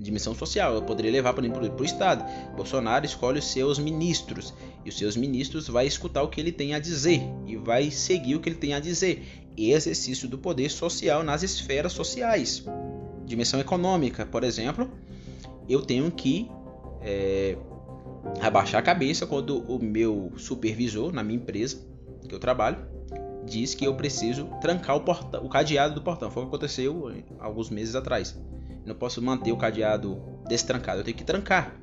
dimensão 0.01 0.34
social. 0.34 0.74
Eu 0.74 0.82
poderia 0.82 1.12
levar, 1.12 1.32
para 1.32 1.44
o 1.44 1.84
Estado. 1.84 2.24
Bolsonaro 2.57 3.05
escolhe 3.05 3.38
os 3.38 3.46
seus 3.46 3.78
ministros 3.78 4.55
e 4.84 4.88
os 4.88 4.96
seus 4.96 5.16
ministros 5.16 5.68
vai 5.68 5.86
escutar 5.86 6.22
o 6.22 6.28
que 6.28 6.40
ele 6.40 6.53
tem 6.53 6.74
a 6.74 6.78
dizer 6.78 7.22
e 7.46 7.57
vai 7.57 7.90
seguir 7.90 8.34
o 8.34 8.40
que 8.40 8.48
ele 8.48 8.57
tem 8.57 8.74
a 8.74 8.80
dizer. 8.80 9.24
Exercício 9.57 10.28
do 10.28 10.38
poder 10.38 10.70
social 10.70 11.22
nas 11.22 11.42
esferas 11.42 11.92
sociais. 11.92 12.64
Dimensão 13.26 13.61
econômica, 13.61 14.24
por 14.24 14.42
exemplo, 14.42 14.90
eu 15.68 15.82
tenho 15.82 16.11
que 16.11 16.51
é, 17.03 17.57
abaixar 18.40 18.80
a 18.80 18.82
cabeça 18.82 19.26
quando 19.26 19.59
o 19.59 19.78
meu 19.78 20.32
supervisor 20.36 21.12
na 21.12 21.22
minha 21.22 21.38
empresa 21.38 21.78
que 22.26 22.34
eu 22.34 22.38
trabalho 22.38 22.78
diz 23.44 23.74
que 23.74 23.84
eu 23.84 23.94
preciso 23.94 24.46
trancar 24.61 24.96
o, 24.96 25.01
portão, 25.01 25.44
o 25.44 25.48
cadeado 25.48 25.94
do 25.94 26.03
portão. 26.03 26.30
Foi 26.30 26.42
o 26.42 26.46
que 26.46 26.51
aconteceu 26.51 27.12
alguns 27.40 27.68
meses 27.68 27.94
atrás. 27.94 28.38
Não 28.85 28.95
posso 28.95 29.20
manter 29.22 29.53
o 29.53 29.57
cadeado 29.57 30.20
destrancado, 30.49 31.01
eu 31.01 31.05
tenho 31.05 31.16
que 31.16 31.24
trancar. 31.24 31.76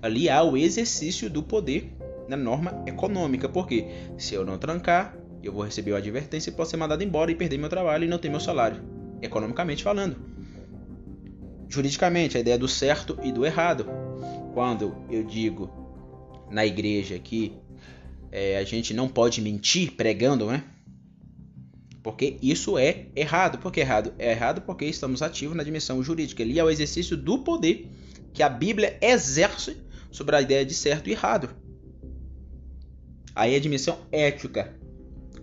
Ali 0.00 0.28
há 0.28 0.42
o 0.42 0.56
exercício 0.56 1.30
do 1.30 1.42
poder 1.42 1.96
na 2.28 2.36
norma 2.36 2.82
econômica, 2.86 3.48
porque 3.48 3.86
se 4.18 4.34
eu 4.34 4.44
não 4.44 4.58
trancar, 4.58 5.16
eu 5.42 5.52
vou 5.52 5.64
receber 5.64 5.92
uma 5.92 5.98
advertência 5.98 6.50
e 6.50 6.52
posso 6.52 6.70
ser 6.70 6.76
mandado 6.76 7.02
embora 7.02 7.30
e 7.30 7.34
perder 7.34 7.58
meu 7.58 7.68
trabalho 7.68 8.04
e 8.04 8.08
não 8.08 8.18
ter 8.18 8.28
meu 8.28 8.40
salário, 8.40 8.82
economicamente 9.20 9.82
falando. 9.82 10.16
Juridicamente, 11.68 12.36
a 12.36 12.40
ideia 12.40 12.58
do 12.58 12.68
certo 12.68 13.18
e 13.22 13.32
do 13.32 13.44
errado. 13.44 13.86
Quando 14.54 14.94
eu 15.10 15.24
digo 15.24 15.70
na 16.50 16.66
igreja 16.66 17.18
que 17.18 17.56
é, 18.30 18.58
a 18.58 18.64
gente 18.64 18.92
não 18.92 19.08
pode 19.08 19.40
mentir 19.40 19.92
pregando, 19.92 20.46
né? 20.46 20.62
Porque 22.02 22.36
isso 22.42 22.76
é 22.76 23.06
errado. 23.14 23.58
Por 23.58 23.70
que 23.70 23.80
errado? 23.80 24.12
É 24.18 24.32
errado 24.32 24.62
porque 24.62 24.84
estamos 24.84 25.22
ativos 25.22 25.56
na 25.56 25.62
dimensão 25.62 26.02
jurídica. 26.02 26.42
Ali 26.42 26.58
é 26.58 26.64
o 26.64 26.70
exercício 26.70 27.16
do 27.16 27.38
poder 27.38 27.88
que 28.32 28.42
a 28.42 28.48
Bíblia 28.48 28.98
exerce 29.00 29.76
sobre 30.10 30.34
a 30.34 30.42
ideia 30.42 30.66
de 30.66 30.74
certo 30.74 31.08
e 31.08 31.12
errado. 31.12 31.50
Aí 33.34 33.54
a 33.54 33.60
dimensão 33.60 33.98
ética. 34.10 34.76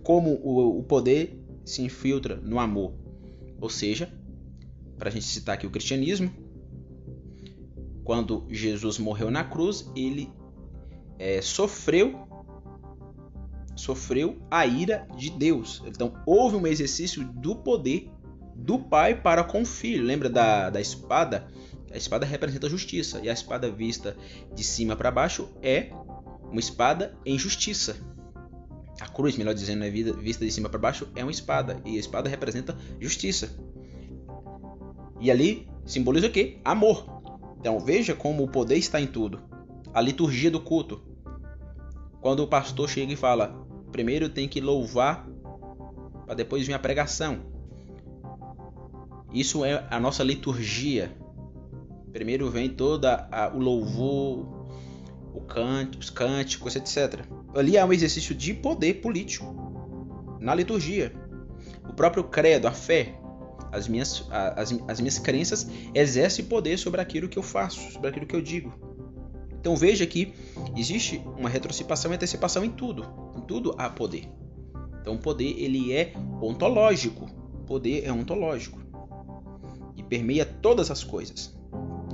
Como 0.02 0.32
o, 0.32 0.82
poder 0.82 1.38
se 1.64 1.82
infiltra 1.82 2.36
no 2.36 2.58
amor. 2.58 2.94
Ou 3.60 3.70
seja, 3.70 4.12
para 4.98 5.08
a 5.08 5.12
gente 5.12 5.24
citar 5.24 5.54
aqui 5.54 5.66
o 5.66 5.70
cristianismo, 5.70 6.30
quando 8.04 8.46
Jesus 8.50 8.98
morreu 8.98 9.30
na 9.30 9.44
cruz, 9.44 9.90
ele 9.94 10.30
é, 11.18 11.40
sofreu 11.42 12.26
sofreu 13.80 14.38
a 14.50 14.66
ira 14.66 15.06
de 15.16 15.30
Deus. 15.30 15.82
Então 15.86 16.12
houve 16.26 16.56
um 16.56 16.66
exercício 16.66 17.24
do 17.24 17.56
poder 17.56 18.10
do 18.54 18.78
pai 18.78 19.20
para 19.20 19.42
com 19.42 19.62
o 19.62 19.66
filho. 19.66 20.04
Lembra 20.04 20.28
da, 20.28 20.70
da 20.70 20.80
espada? 20.80 21.48
A 21.90 21.96
espada 21.96 22.26
representa 22.26 22.66
a 22.66 22.70
justiça 22.70 23.20
e 23.22 23.28
a 23.28 23.32
espada 23.32 23.70
vista 23.70 24.16
de 24.54 24.62
cima 24.62 24.94
para 24.94 25.10
baixo 25.10 25.48
é 25.62 25.90
uma 26.50 26.60
espada 26.60 27.16
em 27.24 27.38
justiça. 27.38 27.96
A 29.00 29.08
cruz, 29.08 29.36
melhor 29.36 29.54
dizendo, 29.54 29.82
é 29.82 29.90
vista 29.90 30.44
de 30.44 30.52
cima 30.52 30.68
para 30.68 30.78
baixo 30.78 31.08
é 31.16 31.24
uma 31.24 31.30
espada 31.30 31.80
e 31.84 31.96
a 31.96 32.00
espada 32.00 32.28
representa 32.28 32.76
justiça. 33.00 33.58
E 35.18 35.30
ali 35.30 35.66
simboliza 35.86 36.26
o 36.26 36.30
que? 36.30 36.58
Amor. 36.64 37.06
Então 37.58 37.80
veja 37.80 38.14
como 38.14 38.44
o 38.44 38.48
poder 38.48 38.76
está 38.76 39.00
em 39.00 39.06
tudo. 39.06 39.40
A 39.92 40.00
liturgia 40.00 40.50
do 40.50 40.60
culto. 40.60 41.02
Quando 42.20 42.40
o 42.40 42.46
pastor 42.46 42.88
chega 42.88 43.12
e 43.12 43.16
fala: 43.16 43.66
Primeiro 43.92 44.28
tem 44.28 44.48
que 44.48 44.60
louvar 44.60 45.28
para 46.26 46.34
depois 46.34 46.66
vir 46.66 46.74
a 46.74 46.78
pregação. 46.78 47.40
Isso 49.32 49.64
é 49.64 49.86
a 49.90 50.00
nossa 50.00 50.22
liturgia. 50.22 51.12
Primeiro 52.12 52.50
vem 52.50 52.68
toda 52.68 53.28
o 53.54 53.58
louvor, 53.58 54.68
o 55.32 55.40
canto, 55.40 55.98
os 55.98 56.10
cânticos, 56.10 56.74
etc. 56.74 57.24
Ali 57.54 57.78
há 57.78 57.84
um 57.84 57.92
exercício 57.92 58.34
de 58.34 58.54
poder 58.54 58.94
político 58.94 60.36
na 60.40 60.54
liturgia. 60.54 61.12
O 61.88 61.92
próprio 61.92 62.24
credo, 62.24 62.66
a 62.66 62.72
fé, 62.72 63.14
as 63.72 63.86
minhas, 63.86 64.26
as, 64.30 64.74
as 64.88 65.00
minhas 65.00 65.18
crenças 65.18 65.68
exercem 65.94 66.44
poder 66.44 66.78
sobre 66.78 67.00
aquilo 67.00 67.28
que 67.28 67.38
eu 67.38 67.42
faço, 67.42 67.92
sobre 67.92 68.08
aquilo 68.08 68.26
que 68.26 68.34
eu 68.34 68.42
digo. 68.42 68.72
Então 69.60 69.76
veja 69.76 70.06
que 70.06 70.32
existe 70.76 71.22
uma 71.36 71.48
retrocipação 71.48 72.10
e 72.10 72.14
antecipação 72.14 72.64
em 72.64 72.70
tudo. 72.70 73.29
Tudo 73.50 73.74
há 73.76 73.90
poder. 73.90 74.30
Então 75.00 75.16
o 75.16 75.18
poder 75.18 75.56
ele 75.58 75.92
é 75.92 76.12
ontológico. 76.40 77.26
Poder 77.66 78.04
é 78.04 78.12
ontológico. 78.12 78.78
E 79.96 80.04
permeia 80.04 80.46
todas 80.46 80.88
as 80.88 81.02
coisas. 81.02 81.58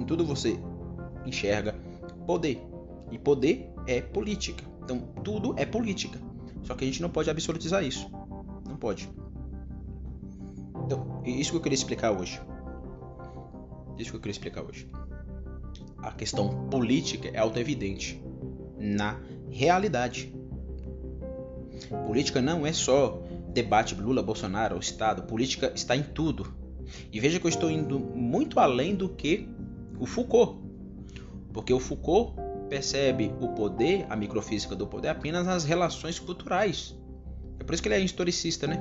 Em 0.01 0.05
tudo 0.07 0.24
você 0.24 0.59
enxerga 1.26 1.74
poder. 2.26 2.59
E 3.12 3.18
poder 3.18 3.70
é 3.87 4.01
política. 4.01 4.64
Então 4.82 5.01
tudo 5.22 5.55
é 5.59 5.66
política. 5.66 6.18
Só 6.62 6.74
que 6.74 6.84
a 6.84 6.87
gente 6.87 7.03
não 7.03 7.11
pode 7.11 7.28
absolutizar 7.28 7.84
isso. 7.84 8.11
Não 8.66 8.78
pode. 8.78 9.07
Então, 10.87 11.22
isso 11.26 11.51
que 11.51 11.59
eu 11.59 11.61
queria 11.61 11.76
explicar 11.76 12.12
hoje. 12.12 12.41
Isso 13.99 14.11
que 14.11 14.16
eu 14.16 14.20
queria 14.20 14.32
explicar 14.32 14.62
hoje 14.62 14.89
a 16.07 16.12
questão 16.12 16.68
política 16.68 17.28
é 17.28 17.39
auto-evidente 17.39 18.22
na 18.78 19.20
realidade. 19.51 20.32
Política 22.07 22.41
não 22.41 22.66
é 22.66 22.72
só 22.72 23.22
debate 23.53 23.95
Lula, 23.95 24.22
Bolsonaro, 24.22 24.77
o 24.77 24.81
Estado. 24.81 25.22
Política 25.22 25.72
está 25.74 25.97
em 25.97 26.03
tudo. 26.03 26.55
E 27.12 27.18
veja 27.20 27.41
que 27.41 27.47
eu 27.47 27.51
estou 27.51 27.70
indo 27.70 27.99
muito 27.99 28.61
além 28.61 28.95
do 28.95 29.09
que 29.09 29.49
o 29.99 30.07
Foucault. 30.07 30.61
Porque 31.53 31.72
o 31.72 31.81
Foucault 31.81 32.35
percebe 32.68 33.33
o 33.41 33.49
poder, 33.49 34.07
a 34.09 34.16
microfísica 34.16 34.74
do 34.74 34.87
poder, 34.87 35.09
apenas 35.09 35.47
nas 35.47 35.64
relações 35.64 36.18
culturais. 36.18 36.97
É 37.59 37.64
por 37.64 37.72
isso 37.72 37.83
que 37.83 37.89
ele 37.89 37.97
é 37.97 38.01
historicista, 38.01 38.66
né? 38.66 38.81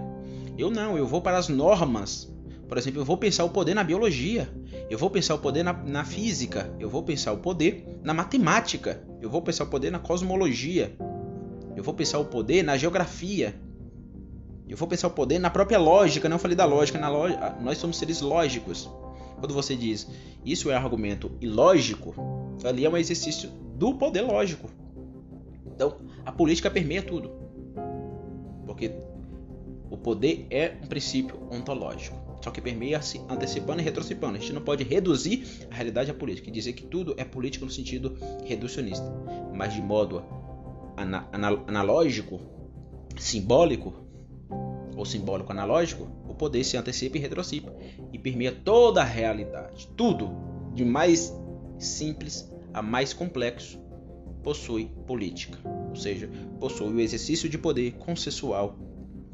Eu 0.58 0.70
não, 0.70 0.98
eu 0.98 1.08
vou 1.08 1.22
para 1.22 1.38
as 1.38 1.48
normas. 1.48 2.32
Por 2.68 2.78
exemplo, 2.78 3.00
eu 3.00 3.06
vou 3.06 3.18
pensar 3.18 3.44
o 3.44 3.50
poder 3.50 3.76
na 3.76 3.84
biologia, 3.84 4.50
eu 4.90 4.98
vou 4.98 5.10
pensar 5.10 5.36
o 5.36 5.40
poder 5.40 5.64
na, 5.64 5.72
na 5.72 6.04
física, 6.04 6.74
eu 6.80 6.90
vou 6.90 7.04
pensar 7.04 7.32
o 7.32 7.38
poder 7.38 8.00
na 8.04 8.12
matemática, 8.14 9.04
eu 9.22 9.30
vou 9.30 9.42
pensar 9.42 9.66
o 9.66 9.68
poder 9.68 9.92
na 9.92 10.00
cosmologia, 10.00 10.96
eu 11.76 11.84
vou 11.84 11.94
pensar 11.94 12.20
o 12.20 12.26
poder 12.26 12.64
na 12.64 12.78
geografia, 12.78 13.56
eu 14.68 14.76
vou 14.76 14.88
pensar 14.88 15.08
o 15.08 15.12
poder 15.12 15.38
na 15.38 15.50
própria 15.50 15.78
lógica. 15.78 16.28
Não 16.28 16.40
falei 16.40 16.56
da 16.56 16.66
lógica, 16.66 16.98
na 16.98 17.10
lógica, 17.10 17.56
nós 17.62 17.78
somos 17.78 17.98
seres 17.98 18.22
lógicos. 18.22 18.90
Quando 19.40 19.54
você 19.54 19.76
diz 19.76 20.08
isso 20.44 20.72
é 20.72 20.76
argumento 20.76 21.32
ilógico, 21.42 22.16
ali 22.64 22.86
é 22.86 22.90
um 22.90 22.98
exercício 22.98 23.50
do 23.76 23.96
poder 23.96 24.22
lógico. 24.22 24.70
Então, 25.66 25.98
a 26.26 26.32
política 26.32 26.72
permeia 26.72 27.02
tudo. 27.02 27.32
Porque 28.66 28.92
o 29.90 29.98
poder 29.98 30.48
é 30.50 30.78
um 30.84 30.88
princípio 30.88 31.38
ontológico. 31.52 32.18
Só 32.42 32.52
que 32.52 32.62
permeia 32.62 33.02
se 33.02 33.20
antecipando 33.30 33.82
e 33.82 33.84
retrocipando. 33.84 34.38
A 34.38 34.40
gente 34.40 34.54
não 34.54 34.62
pode 34.62 34.84
reduzir 34.84 35.68
a 35.70 35.76
realidade 35.76 36.12
à 36.12 36.14
política 36.14 36.50
e 36.50 36.52
dizer 36.52 36.74
que 36.74 36.84
tudo 36.84 37.14
é 37.18 37.24
política 37.24 37.66
no 37.66 37.72
sentido 37.72 38.18
reducionista. 38.46 39.06
Mas 39.54 39.74
de 39.74 39.82
modo 39.82 40.24
analógico, 40.96 42.40
simbólico, 43.18 43.94
ou 44.96 45.06
simbólico 45.06 45.52
analógico, 45.52 46.08
o 46.28 46.34
poder 46.34 46.64
se 46.64 46.78
antecipa 46.78 47.18
e 47.18 47.22
retrocipa 47.22 47.76
e 48.14 48.18
permeia 48.18 48.52
toda 48.52 49.02
a 49.02 49.06
realidade. 49.06 49.88
Tudo, 49.96 50.30
de 50.74 50.86
mais 50.86 51.34
simples 51.78 52.50
a 52.74 52.82
mais 52.82 53.14
complexo, 53.14 53.80
possui 54.44 54.92
política, 55.08 55.58
ou 55.90 55.96
seja, 55.96 56.30
possui 56.60 56.94
o 56.94 57.00
exercício 57.00 57.50
de 57.50 57.58
poder 57.58 57.94
consensual 57.94 58.78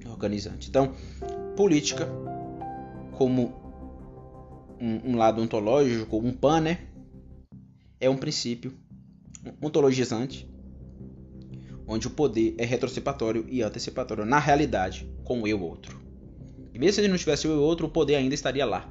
organizante. 0.05 0.70
Então, 0.70 0.93
política, 1.55 2.07
como 3.18 3.53
um, 4.80 5.12
um 5.12 5.16
lado 5.18 5.41
ontológico, 5.41 6.18
um 6.18 6.32
pan, 6.32 6.62
né? 6.62 6.88
é 8.01 8.09
um 8.09 8.18
princípio 8.18 8.74
ontologizante, 9.62 10.51
onde 11.92 12.08
o 12.08 12.12
poder 12.12 12.56
é 12.58 12.64
retrocipatório 12.64 13.46
e 13.50 13.62
antecipatório 13.62 14.26
na 14.26 14.39
realidade, 14.39 15.06
com 15.26 15.42
o 15.42 15.48
eu 15.48 15.62
outro. 15.62 16.00
E 16.74 16.80
mesmo 16.80 16.94
se 16.94 17.02
ele 17.02 17.10
não 17.10 17.18
tivesse 17.18 17.46
o 17.50 17.52
eu 17.52 17.62
outro, 17.62 17.88
o 17.88 17.89
poder 17.89 18.16
ainda 18.16 18.34
estaria 18.34 18.66
lá. 18.66 18.89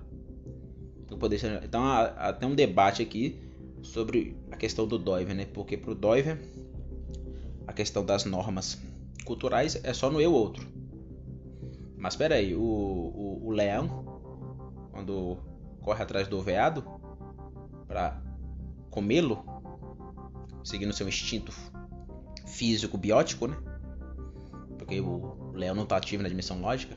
O 1.11 1.17
poder, 1.17 1.41
então 1.65 1.83
há, 1.83 2.31
tem 2.35 2.47
um 2.47 2.55
debate 2.55 3.01
aqui 3.01 3.41
sobre 3.83 4.37
a 4.51 4.57
questão 4.57 4.87
do 4.87 4.99
Doiver, 4.99 5.35
né? 5.35 5.47
Porque 5.47 5.79
para 5.79 5.93
o 5.93 5.95
Doiver 5.95 6.39
a 7.67 7.73
questão 7.73 8.05
das 8.05 8.27
normas 8.27 8.79
culturais 9.25 9.81
é 9.83 9.95
só 9.95 10.11
no 10.11 10.21
eu 10.21 10.35
outro. 10.35 10.67
Mas 11.97 12.13
espera 12.13 12.35
aí, 12.35 12.55
o, 12.55 12.61
o, 12.61 13.43
o, 13.47 13.51
leão, 13.51 14.21
quando 14.93 15.39
corre 15.81 16.03
atrás 16.03 16.29
do 16.29 16.43
veado 16.43 16.85
para 17.89 18.21
comê-lo, 18.91 19.43
seguindo 20.63 20.93
seu 20.93 21.09
instinto 21.09 21.51
físico 22.51 22.99
biótico, 22.99 23.47
né? 23.47 23.57
Porque 24.79 25.01
o 25.01 25.53
leão 25.55 25.75
não 25.75 25.85
está 25.85 25.97
ativo 25.97 26.23
na 26.23 26.29
dimensão 26.29 26.61
lógica. 26.61 26.97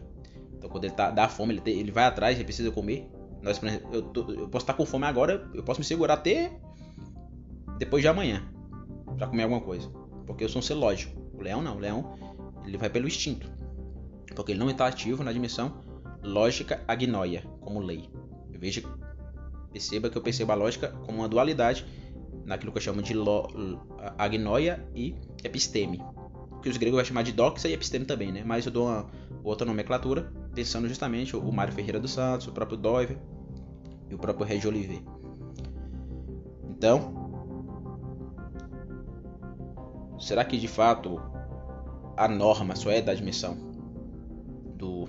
Então 0.58 0.70
quando 0.70 0.86
ele 0.86 0.94
tá, 0.94 1.12
dá 1.12 1.28
fome, 1.28 1.54
ele, 1.54 1.80
ele 1.80 1.92
vai 1.92 2.06
atrás, 2.06 2.36
ele 2.36 2.46
precisa 2.46 2.72
comer. 2.72 3.10
Nós, 3.42 3.60
eu, 3.92 4.02
tô, 4.02 4.22
eu 4.32 4.48
posso 4.48 4.64
estar 4.64 4.74
tá 4.74 4.74
com 4.74 4.86
fome 4.86 5.06
agora, 5.06 5.50
eu 5.54 5.64
posso 5.64 5.80
me 5.80 5.86
segurar 5.86 6.16
até 6.16 6.52
depois 7.78 8.02
de 8.02 8.08
amanhã 8.08 8.44
para 9.18 9.28
comer 9.28 9.44
alguma 9.44 9.62
coisa, 9.62 9.90
porque 10.26 10.44
eu 10.44 10.50
sou 10.50 10.60
um 10.60 10.64
ser 10.64 10.76
lógico. 10.76 11.22
O 11.34 11.42
leão 11.42 11.62
não, 11.62 11.76
o 11.76 11.80
leão 11.80 12.18
ele 12.66 12.78
vai 12.78 12.90
pelo 12.90 13.08
instinto, 13.08 13.52
porque 14.34 14.54
ele 14.54 14.60
não 14.60 14.70
está 14.70 14.88
ativo 14.88 15.24
na 15.24 15.34
dimensão 15.34 15.82
lógica 16.24 16.82
agnoia, 16.88 17.44
como 17.60 17.80
lei. 17.80 18.10
Eu 18.52 18.60
vejo, 18.60 18.84
perceba 19.72 20.10
que 20.10 20.18
eu 20.18 20.22
percebo 20.22 20.54
a 20.54 20.56
lógica 20.56 20.90
como 21.06 21.20
uma 21.20 21.28
dualidade 21.28 21.86
naquilo 22.46 22.72
que 22.72 22.78
eu 22.78 22.82
chamo 22.82 23.02
de 23.02 23.14
lo, 23.14 23.48
agnoia 24.18 24.86
e 24.94 25.16
episteme, 25.44 26.02
que 26.62 26.70
os 26.70 26.78
gregos 26.78 26.98
vão 26.98 27.06
chamar 27.06 27.24
de 27.24 27.32
doxa 27.32 27.68
e 27.68 27.74
episteme 27.74 28.06
também, 28.06 28.32
né? 28.32 28.44
Mas 28.46 28.66
eu 28.66 28.72
dou 28.72 28.88
uma 28.88 29.10
outra 29.44 29.66
nomenclatura, 29.66 30.32
pensando 30.54 30.88
justamente 30.88 31.36
o 31.36 31.52
Mário 31.52 31.74
Ferreira 31.74 32.00
dos 32.00 32.12
Santos, 32.12 32.48
o 32.48 32.52
próprio 32.52 32.78
Doiver 32.78 33.18
e 34.10 34.16
o 34.16 34.18
próprio 34.18 34.46
Regis 34.46 34.66
Olivier. 34.66 35.02
Então, 36.70 37.24
Será 40.24 40.46
que 40.46 40.58
de 40.58 40.70
fato 40.70 41.22
a 42.16 42.30
norma 42.30 42.78
só 42.78 42.90
é 42.90 43.02
da 43.02 43.14
dimensão 43.14 43.58
do, 44.78 45.06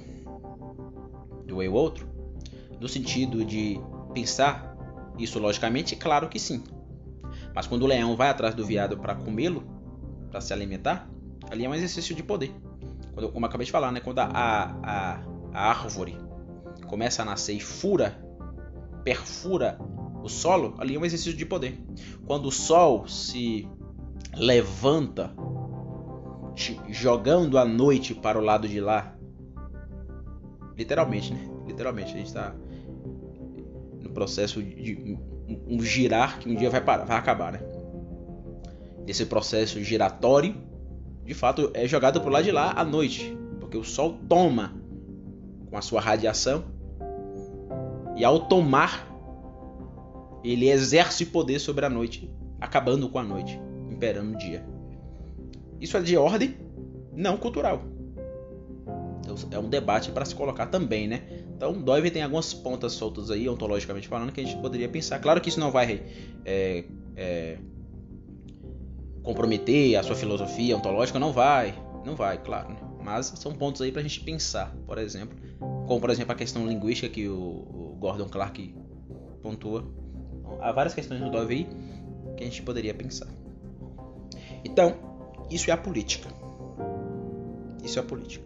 do 1.47 1.63
eu 1.63 1.73
outro? 1.73 2.09
No 2.81 2.89
sentido 2.89 3.45
de 3.45 3.81
pensar 4.13 4.77
isso 5.17 5.39
logicamente, 5.39 5.95
claro 5.95 6.29
que 6.29 6.41
sim. 6.41 6.65
Mas 7.55 7.67
quando 7.67 7.83
o 7.83 7.87
leão 7.87 8.17
vai 8.17 8.29
atrás 8.29 8.55
do 8.55 8.67
veado 8.67 8.99
para 8.99 9.15
comê-lo, 9.15 9.63
para 10.31 10.41
se 10.41 10.53
alimentar, 10.53 11.09
ali 11.51 11.65
é 11.65 11.69
um 11.69 11.75
exercício 11.75 12.15
de 12.15 12.23
poder. 12.23 12.53
Quando, 13.13 13.31
como 13.31 13.47
eu 13.47 13.49
acabei 13.49 13.65
de 13.65 13.71
falar, 13.71 13.93
né? 13.93 14.01
quando 14.01 14.19
a, 14.19 14.27
a, 14.27 15.23
a 15.53 15.69
árvore 15.71 16.19
começa 16.89 17.23
a 17.23 17.25
nascer 17.25 17.55
e 17.55 17.61
fura, 17.61 18.19
perfura 19.05 19.79
o 20.23 20.29
solo, 20.29 20.75
ali 20.79 20.97
é 20.97 20.99
um 20.99 21.05
exercício 21.05 21.37
de 21.37 21.47
poder. 21.47 21.79
Quando 22.27 22.47
o 22.47 22.51
sol 22.51 23.07
se 23.07 23.69
levanta, 24.37 25.33
jogando 26.89 27.59
a 27.59 27.65
noite 27.65 28.15
para 28.15 28.39
o 28.39 28.43
lado 28.43 28.69
de 28.69 28.81
lá. 28.81 29.15
Literalmente, 30.77 31.33
né? 31.33 31.49
Literalmente, 31.67 32.15
a 32.15 32.17
gente 32.17 32.27
está 32.27 32.55
no 34.01 34.11
processo 34.11 34.63
de 34.63 35.19
um 35.67 35.81
girar 35.81 36.39
que 36.39 36.49
um 36.49 36.55
dia 36.55 36.71
vai 36.71 36.81
parar, 36.81 37.05
vai 37.05 37.17
acabar, 37.17 37.53
né? 37.53 37.61
Esse 39.07 39.27
processo 39.27 39.83
giratório, 39.83 40.55
de 41.25 41.35
fato, 41.35 41.71
é 41.75 41.87
jogado 41.87 42.21
para 42.21 42.29
o 42.29 42.33
lado 42.33 42.45
de 42.45 42.53
lá 42.53 42.73
à 42.73 42.85
noite, 42.85 43.37
porque 43.61 43.77
o 43.77 43.85
sol 43.85 44.19
toma 44.29 44.75
com 45.71 45.77
a 45.77 45.83
sua 45.83 46.01
radiação 46.01 46.65
e 48.17 48.25
ao 48.25 48.41
tomar 48.41 49.11
ele 50.43 50.71
exerce 50.71 51.27
poder 51.27 51.59
sobre 51.59 51.85
a 51.85 51.91
noite, 51.91 52.31
acabando 52.61 53.09
com 53.09 53.19
a 53.19 53.25
noite 53.25 53.61
imperando 53.91 54.33
no 54.33 54.39
dia. 54.39 54.65
Isso 55.81 55.97
é 55.97 56.01
de 56.01 56.17
ordem 56.17 56.57
não 57.13 57.37
cultural. 57.37 57.83
Então, 59.21 59.37
é 59.51 59.59
um 59.59 59.69
debate 59.69 60.11
para 60.11 60.25
se 60.25 60.35
colocar 60.35 60.67
também, 60.67 61.09
né? 61.09 61.44
Então, 61.57 61.73
Doive 61.73 62.11
tem 62.11 62.23
algumas 62.23 62.53
pontas 62.53 62.93
soltas 62.93 63.31
aí, 63.31 63.49
ontologicamente 63.49 64.09
falando, 64.09 64.33
que 64.33 64.41
a 64.41 64.45
gente 64.45 64.61
poderia 64.61 64.89
pensar. 64.89 65.21
Claro 65.21 65.41
que 65.41 65.49
isso 65.49 65.61
não 65.61 65.71
vai 65.71 66.03
é, 66.45 66.85
é, 67.17 67.59
comprometer 69.23 69.97
a 69.97 70.03
sua 70.03 70.17
filosofia 70.17 70.77
ontológica, 70.77 71.19
não 71.19 71.33
vai, 71.33 71.75
não 72.05 72.17
vai, 72.17 72.39
claro. 72.43 72.71
Né? 72.71 72.77
Mas 73.03 73.27
são 73.37 73.53
pontos 73.53 73.81
aí 73.83 73.93
para 73.93 74.01
a 74.01 74.03
gente 74.03 74.21
pensar, 74.21 74.75
por 74.87 74.99
exemplo, 74.99 75.37
como 75.87 76.01
por 76.01 76.11
exemplo 76.11 76.33
a 76.33 76.35
questão 76.35 76.67
linguística 76.67 77.09
que 77.09 77.29
o, 77.29 77.35
o 77.35 77.97
Gordon 78.01 78.29
Clark 78.29 78.75
pontua. 79.43 79.85
Então, 80.41 80.59
há 80.61 80.73
várias 80.73 80.95
questões 80.95 81.21
no 81.21 81.31
Dove 81.31 81.55
aí 81.55 81.69
que 82.37 82.43
a 82.43 82.47
gente 82.47 82.63
poderia 82.63 82.95
pensar. 82.95 83.29
Então, 84.65 84.95
isso 85.51 85.71
é 85.71 85.73
a 85.73 85.77
política. 85.77 86.29
Isso 87.83 87.99
é 87.99 88.03
a 88.03 88.05
política. 88.05 88.44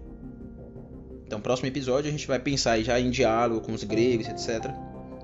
Então, 1.29 1.43
próximo 1.43 1.69
episódio 1.69 2.09
a 2.09 2.11
gente 2.11 2.27
vai 2.27 2.39
pensar 2.39 2.81
já 2.81 2.99
em 2.99 3.11
diálogo 3.11 3.61
com 3.61 3.73
os 3.73 3.85
gregos, 3.85 4.27
etc. 4.27 4.73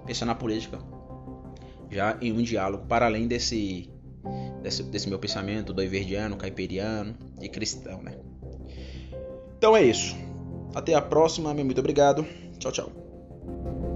Pensar 0.05 0.27
na 0.27 0.35
política. 0.35 0.79
Já 1.91 2.19
em 2.21 2.31
um 2.31 2.43
diálogo 2.43 2.85
para 2.87 3.07
além 3.07 3.27
desse, 3.27 3.89
desse, 4.63 4.83
desse 4.83 5.09
meu 5.09 5.19
pensamento 5.19 5.73
do 5.73 5.81
everdiano, 5.81 6.37
caipiriano 6.37 7.17
e 7.41 7.49
cristão, 7.49 8.03
né? 8.03 8.19
Então 9.57 9.75
é 9.75 9.83
isso. 9.83 10.15
Até 10.75 10.93
a 10.93 11.01
próxima, 11.01 11.55
meu 11.55 11.65
muito 11.65 11.79
obrigado. 11.79 12.27
Tchau, 12.59 12.71
tchau. 12.71 13.94